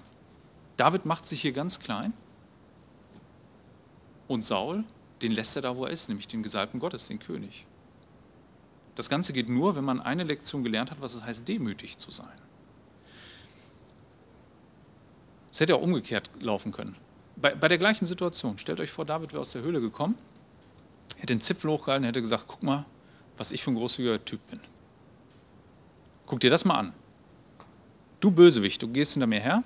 David 0.78 1.06
macht 1.06 1.28
sich 1.28 1.42
hier 1.42 1.52
ganz 1.52 1.80
klein 1.80 2.14
und 4.28 4.44
Saul 4.44 4.84
den 5.22 5.32
lässt 5.32 5.56
er 5.56 5.62
da, 5.62 5.76
wo 5.76 5.86
er 5.86 5.92
ist, 5.92 6.10
nämlich 6.10 6.28
den 6.28 6.44
Gesalbten 6.44 6.80
Gottes, 6.80 7.08
den 7.08 7.20
König. 7.20 7.66
Das 8.96 9.10
Ganze 9.10 9.34
geht 9.34 9.50
nur, 9.50 9.76
wenn 9.76 9.86
man 9.86 10.02
eine 10.02 10.24
Lektion 10.24 10.64
gelernt 10.64 10.92
hat, 10.92 11.02
was 11.02 11.14
es 11.14 11.24
heißt, 11.24 11.48
demütig 11.48 11.98
zu 11.98 12.12
sein. 12.12 12.38
Es 15.52 15.60
hätte 15.60 15.76
auch 15.76 15.82
umgekehrt 15.82 16.30
laufen 16.40 16.72
können. 16.72 16.96
Bei, 17.36 17.56
bei, 17.56 17.68
der 17.68 17.78
gleichen 17.78 18.06
Situation, 18.06 18.58
stellt 18.58 18.80
euch 18.80 18.92
vor, 18.92 19.06
David 19.06 19.32
wäre 19.32 19.42
aus 19.42 19.52
der 19.52 19.62
Höhle 19.62 19.80
gekommen, 19.80 20.16
hätte 21.16 21.34
den 21.34 21.42
Zipfel 21.42 21.72
hochgehalten, 21.72 22.04
hätte 22.04 22.22
gesagt, 22.22 22.46
guck 22.48 22.64
mal, 22.64 22.86
was 23.38 23.52
ich 23.52 23.64
für 23.64 23.72
ein 23.72 23.76
großzügiger 23.76 24.24
Typ 24.26 24.46
bin. 24.50 24.60
Guck 26.26 26.42
dir 26.42 26.50
das 26.50 26.66
mal 26.66 26.76
an. 26.76 26.94
Du 28.20 28.32
Bösewicht, 28.32 28.82
du 28.82 28.90
gehst 28.90 29.14
hinter 29.14 29.28
mir 29.28 29.40
her 29.40 29.64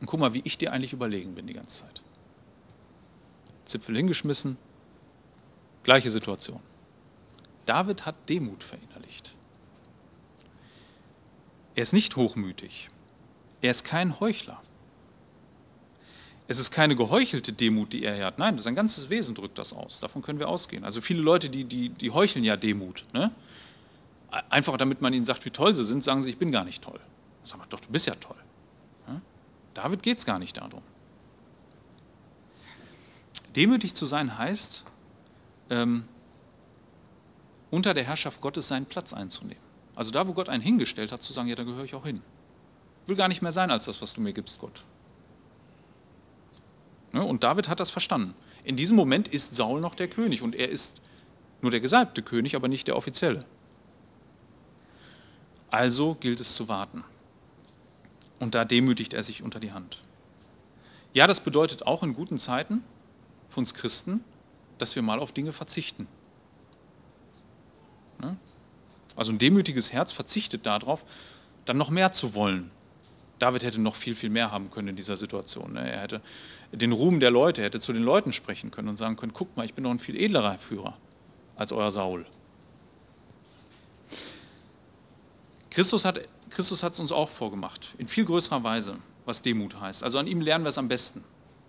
und 0.00 0.06
guck 0.06 0.18
mal, 0.18 0.32
wie 0.32 0.40
ich 0.44 0.56
dir 0.56 0.72
eigentlich 0.72 0.94
überlegen 0.94 1.34
bin 1.34 1.46
die 1.46 1.52
ganze 1.52 1.82
Zeit. 1.82 2.02
Zipfel 3.70 3.96
hingeschmissen. 3.96 4.56
Gleiche 5.82 6.10
Situation. 6.10 6.60
David 7.66 8.04
hat 8.06 8.16
Demut 8.28 8.62
verinnerlicht. 8.62 9.34
Er 11.74 11.82
ist 11.82 11.92
nicht 11.92 12.16
hochmütig. 12.16 12.90
Er 13.62 13.70
ist 13.70 13.84
kein 13.84 14.20
Heuchler. 14.20 14.60
Es 16.48 16.58
ist 16.58 16.72
keine 16.72 16.96
geheuchelte 16.96 17.52
Demut, 17.52 17.92
die 17.92 18.02
er 18.04 18.26
hat. 18.26 18.38
Nein, 18.38 18.58
sein 18.58 18.74
ganzes 18.74 19.08
Wesen 19.08 19.34
drückt 19.36 19.56
das 19.56 19.72
aus. 19.72 20.00
Davon 20.00 20.20
können 20.20 20.40
wir 20.40 20.48
ausgehen. 20.48 20.84
Also 20.84 21.00
viele 21.00 21.22
Leute, 21.22 21.48
die, 21.48 21.64
die, 21.64 21.90
die 21.90 22.10
heucheln 22.10 22.44
ja 22.44 22.56
Demut. 22.56 23.06
Ne? 23.12 23.30
Einfach 24.48 24.76
damit 24.76 25.00
man 25.00 25.14
ihnen 25.14 25.24
sagt, 25.24 25.44
wie 25.44 25.50
toll 25.50 25.74
sie 25.74 25.84
sind, 25.84 26.02
sagen 26.02 26.22
sie, 26.22 26.30
ich 26.30 26.38
bin 26.38 26.50
gar 26.50 26.64
nicht 26.64 26.82
toll. 26.82 26.98
Sag 27.44 27.58
mal, 27.58 27.66
doch, 27.68 27.80
du 27.80 27.88
bist 27.88 28.06
ja 28.06 28.14
toll. 28.16 28.36
David 29.74 30.02
geht 30.02 30.18
es 30.18 30.26
gar 30.26 30.38
nicht 30.38 30.56
darum. 30.56 30.82
Demütig 33.56 33.94
zu 33.94 34.06
sein 34.06 34.38
heißt, 34.38 34.84
ähm, 35.70 36.04
unter 37.70 37.94
der 37.94 38.04
Herrschaft 38.04 38.40
Gottes 38.40 38.68
seinen 38.68 38.86
Platz 38.86 39.12
einzunehmen. 39.12 39.62
Also 39.94 40.12
da, 40.12 40.26
wo 40.26 40.32
Gott 40.32 40.48
einen 40.48 40.62
hingestellt 40.62 41.12
hat, 41.12 41.22
zu 41.22 41.32
sagen, 41.32 41.48
ja, 41.48 41.54
da 41.54 41.64
gehöre 41.64 41.84
ich 41.84 41.94
auch 41.94 42.04
hin. 42.04 42.22
Will 43.06 43.16
gar 43.16 43.28
nicht 43.28 43.42
mehr 43.42 43.52
sein 43.52 43.70
als 43.70 43.86
das, 43.86 44.00
was 44.02 44.12
du 44.12 44.20
mir 44.20 44.32
gibst, 44.32 44.58
Gott. 44.60 44.84
Ne? 47.12 47.24
Und 47.24 47.44
David 47.44 47.68
hat 47.68 47.80
das 47.80 47.90
verstanden. 47.90 48.34
In 48.64 48.76
diesem 48.76 48.96
Moment 48.96 49.28
ist 49.28 49.54
Saul 49.54 49.80
noch 49.80 49.94
der 49.94 50.08
König 50.08 50.42
und 50.42 50.54
er 50.54 50.68
ist 50.68 51.02
nur 51.60 51.70
der 51.70 51.80
gesalbte 51.80 52.22
König, 52.22 52.56
aber 52.56 52.68
nicht 52.68 52.88
der 52.88 52.96
offizielle. 52.96 53.44
Also 55.70 56.14
gilt 56.14 56.40
es 56.40 56.54
zu 56.54 56.68
warten. 56.68 57.04
Und 58.38 58.54
da 58.54 58.64
demütigt 58.64 59.12
er 59.12 59.22
sich 59.22 59.42
unter 59.42 59.60
die 59.60 59.72
Hand. 59.72 60.02
Ja, 61.12 61.26
das 61.26 61.40
bedeutet 61.40 61.86
auch 61.86 62.02
in 62.02 62.14
guten 62.14 62.38
Zeiten, 62.38 62.84
für 63.50 63.60
uns 63.60 63.74
Christen, 63.74 64.24
dass 64.78 64.96
wir 64.96 65.02
mal 65.02 65.18
auf 65.18 65.32
Dinge 65.32 65.52
verzichten. 65.52 66.06
Ne? 68.20 68.36
Also 69.16 69.32
ein 69.32 69.38
demütiges 69.38 69.92
Herz 69.92 70.12
verzichtet 70.12 70.64
darauf, 70.64 71.04
dann 71.66 71.76
noch 71.76 71.90
mehr 71.90 72.12
zu 72.12 72.34
wollen. 72.34 72.70
David 73.38 73.62
hätte 73.62 73.80
noch 73.80 73.96
viel, 73.96 74.14
viel 74.14 74.30
mehr 74.30 74.50
haben 74.50 74.70
können 74.70 74.88
in 74.88 74.96
dieser 74.96 75.16
Situation. 75.16 75.72
Ne? 75.72 75.90
Er 75.90 76.00
hätte 76.00 76.20
den 76.72 76.92
Ruhm 76.92 77.20
der 77.20 77.30
Leute, 77.30 77.62
er 77.62 77.66
hätte 77.66 77.80
zu 77.80 77.92
den 77.92 78.02
Leuten 78.02 78.32
sprechen 78.32 78.70
können 78.70 78.88
und 78.88 78.96
sagen 78.96 79.16
können, 79.16 79.32
guck 79.32 79.56
mal, 79.56 79.64
ich 79.64 79.74
bin 79.74 79.84
noch 79.84 79.90
ein 79.90 79.98
viel 79.98 80.16
edlerer 80.16 80.58
Führer 80.58 80.96
als 81.56 81.72
euer 81.72 81.90
Saul. 81.90 82.26
Christus 85.70 86.04
hat 86.04 86.20
Christus 86.50 86.82
es 86.82 87.00
uns 87.00 87.12
auch 87.12 87.28
vorgemacht, 87.28 87.94
in 87.98 88.08
viel 88.08 88.24
größerer 88.24 88.62
Weise, 88.64 88.96
was 89.24 89.40
Demut 89.40 89.80
heißt. 89.80 90.02
Also 90.02 90.18
an 90.18 90.26
ihm 90.26 90.40
lernen 90.40 90.64
wir 90.64 90.68
es 90.68 90.78
am 90.78 90.88
besten. 90.88 91.24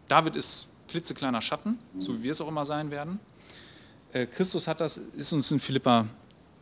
David 0.07 0.36
ist 0.36 0.67
klitzekleiner 0.92 1.42
Schatten, 1.42 1.80
so 2.00 2.20
wie 2.20 2.24
wir 2.24 2.32
es 2.34 2.42
auch 2.42 2.50
immer 2.50 2.66
sein 2.66 2.92
werden. 2.92 3.20
Äh, 4.12 4.28
Christus 4.28 4.68
hat 4.68 4.82
das, 4.82 4.98
ist 4.98 5.32
uns 5.32 5.50
in 5.52 5.60
Philippa 5.60 6.06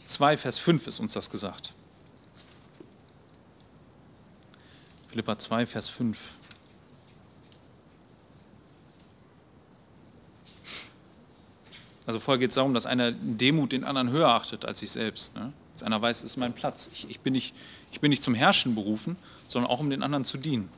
2, 0.06 0.38
Vers 0.38 0.60
5 0.60 0.88
ist 0.88 1.00
uns 1.00 1.14
das 1.14 1.30
gesagt. 1.30 1.74
Philippa 5.10 5.38
2, 5.38 5.66
Vers 5.66 5.90
5. 5.90 6.18
Also 12.06 12.20
vorher 12.20 12.40
geht 12.40 12.50
es 12.50 12.56
darum, 12.56 12.74
dass 12.74 12.86
einer 12.86 13.12
Demut 13.12 13.72
den 13.72 13.84
anderen 13.84 14.12
höher 14.12 14.30
achtet 14.30 14.66
als 14.66 14.80
sich 14.80 14.92
selbst. 14.92 15.36
Ne? 15.36 15.54
Dass 15.74 15.84
einer 15.84 16.00
weiß, 16.02 16.18
es 16.20 16.32
ist 16.32 16.38
mein 16.38 16.54
Platz. 16.54 16.90
Ich, 16.94 17.10
ich, 17.10 17.20
bin 17.20 17.34
nicht, 17.34 17.56
ich 17.92 18.00
bin 18.00 18.10
nicht 18.10 18.22
zum 18.22 18.36
Herrschen 18.36 18.76
berufen, 18.76 19.16
sondern 19.48 19.72
auch 19.72 19.80
um 19.80 19.90
den 19.90 20.04
anderen 20.04 20.24
zu 20.24 20.38
dienen. 20.38 20.70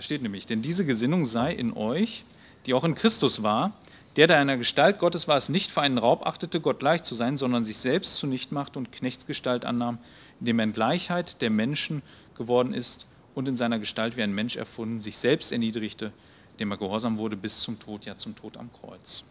Da 0.00 0.04
steht 0.04 0.22
nämlich, 0.22 0.46
denn 0.46 0.62
diese 0.62 0.86
Gesinnung 0.86 1.26
sei 1.26 1.52
in 1.52 1.74
euch, 1.74 2.24
die 2.64 2.72
auch 2.72 2.84
in 2.84 2.94
Christus 2.94 3.42
war, 3.42 3.76
der, 4.16 4.28
der 4.28 4.38
einer 4.38 4.56
Gestalt 4.56 4.98
Gottes 4.98 5.28
war, 5.28 5.36
es 5.36 5.50
nicht 5.50 5.70
für 5.70 5.82
einen 5.82 5.98
Raub 5.98 6.26
achtete, 6.26 6.58
Gott 6.58 6.78
gleich 6.78 7.02
zu 7.02 7.14
sein, 7.14 7.36
sondern 7.36 7.64
sich 7.64 7.76
selbst 7.76 8.14
zunicht 8.14 8.50
machte 8.50 8.78
und 8.78 8.92
Knechtsgestalt 8.92 9.66
annahm, 9.66 9.98
indem 10.40 10.58
er 10.58 10.64
in 10.64 10.72
Gleichheit 10.72 11.42
der 11.42 11.50
Menschen 11.50 12.00
geworden 12.34 12.72
ist 12.72 13.08
und 13.34 13.46
in 13.46 13.58
seiner 13.58 13.78
Gestalt 13.78 14.16
wie 14.16 14.22
ein 14.22 14.32
Mensch 14.32 14.56
erfunden, 14.56 15.00
sich 15.00 15.18
selbst 15.18 15.52
erniedrigte, 15.52 16.14
dem 16.60 16.70
er 16.70 16.78
gehorsam 16.78 17.18
wurde 17.18 17.36
bis 17.36 17.60
zum 17.60 17.78
Tod, 17.78 18.06
ja 18.06 18.16
zum 18.16 18.34
Tod 18.34 18.56
am 18.56 18.72
Kreuz. 18.72 19.24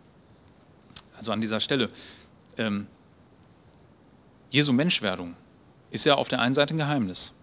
Also 1.18 1.32
an 1.32 1.42
dieser 1.42 1.62
Stelle, 1.62 1.90
ähm, 2.60 2.86
Jesu 4.52 4.72
Menschwerdung 4.72 5.36
ist 5.90 6.06
ja 6.06 6.14
auf 6.14 6.28
der 6.28 6.42
einen 6.42 6.54
Seite 6.54 6.76
ein 6.76 6.78
Geheimnis. 6.78 7.34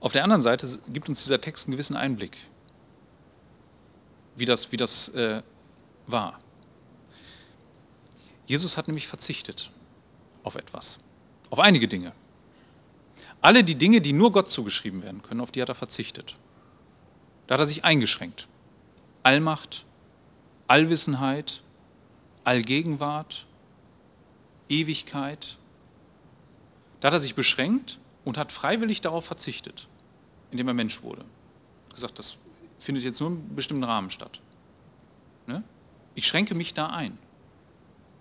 Auf 0.00 0.12
der 0.12 0.24
anderen 0.24 0.40
Seite 0.42 0.66
gibt 0.88 1.08
uns 1.08 1.22
dieser 1.22 1.40
Text 1.40 1.66
einen 1.66 1.72
gewissen 1.72 1.96
Einblick, 1.96 2.36
wie 4.34 4.46
das, 4.46 4.72
wie 4.72 4.76
das 4.76 5.08
äh, 5.10 5.42
war. 6.06 6.40
Jesus 8.46 8.76
hat 8.76 8.88
nämlich 8.88 9.06
verzichtet 9.06 9.70
auf 10.42 10.56
etwas, 10.56 10.98
auf 11.50 11.58
einige 11.58 11.86
Dinge. 11.86 12.12
Alle 13.42 13.62
die 13.62 13.76
Dinge, 13.76 14.00
die 14.00 14.12
nur 14.12 14.32
Gott 14.32 14.50
zugeschrieben 14.50 15.02
werden 15.02 15.22
können, 15.22 15.40
auf 15.40 15.50
die 15.50 15.62
hat 15.62 15.68
er 15.68 15.74
verzichtet. 15.74 16.36
Da 17.46 17.54
hat 17.54 17.60
er 17.60 17.66
sich 17.66 17.84
eingeschränkt. 17.84 18.48
Allmacht, 19.22 19.84
Allwissenheit, 20.66 21.62
Allgegenwart, 22.44 23.46
Ewigkeit. 24.68 25.58
Da 27.00 27.08
hat 27.08 27.14
er 27.14 27.18
sich 27.18 27.34
beschränkt 27.34 27.98
und 28.24 28.38
hat 28.38 28.52
freiwillig 28.52 29.00
darauf 29.00 29.24
verzichtet, 29.24 29.88
indem 30.50 30.68
er 30.68 30.74
Mensch 30.74 31.02
wurde. 31.02 31.24
Gesagt, 31.92 32.18
das 32.18 32.36
findet 32.78 33.04
jetzt 33.04 33.20
nur 33.20 33.30
in 33.30 33.36
einem 33.36 33.54
bestimmten 33.54 33.84
Rahmen 33.84 34.10
statt. 34.10 34.40
Ne? 35.46 35.62
Ich 36.14 36.26
schränke 36.26 36.54
mich 36.54 36.74
da 36.74 36.88
ein. 36.88 37.18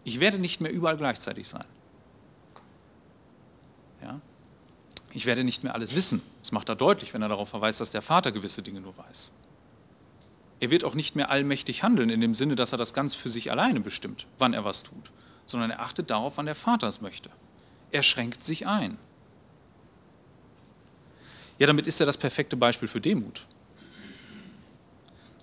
Ich 0.03 0.19
werde 0.19 0.39
nicht 0.39 0.61
mehr 0.61 0.71
überall 0.71 0.97
gleichzeitig 0.97 1.47
sein. 1.47 1.65
Ja? 4.01 4.19
Ich 5.11 5.25
werde 5.25 5.43
nicht 5.43 5.63
mehr 5.63 5.75
alles 5.75 5.95
wissen. 5.95 6.21
Das 6.41 6.51
macht 6.51 6.69
er 6.69 6.75
deutlich, 6.75 7.13
wenn 7.13 7.21
er 7.21 7.29
darauf 7.29 7.49
verweist, 7.49 7.81
dass 7.81 7.91
der 7.91 8.01
Vater 8.01 8.31
gewisse 8.31 8.61
Dinge 8.61 8.81
nur 8.81 8.97
weiß. 8.97 9.31
Er 10.59 10.71
wird 10.71 10.83
auch 10.83 10.93
nicht 10.93 11.15
mehr 11.15 11.29
allmächtig 11.29 11.83
handeln, 11.83 12.09
in 12.09 12.21
dem 12.21 12.33
Sinne, 12.33 12.55
dass 12.55 12.71
er 12.71 12.77
das 12.77 12.93
ganz 12.93 13.15
für 13.15 13.29
sich 13.29 13.49
alleine 13.51 13.79
bestimmt, 13.79 14.27
wann 14.37 14.53
er 14.53 14.65
was 14.65 14.83
tut, 14.83 15.11
sondern 15.45 15.71
er 15.71 15.79
achtet 15.79 16.09
darauf, 16.09 16.37
wann 16.37 16.45
der 16.45 16.55
Vater 16.55 16.87
es 16.87 17.01
möchte. 17.01 17.29
Er 17.91 18.03
schränkt 18.03 18.43
sich 18.43 18.67
ein. 18.67 18.97
Ja, 21.59 21.67
damit 21.67 21.87
ist 21.87 21.99
er 21.99 22.05
das 22.05 22.17
perfekte 22.17 22.57
Beispiel 22.57 22.87
für 22.87 23.01
Demut. 23.01 23.45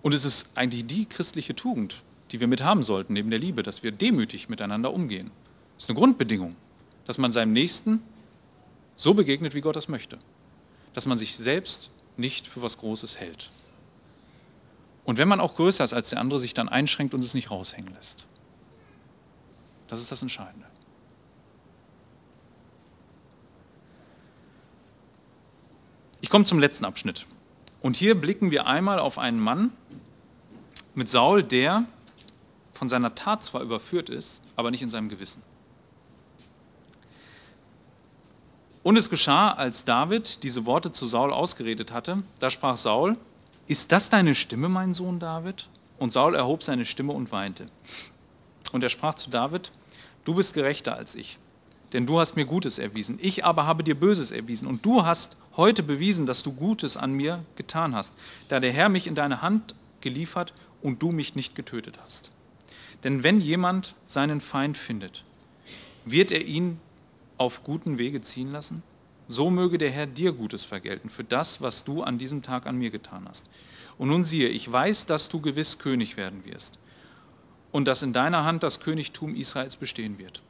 Und 0.03 0.15
es 0.15 0.25
ist 0.25 0.49
eigentlich 0.57 0.87
die 0.87 1.07
christliche 1.07 1.55
Tugend, 1.55 2.03
die 2.33 2.41
wir 2.41 2.47
mit 2.47 2.65
haben 2.65 2.83
sollten, 2.83 3.13
neben 3.13 3.31
der 3.31 3.39
Liebe, 3.39 3.63
dass 3.63 3.83
wir 3.83 3.93
demütig 3.93 4.49
miteinander 4.49 4.93
umgehen. 4.93 5.31
Das 5.77 5.85
ist 5.85 5.91
eine 5.91 5.99
Grundbedingung, 5.99 6.57
dass 7.05 7.19
man 7.19 7.33
seinem 7.33 7.53
Nächsten 7.53 8.03
so 8.97 9.15
begegnet, 9.15 9.55
wie 9.55 9.61
Gott 9.61 9.77
das 9.77 9.89
möchte. 9.89 10.19
Dass 10.95 11.07
man 11.07 11.19
sich 11.19 11.37
selbst 11.37 11.91
nicht 12.17 12.47
für 12.47 12.63
was 12.63 12.79
Großes 12.79 13.19
hält. 13.19 13.51
Und 15.05 15.19
wenn 15.19 15.29
man 15.29 15.39
auch 15.39 15.55
größer 15.55 15.85
ist 15.85 15.93
als 15.93 16.11
der 16.11 16.21
andere, 16.21 16.41
sich 16.41 16.55
dann 16.55 16.69
einschränkt 16.69 17.15
und 17.15 17.23
es 17.23 17.35
nicht 17.35 17.51
raushängen 17.51 17.93
lässt. 17.95 18.27
Das 19.87 20.01
ist 20.01 20.11
das 20.11 20.23
Entscheidende. 20.23 20.67
Ich 26.21 26.31
komme 26.31 26.45
zum 26.45 26.59
letzten 26.59 26.85
Abschnitt. 26.85 27.27
Und 27.81 27.97
hier 27.97 28.15
blicken 28.15 28.51
wir 28.51 28.67
einmal 28.67 28.99
auf 28.99 29.19
einen 29.19 29.39
Mann 29.39 29.73
mit 30.95 31.11
Saul, 31.11 31.43
der 31.43 31.85
von 32.73 32.89
seiner 32.89 33.15
Tat 33.15 33.45
zwar 33.45 33.63
überführt 33.63 34.11
ist, 34.11 34.43
aber 34.55 34.71
nicht 34.71 34.83
in 34.83 34.91
seinem 34.91 35.09
Gewissen. 35.09 35.43
Und 38.83 38.97
es 38.97 39.11
geschah, 39.11 39.51
als 39.51 39.85
David 39.85 40.43
diese 40.45 40.65
Worte 40.65 40.93
zu 40.93 41.07
Saul 41.07 41.33
ausgeredet 41.33 41.93
hatte, 41.93 42.23
da 42.39 42.51
sprach 42.51 42.77
Saul, 42.77 43.17
ist 43.67 43.91
das 43.91 44.11
deine 44.11 44.35
Stimme, 44.35 44.69
mein 44.69 44.95
Sohn 44.95 45.19
David? 45.19 45.69
Und 45.99 46.13
Saul 46.13 46.35
erhob 46.35 46.63
seine 46.63 46.85
Stimme 46.85 47.13
und 47.13 47.33
weinte. 47.33 47.69
Und 48.73 48.85
er 48.85 48.89
sprach 48.89 49.15
zu 49.15 49.29
David, 49.29 49.73
du 50.25 50.35
bist 50.35 50.55
gerechter 50.55 50.95
als 50.95 51.15
ich, 51.15 51.39
denn 51.93 52.07
du 52.07 52.21
hast 52.21 52.37
mir 52.37 52.45
Gutes 52.45 52.79
erwiesen. 52.79 53.19
Ich 53.21 53.45
aber 53.45 53.67
habe 53.67 53.83
dir 53.83 53.99
Böses 53.99 54.31
erwiesen. 54.31 54.69
Und 54.69 54.85
du 54.85 55.05
hast 55.05 55.37
heute 55.57 55.83
bewiesen, 55.83 56.27
dass 56.27 56.43
du 56.43 56.53
Gutes 56.53 56.97
an 56.97 57.13
mir 57.13 57.45
getan 57.57 57.95
hast, 57.95 58.15
da 58.49 58.61
der 58.61 58.73
Herr 58.73 58.89
mich 58.89 59.07
in 59.07 59.15
deine 59.15 59.43
Hand 59.43 59.75
geliefert 60.01 60.53
und 60.83 61.03
du 61.03 61.13
mich 61.13 61.35
nicht 61.35 61.55
getötet 61.55 61.99
hast. 62.05 62.31
Denn 63.05 63.23
wenn 63.23 63.41
jemand 63.41 63.95
seinen 64.07 64.41
Feind 64.41 64.77
findet, 64.77 65.25
wird 66.05 66.31
er 66.31 66.45
ihn 66.45 66.79
auf 67.39 67.63
guten 67.63 67.99
Wege 67.99 68.21
ziehen 68.21 68.53
lassen? 68.53 68.83
So 69.29 69.51
möge 69.51 69.77
der 69.77 69.91
Herr 69.91 70.07
dir 70.07 70.33
Gutes 70.33 70.65
vergelten 70.65 71.11
für 71.11 71.25
das, 71.25 71.61
was 71.61 71.85
du 71.85 72.03
an 72.03 72.19
diesem 72.19 72.43
Tag 72.43 72.67
an 72.67 72.77
mir 72.77 72.91
getan 72.91 73.27
hast. 73.29 73.51
Und 73.99 74.09
nun 74.09 74.23
siehe, 74.23 74.49
ich 74.49 74.71
weiß, 74.71 75.07
dass 75.07 75.29
du 75.29 75.41
gewiss 75.41 75.79
König 75.79 76.17
werden 76.17 76.45
wirst 76.45 76.79
und 77.73 77.89
dass 77.89 78.03
in 78.03 78.13
deiner 78.13 78.45
Hand 78.45 78.63
das 78.63 78.81
Königtum 78.81 79.35
Israels 79.35 79.77
bestehen 79.77 80.19
wird 80.19 80.43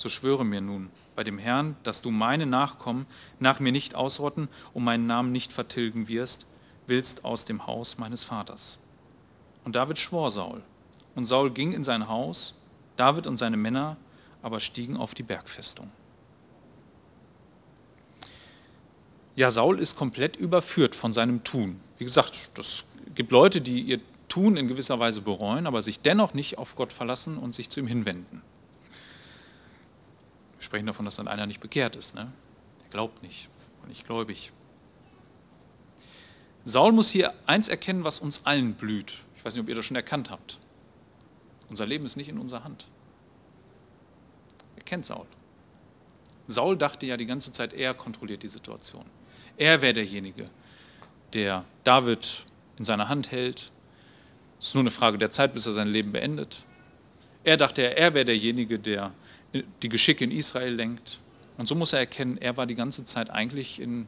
so 0.00 0.08
schwöre 0.08 0.44
mir 0.44 0.60
nun 0.60 0.90
bei 1.20 1.24
dem 1.24 1.36
Herrn, 1.36 1.76
dass 1.82 2.00
du 2.00 2.10
meine 2.10 2.46
Nachkommen 2.46 3.04
nach 3.40 3.60
mir 3.60 3.72
nicht 3.72 3.94
ausrotten 3.94 4.48
und 4.72 4.84
meinen 4.84 5.06
Namen 5.06 5.32
nicht 5.32 5.52
vertilgen 5.52 6.08
wirst, 6.08 6.46
willst 6.86 7.26
aus 7.26 7.44
dem 7.44 7.66
Haus 7.66 7.98
meines 7.98 8.24
Vaters. 8.24 8.78
Und 9.62 9.76
David 9.76 9.98
schwor 9.98 10.30
Saul. 10.30 10.62
Und 11.14 11.26
Saul 11.26 11.50
ging 11.50 11.72
in 11.72 11.84
sein 11.84 12.08
Haus, 12.08 12.54
David 12.96 13.26
und 13.26 13.36
seine 13.36 13.58
Männer 13.58 13.98
aber 14.40 14.60
stiegen 14.60 14.96
auf 14.96 15.12
die 15.12 15.22
Bergfestung. 15.22 15.90
Ja, 19.36 19.50
Saul 19.50 19.78
ist 19.78 19.96
komplett 19.96 20.36
überführt 20.36 20.94
von 20.94 21.12
seinem 21.12 21.44
Tun. 21.44 21.80
Wie 21.98 22.04
gesagt, 22.04 22.50
es 22.58 22.84
gibt 23.14 23.30
Leute, 23.30 23.60
die 23.60 23.82
ihr 23.82 24.00
Tun 24.30 24.56
in 24.56 24.68
gewisser 24.68 24.98
Weise 24.98 25.20
bereuen, 25.20 25.66
aber 25.66 25.82
sich 25.82 26.00
dennoch 26.00 26.32
nicht 26.32 26.56
auf 26.56 26.76
Gott 26.76 26.94
verlassen 26.94 27.36
und 27.36 27.52
sich 27.52 27.68
zu 27.68 27.80
ihm 27.80 27.88
hinwenden. 27.88 28.40
Wir 30.60 30.64
sprechen 30.64 30.84
davon, 30.84 31.06
dass 31.06 31.16
dann 31.16 31.26
einer 31.26 31.46
nicht 31.46 31.60
bekehrt 31.60 31.96
ist. 31.96 32.14
Ne? 32.14 32.30
Er 32.84 32.90
glaubt 32.90 33.22
nicht 33.22 33.48
und 33.80 33.88
nicht 33.88 34.04
gläubig. 34.04 34.52
Saul 36.64 36.92
muss 36.92 37.08
hier 37.08 37.32
eins 37.46 37.68
erkennen, 37.68 38.04
was 38.04 38.20
uns 38.20 38.44
allen 38.44 38.74
blüht. 38.74 39.14
Ich 39.38 39.42
weiß 39.42 39.54
nicht, 39.54 39.62
ob 39.62 39.70
ihr 39.70 39.74
das 39.74 39.86
schon 39.86 39.96
erkannt 39.96 40.30
habt. 40.30 40.58
Unser 41.70 41.86
Leben 41.86 42.04
ist 42.04 42.16
nicht 42.16 42.28
in 42.28 42.36
unserer 42.36 42.62
Hand. 42.62 42.88
Er 44.76 44.82
kennt 44.82 45.06
Saul. 45.06 45.24
Saul 46.46 46.76
dachte 46.76 47.06
ja 47.06 47.16
die 47.16 47.24
ganze 47.24 47.52
Zeit, 47.52 47.72
er 47.72 47.94
kontrolliert 47.94 48.42
die 48.42 48.48
Situation. 48.48 49.06
Er 49.56 49.80
wäre 49.80 49.94
derjenige, 49.94 50.50
der 51.32 51.64
David 51.84 52.44
in 52.76 52.84
seiner 52.84 53.08
Hand 53.08 53.30
hält. 53.30 53.72
Es 54.58 54.66
ist 54.66 54.74
nur 54.74 54.82
eine 54.82 54.90
Frage 54.90 55.16
der 55.16 55.30
Zeit, 55.30 55.54
bis 55.54 55.64
er 55.64 55.72
sein 55.72 55.88
Leben 55.88 56.12
beendet. 56.12 56.66
Er 57.44 57.56
dachte, 57.56 57.96
er 57.96 58.12
wäre 58.12 58.26
derjenige, 58.26 58.78
der 58.78 59.14
die 59.52 59.88
Geschicke 59.88 60.24
in 60.24 60.30
Israel 60.30 60.74
lenkt. 60.74 61.20
Und 61.58 61.68
so 61.68 61.74
muss 61.74 61.92
er 61.92 62.00
erkennen, 62.00 62.38
er 62.38 62.56
war 62.56 62.66
die 62.66 62.74
ganze 62.74 63.04
Zeit 63.04 63.30
eigentlich 63.30 63.80
in, 63.80 64.06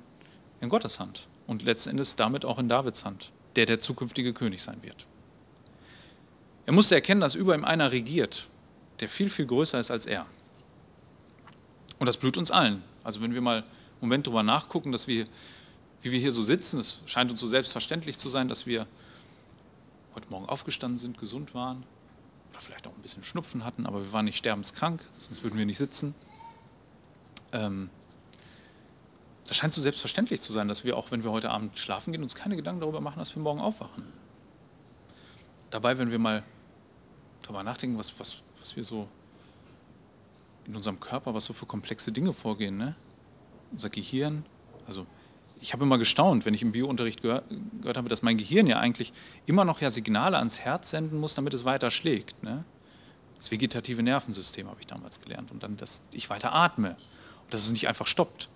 in 0.61 0.69
Gottes 0.69 1.01
Hand 1.01 1.29
und 1.47 1.63
letzten 1.63 1.91
Endes 1.91 2.17
damit 2.17 2.45
auch 2.45 2.59
in 2.59 2.69
Davids 2.69 3.05
Hand, 3.05 3.33
der 3.57 3.67
der 3.67 3.81
zukünftige 3.81 4.33
König 4.33 4.63
sein 4.63 4.83
wird. 4.83 5.07
Er 6.65 6.73
musste 6.73 6.95
erkennen, 6.95 7.21
dass 7.21 7.35
über 7.35 7.55
ihm 7.55 7.65
einer 7.65 7.93
regiert, 7.93 8.47
der 9.01 9.09
viel, 9.09 9.29
viel 9.29 9.47
größer 9.47 9.81
ist 9.81 9.91
als 9.91 10.07
er. 10.07 10.27
Und 11.99 12.07
das 12.07 12.17
blüht 12.17 12.39
uns 12.39 12.51
allen. 12.51 12.83
Also 13.05 13.21
wenn 13.21 13.35
wir 13.35 13.41
mal 13.41 13.59
einen 13.59 13.67
Moment 14.01 14.27
darüber 14.27 14.43
nachgucken, 14.43 14.93
dass 14.93 15.09
wir, 15.09 15.27
wie 16.03 16.13
wir 16.13 16.21
hier 16.21 16.33
so 16.33 16.43
sitzen, 16.43 16.79
es 16.81 17.01
scheint 17.07 17.31
uns 17.31 17.41
so 17.41 17.47
selbstverständlich 17.47 18.17
zu 18.17 18.29
sein, 18.29 18.49
dass 18.49 18.67
wir 18.67 18.87
heute 20.15 20.29
Morgen 20.31 20.47
aufgestanden 20.47 20.99
sind, 20.99 21.19
gesund 21.19 21.55
waren, 21.55 21.85
vielleicht 22.63 22.87
auch 22.87 22.95
ein 22.95 23.03
bisschen 23.03 23.25
Schnupfen 23.25 23.65
hatten, 23.65 23.87
aber 23.87 24.03
wir 24.03 24.13
waren 24.13 24.25
nicht 24.25 24.39
sterbenskrank, 24.39 25.05
sonst 25.17 25.43
würden 25.43 25.59
wir 25.59 25.67
nicht 25.67 25.79
sitzen. 25.79 26.15
Ähm, 27.53 27.91
das 29.47 29.57
scheint 29.57 29.75
so 29.75 29.81
selbstverständlich 29.81 30.41
zu 30.41 30.53
sein, 30.53 30.69
dass 30.69 30.85
wir 30.85 30.97
auch, 30.97 31.11
wenn 31.11 31.25
wir 31.25 31.33
heute 31.33 31.51
Abend 31.51 31.79
schlafen 31.79 32.13
gehen, 32.13 32.23
uns 32.23 32.35
keine 32.35 32.57
Gedanken 32.57 32.81
darüber 32.81 33.01
machen, 33.01 33.19
dass 33.19 33.35
wir 33.35 33.43
morgen 33.43 33.61
aufwachen. 33.61 34.05
Dabei, 35.71 35.99
wenn 35.99 36.11
wir 36.11 36.19
mal 36.19 36.43
darüber 37.43 37.63
nachdenken, 37.63 37.99
was, 37.99 38.19
was, 38.19 38.37
was 38.61 38.77
wir 38.77 38.85
so 38.85 39.09
in 40.65 40.77
unserem 40.77 41.01
Körper, 41.01 41.35
was 41.35 41.45
so 41.45 41.53
für 41.53 41.67
komplexe 41.67 42.13
Dinge 42.13 42.33
vorgehen, 42.33 42.77
ne? 42.77 42.95
unser 43.73 43.91
Gehirn, 43.91 44.45
also 44.87 45.07
ich 45.63 45.73
habe 45.73 45.85
immer 45.85 45.97
gestaunt, 45.97 46.45
wenn 46.45 46.55
ich 46.55 46.63
im 46.63 46.73
Biounterricht 46.73 47.23
gehör, 47.23 47.45
gehört 47.81 47.97
habe, 47.97 48.09
dass 48.09 48.23
mein 48.23 48.37
Gehirn 48.37 48.67
ja 48.67 48.81
eigentlich 48.81 49.13
immer 49.47 49.65
noch 49.65 49.81
ja 49.81 49.91
Signale 49.91 50.37
ans 50.37 50.59
Herz 50.59 50.91
senden 50.91 51.21
muss, 51.21 51.37
damit 51.37 51.55
es 51.55 51.65
weiter 51.65 51.93
schlägt. 51.93 52.43
Ne? 52.43 52.65
Das 53.39 53.53
vegetative 53.53 54.03
Nervensystem 54.03 54.69
habe 54.69 54.81
ich 54.81 54.89
damals 54.89 55.21
gelernt 55.21 55.53
und 55.53 55.63
dann, 55.63 55.77
dass 55.77 56.01
ich 56.13 56.29
weiter 56.31 56.53
atme 56.53 56.91
und 57.45 57.55
dass 57.55 57.65
es 57.65 57.73
nicht 57.73 57.87
einfach 57.87 58.09
stoppt. 58.09 58.49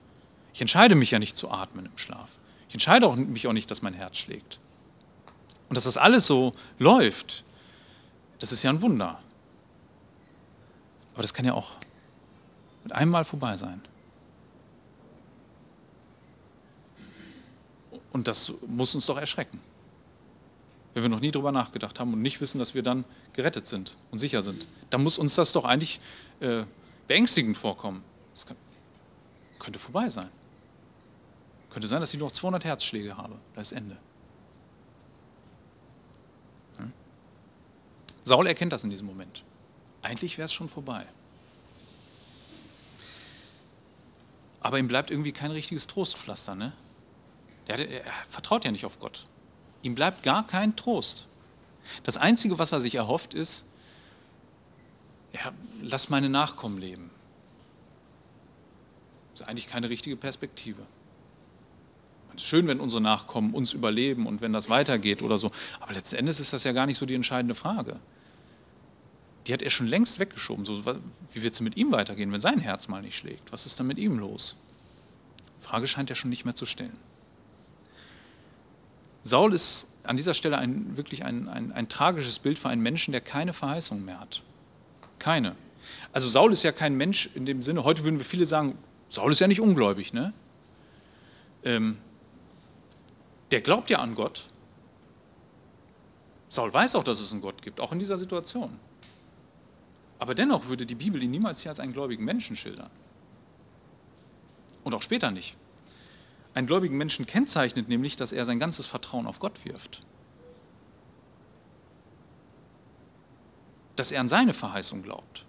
Ich 0.52 0.60
entscheide 0.60 0.96
mich 0.96 1.12
ja 1.12 1.20
nicht 1.20 1.36
zu 1.36 1.48
atmen 1.48 1.86
im 1.86 1.96
Schlaf. 1.96 2.38
Ich 2.68 2.74
entscheide 2.74 3.06
auch, 3.06 3.14
mich 3.14 3.46
auch 3.46 3.52
nicht, 3.52 3.70
dass 3.70 3.82
mein 3.82 3.94
Herz 3.94 4.18
schlägt. 4.18 4.58
Und 5.68 5.76
dass 5.76 5.84
das 5.84 5.98
alles 5.98 6.26
so 6.26 6.52
läuft, 6.80 7.44
das 8.40 8.50
ist 8.50 8.64
ja 8.64 8.70
ein 8.70 8.82
Wunder. 8.82 9.20
Aber 11.14 11.22
das 11.22 11.32
kann 11.32 11.44
ja 11.44 11.54
auch 11.54 11.74
mit 12.82 12.92
einem 12.92 13.12
Mal 13.12 13.24
vorbei 13.24 13.56
sein. 13.56 13.80
Und 18.16 18.26
das 18.26 18.50
muss 18.66 18.94
uns 18.94 19.04
doch 19.04 19.18
erschrecken. 19.18 19.60
Wenn 20.94 21.02
wir 21.02 21.10
noch 21.10 21.20
nie 21.20 21.30
drüber 21.30 21.52
nachgedacht 21.52 22.00
haben 22.00 22.14
und 22.14 22.22
nicht 22.22 22.40
wissen, 22.40 22.58
dass 22.58 22.74
wir 22.74 22.82
dann 22.82 23.04
gerettet 23.34 23.66
sind 23.66 23.94
und 24.10 24.20
sicher 24.20 24.40
sind, 24.40 24.66
dann 24.88 25.02
muss 25.02 25.18
uns 25.18 25.34
das 25.34 25.52
doch 25.52 25.66
eigentlich 25.66 26.00
äh, 26.40 26.64
beängstigend 27.08 27.58
vorkommen. 27.58 28.02
Das 28.32 28.46
kann, 28.46 28.56
könnte 29.58 29.78
vorbei 29.78 30.08
sein. 30.08 30.30
Könnte 31.68 31.88
sein, 31.88 32.00
dass 32.00 32.14
ich 32.14 32.18
noch 32.18 32.32
200 32.32 32.64
Herzschläge 32.64 33.18
habe. 33.18 33.36
Da 33.54 33.60
ist 33.60 33.72
Ende. 33.72 33.98
Hm? 36.78 36.90
Saul 38.24 38.46
erkennt 38.46 38.72
das 38.72 38.82
in 38.82 38.88
diesem 38.88 39.06
Moment. 39.06 39.44
Eigentlich 40.00 40.38
wäre 40.38 40.46
es 40.46 40.54
schon 40.54 40.70
vorbei. 40.70 41.04
Aber 44.60 44.78
ihm 44.78 44.88
bleibt 44.88 45.10
irgendwie 45.10 45.32
kein 45.32 45.50
richtiges 45.50 45.86
Trostpflaster. 45.86 46.54
Ne? 46.54 46.72
Der, 47.68 47.88
er 47.88 48.12
vertraut 48.28 48.64
ja 48.64 48.70
nicht 48.70 48.84
auf 48.84 49.00
Gott. 49.00 49.26
Ihm 49.82 49.94
bleibt 49.94 50.22
gar 50.22 50.46
kein 50.46 50.76
Trost. 50.76 51.26
Das 52.02 52.16
Einzige, 52.16 52.58
was 52.58 52.72
er 52.72 52.80
sich 52.80 52.94
erhofft, 52.94 53.34
ist, 53.34 53.64
ja, 55.32 55.52
lass 55.82 56.08
meine 56.08 56.28
Nachkommen 56.28 56.78
leben. 56.78 57.10
Das 59.32 59.42
ist 59.42 59.48
eigentlich 59.48 59.68
keine 59.68 59.90
richtige 59.90 60.16
Perspektive. 60.16 60.82
Es 62.34 62.42
ist 62.42 62.48
schön, 62.48 62.66
wenn 62.68 62.80
unsere 62.80 63.02
Nachkommen 63.02 63.54
uns 63.54 63.72
überleben 63.72 64.26
und 64.26 64.40
wenn 64.40 64.52
das 64.52 64.68
weitergeht 64.68 65.22
oder 65.22 65.38
so. 65.38 65.50
Aber 65.80 65.92
letzten 65.92 66.16
Endes 66.16 66.40
ist 66.40 66.52
das 66.52 66.64
ja 66.64 66.72
gar 66.72 66.86
nicht 66.86 66.98
so 66.98 67.06
die 67.06 67.14
entscheidende 67.14 67.54
Frage. 67.54 67.98
Die 69.46 69.52
hat 69.52 69.62
er 69.62 69.70
schon 69.70 69.86
längst 69.86 70.18
weggeschoben. 70.18 70.64
So, 70.64 70.84
wie 71.32 71.42
wird 71.42 71.54
es 71.54 71.60
mit 71.60 71.76
ihm 71.76 71.92
weitergehen, 71.92 72.32
wenn 72.32 72.40
sein 72.40 72.58
Herz 72.58 72.88
mal 72.88 73.02
nicht 73.02 73.16
schlägt? 73.16 73.52
Was 73.52 73.64
ist 73.64 73.78
dann 73.78 73.86
mit 73.86 73.98
ihm 73.98 74.18
los? 74.18 74.56
Die 75.60 75.64
Frage 75.64 75.86
scheint 75.86 76.10
er 76.10 76.16
schon 76.16 76.30
nicht 76.30 76.44
mehr 76.44 76.54
zu 76.54 76.66
stellen. 76.66 76.98
Saul 79.26 79.52
ist 79.52 79.88
an 80.04 80.16
dieser 80.16 80.34
Stelle 80.34 80.58
ein, 80.58 80.96
wirklich 80.96 81.24
ein, 81.24 81.48
ein, 81.48 81.72
ein 81.72 81.88
tragisches 81.88 82.38
Bild 82.38 82.58
für 82.58 82.68
einen 82.68 82.82
Menschen, 82.82 83.10
der 83.12 83.20
keine 83.20 83.52
Verheißung 83.52 84.04
mehr 84.04 84.20
hat. 84.20 84.42
Keine. 85.18 85.56
Also 86.12 86.28
Saul 86.28 86.52
ist 86.52 86.62
ja 86.62 86.72
kein 86.72 86.96
Mensch 86.96 87.28
in 87.34 87.44
dem 87.44 87.60
Sinne, 87.60 87.84
heute 87.84 88.04
würden 88.04 88.18
wir 88.18 88.24
viele 88.24 88.46
sagen, 88.46 88.78
Saul 89.08 89.32
ist 89.32 89.40
ja 89.40 89.48
nicht 89.48 89.60
ungläubig, 89.60 90.12
ne? 90.12 90.32
Ähm, 91.64 91.98
der 93.50 93.60
glaubt 93.60 93.90
ja 93.90 93.98
an 93.98 94.14
Gott. 94.14 94.48
Saul 96.48 96.72
weiß 96.72 96.94
auch, 96.94 97.04
dass 97.04 97.20
es 97.20 97.32
einen 97.32 97.40
Gott 97.42 97.62
gibt, 97.62 97.80
auch 97.80 97.92
in 97.92 97.98
dieser 97.98 98.18
Situation. 98.18 98.78
Aber 100.18 100.34
dennoch 100.34 100.68
würde 100.68 100.86
die 100.86 100.94
Bibel 100.94 101.22
ihn 101.22 101.30
niemals 101.30 101.60
hier 101.60 101.70
als 101.70 101.80
einen 101.80 101.92
gläubigen 101.92 102.24
Menschen 102.24 102.56
schildern. 102.56 102.90
Und 104.84 104.94
auch 104.94 105.02
später 105.02 105.30
nicht. 105.30 105.56
Einen 106.56 106.66
gläubigen 106.66 106.96
Menschen 106.96 107.26
kennzeichnet 107.26 107.90
nämlich, 107.90 108.16
dass 108.16 108.32
er 108.32 108.46
sein 108.46 108.58
ganzes 108.58 108.86
Vertrauen 108.86 109.26
auf 109.26 109.40
Gott 109.40 109.66
wirft. 109.66 110.00
Dass 113.94 114.10
er 114.10 114.22
an 114.22 114.30
seine 114.30 114.54
Verheißung 114.54 115.02
glaubt. 115.02 115.44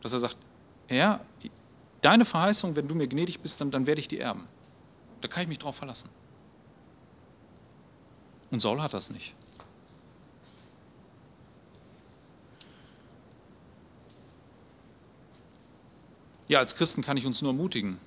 Dass 0.00 0.12
er 0.12 0.20
sagt, 0.20 0.36
Herr, 0.86 1.18
deine 2.02 2.24
Verheißung, 2.24 2.76
wenn 2.76 2.86
du 2.86 2.94
mir 2.94 3.08
gnädig 3.08 3.40
bist, 3.40 3.60
dann, 3.60 3.72
dann 3.72 3.86
werde 3.86 4.00
ich 4.00 4.06
die 4.06 4.20
erben. 4.20 4.46
Da 5.22 5.26
kann 5.26 5.42
ich 5.42 5.48
mich 5.48 5.58
drauf 5.58 5.74
verlassen. 5.74 6.08
Und 8.52 8.60
Saul 8.60 8.80
hat 8.80 8.94
das 8.94 9.10
nicht. 9.10 9.34
Ja, 16.46 16.60
als 16.60 16.76
Christen 16.76 17.02
kann 17.02 17.16
ich 17.16 17.26
uns 17.26 17.42
nur 17.42 17.50
ermutigen, 17.50 17.98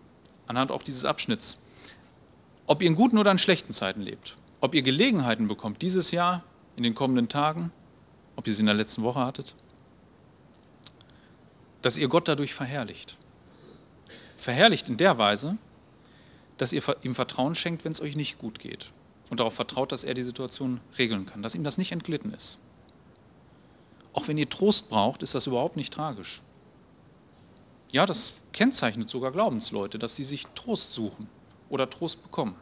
anhand 0.47 0.71
auch 0.71 0.81
dieses 0.81 1.03
Abschnitts, 1.03 1.57
ob 2.71 2.81
ihr 2.81 2.87
in 2.87 2.95
guten 2.95 3.17
oder 3.17 3.31
in 3.31 3.37
schlechten 3.37 3.73
Zeiten 3.73 3.99
lebt, 3.99 4.37
ob 4.61 4.73
ihr 4.73 4.81
Gelegenheiten 4.81 5.49
bekommt 5.49 5.81
dieses 5.81 6.11
Jahr, 6.11 6.45
in 6.77 6.83
den 6.83 6.95
kommenden 6.95 7.27
Tagen, 7.27 7.69
ob 8.37 8.47
ihr 8.47 8.53
sie 8.53 8.61
in 8.61 8.67
der 8.67 8.75
letzten 8.75 9.03
Woche 9.03 9.19
hattet, 9.19 9.55
dass 11.81 11.97
ihr 11.97 12.07
Gott 12.07 12.29
dadurch 12.29 12.53
verherrlicht. 12.53 13.17
Verherrlicht 14.37 14.87
in 14.87 14.95
der 14.95 15.17
Weise, 15.17 15.57
dass 16.57 16.71
ihr 16.71 16.81
ihm 17.01 17.13
Vertrauen 17.13 17.55
schenkt, 17.55 17.83
wenn 17.83 17.91
es 17.91 17.99
euch 17.99 18.15
nicht 18.15 18.39
gut 18.39 18.57
geht 18.59 18.93
und 19.29 19.41
darauf 19.41 19.53
vertraut, 19.53 19.91
dass 19.91 20.05
er 20.05 20.13
die 20.13 20.23
Situation 20.23 20.79
regeln 20.97 21.25
kann, 21.25 21.41
dass 21.41 21.55
ihm 21.55 21.65
das 21.65 21.77
nicht 21.77 21.91
entglitten 21.91 22.33
ist. 22.33 22.57
Auch 24.13 24.29
wenn 24.29 24.37
ihr 24.37 24.49
Trost 24.49 24.87
braucht, 24.87 25.23
ist 25.23 25.35
das 25.35 25.45
überhaupt 25.45 25.75
nicht 25.75 25.93
tragisch. 25.93 26.41
Ja, 27.91 28.05
das 28.05 28.35
kennzeichnet 28.53 29.09
sogar 29.09 29.33
Glaubensleute, 29.33 29.99
dass 29.99 30.15
sie 30.15 30.23
sich 30.23 30.47
Trost 30.55 30.93
suchen 30.93 31.27
oder 31.71 31.89
Trost 31.89 32.21
bekommen. 32.21 32.55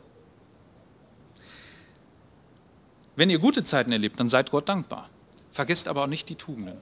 Wenn 3.16 3.30
ihr 3.30 3.40
gute 3.40 3.64
Zeiten 3.64 3.92
erlebt, 3.92 4.20
dann 4.20 4.30
seid 4.30 4.50
Gott 4.52 4.70
dankbar. 4.70 5.10
Vergesst 5.52 5.90
aber 5.90 6.04
auch 6.04 6.08
nicht 6.08 6.30
die 6.30 6.36
Tugenden, 6.36 6.78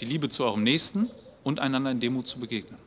die 0.00 0.04
Liebe 0.04 0.28
zu 0.28 0.44
eurem 0.44 0.62
Nächsten 0.62 1.08
und 1.44 1.60
einander 1.60 1.90
in 1.90 2.00
Demut 2.00 2.28
zu 2.28 2.38
begegnen. 2.38 2.78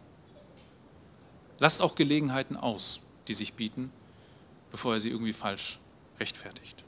Lasst 1.57 1.81
auch 1.81 1.95
Gelegenheiten 1.95 2.57
aus, 2.57 2.99
die 3.27 3.33
sich 3.33 3.53
bieten, 3.53 3.91
bevor 4.69 4.93
ihr 4.93 4.99
sie 4.99 5.09
irgendwie 5.09 5.33
falsch 5.33 5.79
rechtfertigt. 6.19 6.83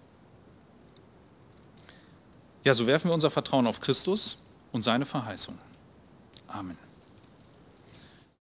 Ja, 2.63 2.73
so 2.73 2.85
werfen 2.85 3.09
wir 3.09 3.13
unser 3.13 3.31
Vertrauen 3.31 3.65
auf 3.65 3.79
Christus 3.79 4.37
und 4.73 4.83
seine 4.83 5.05
Verheißung. 5.05 5.57
Amen. 6.47 6.86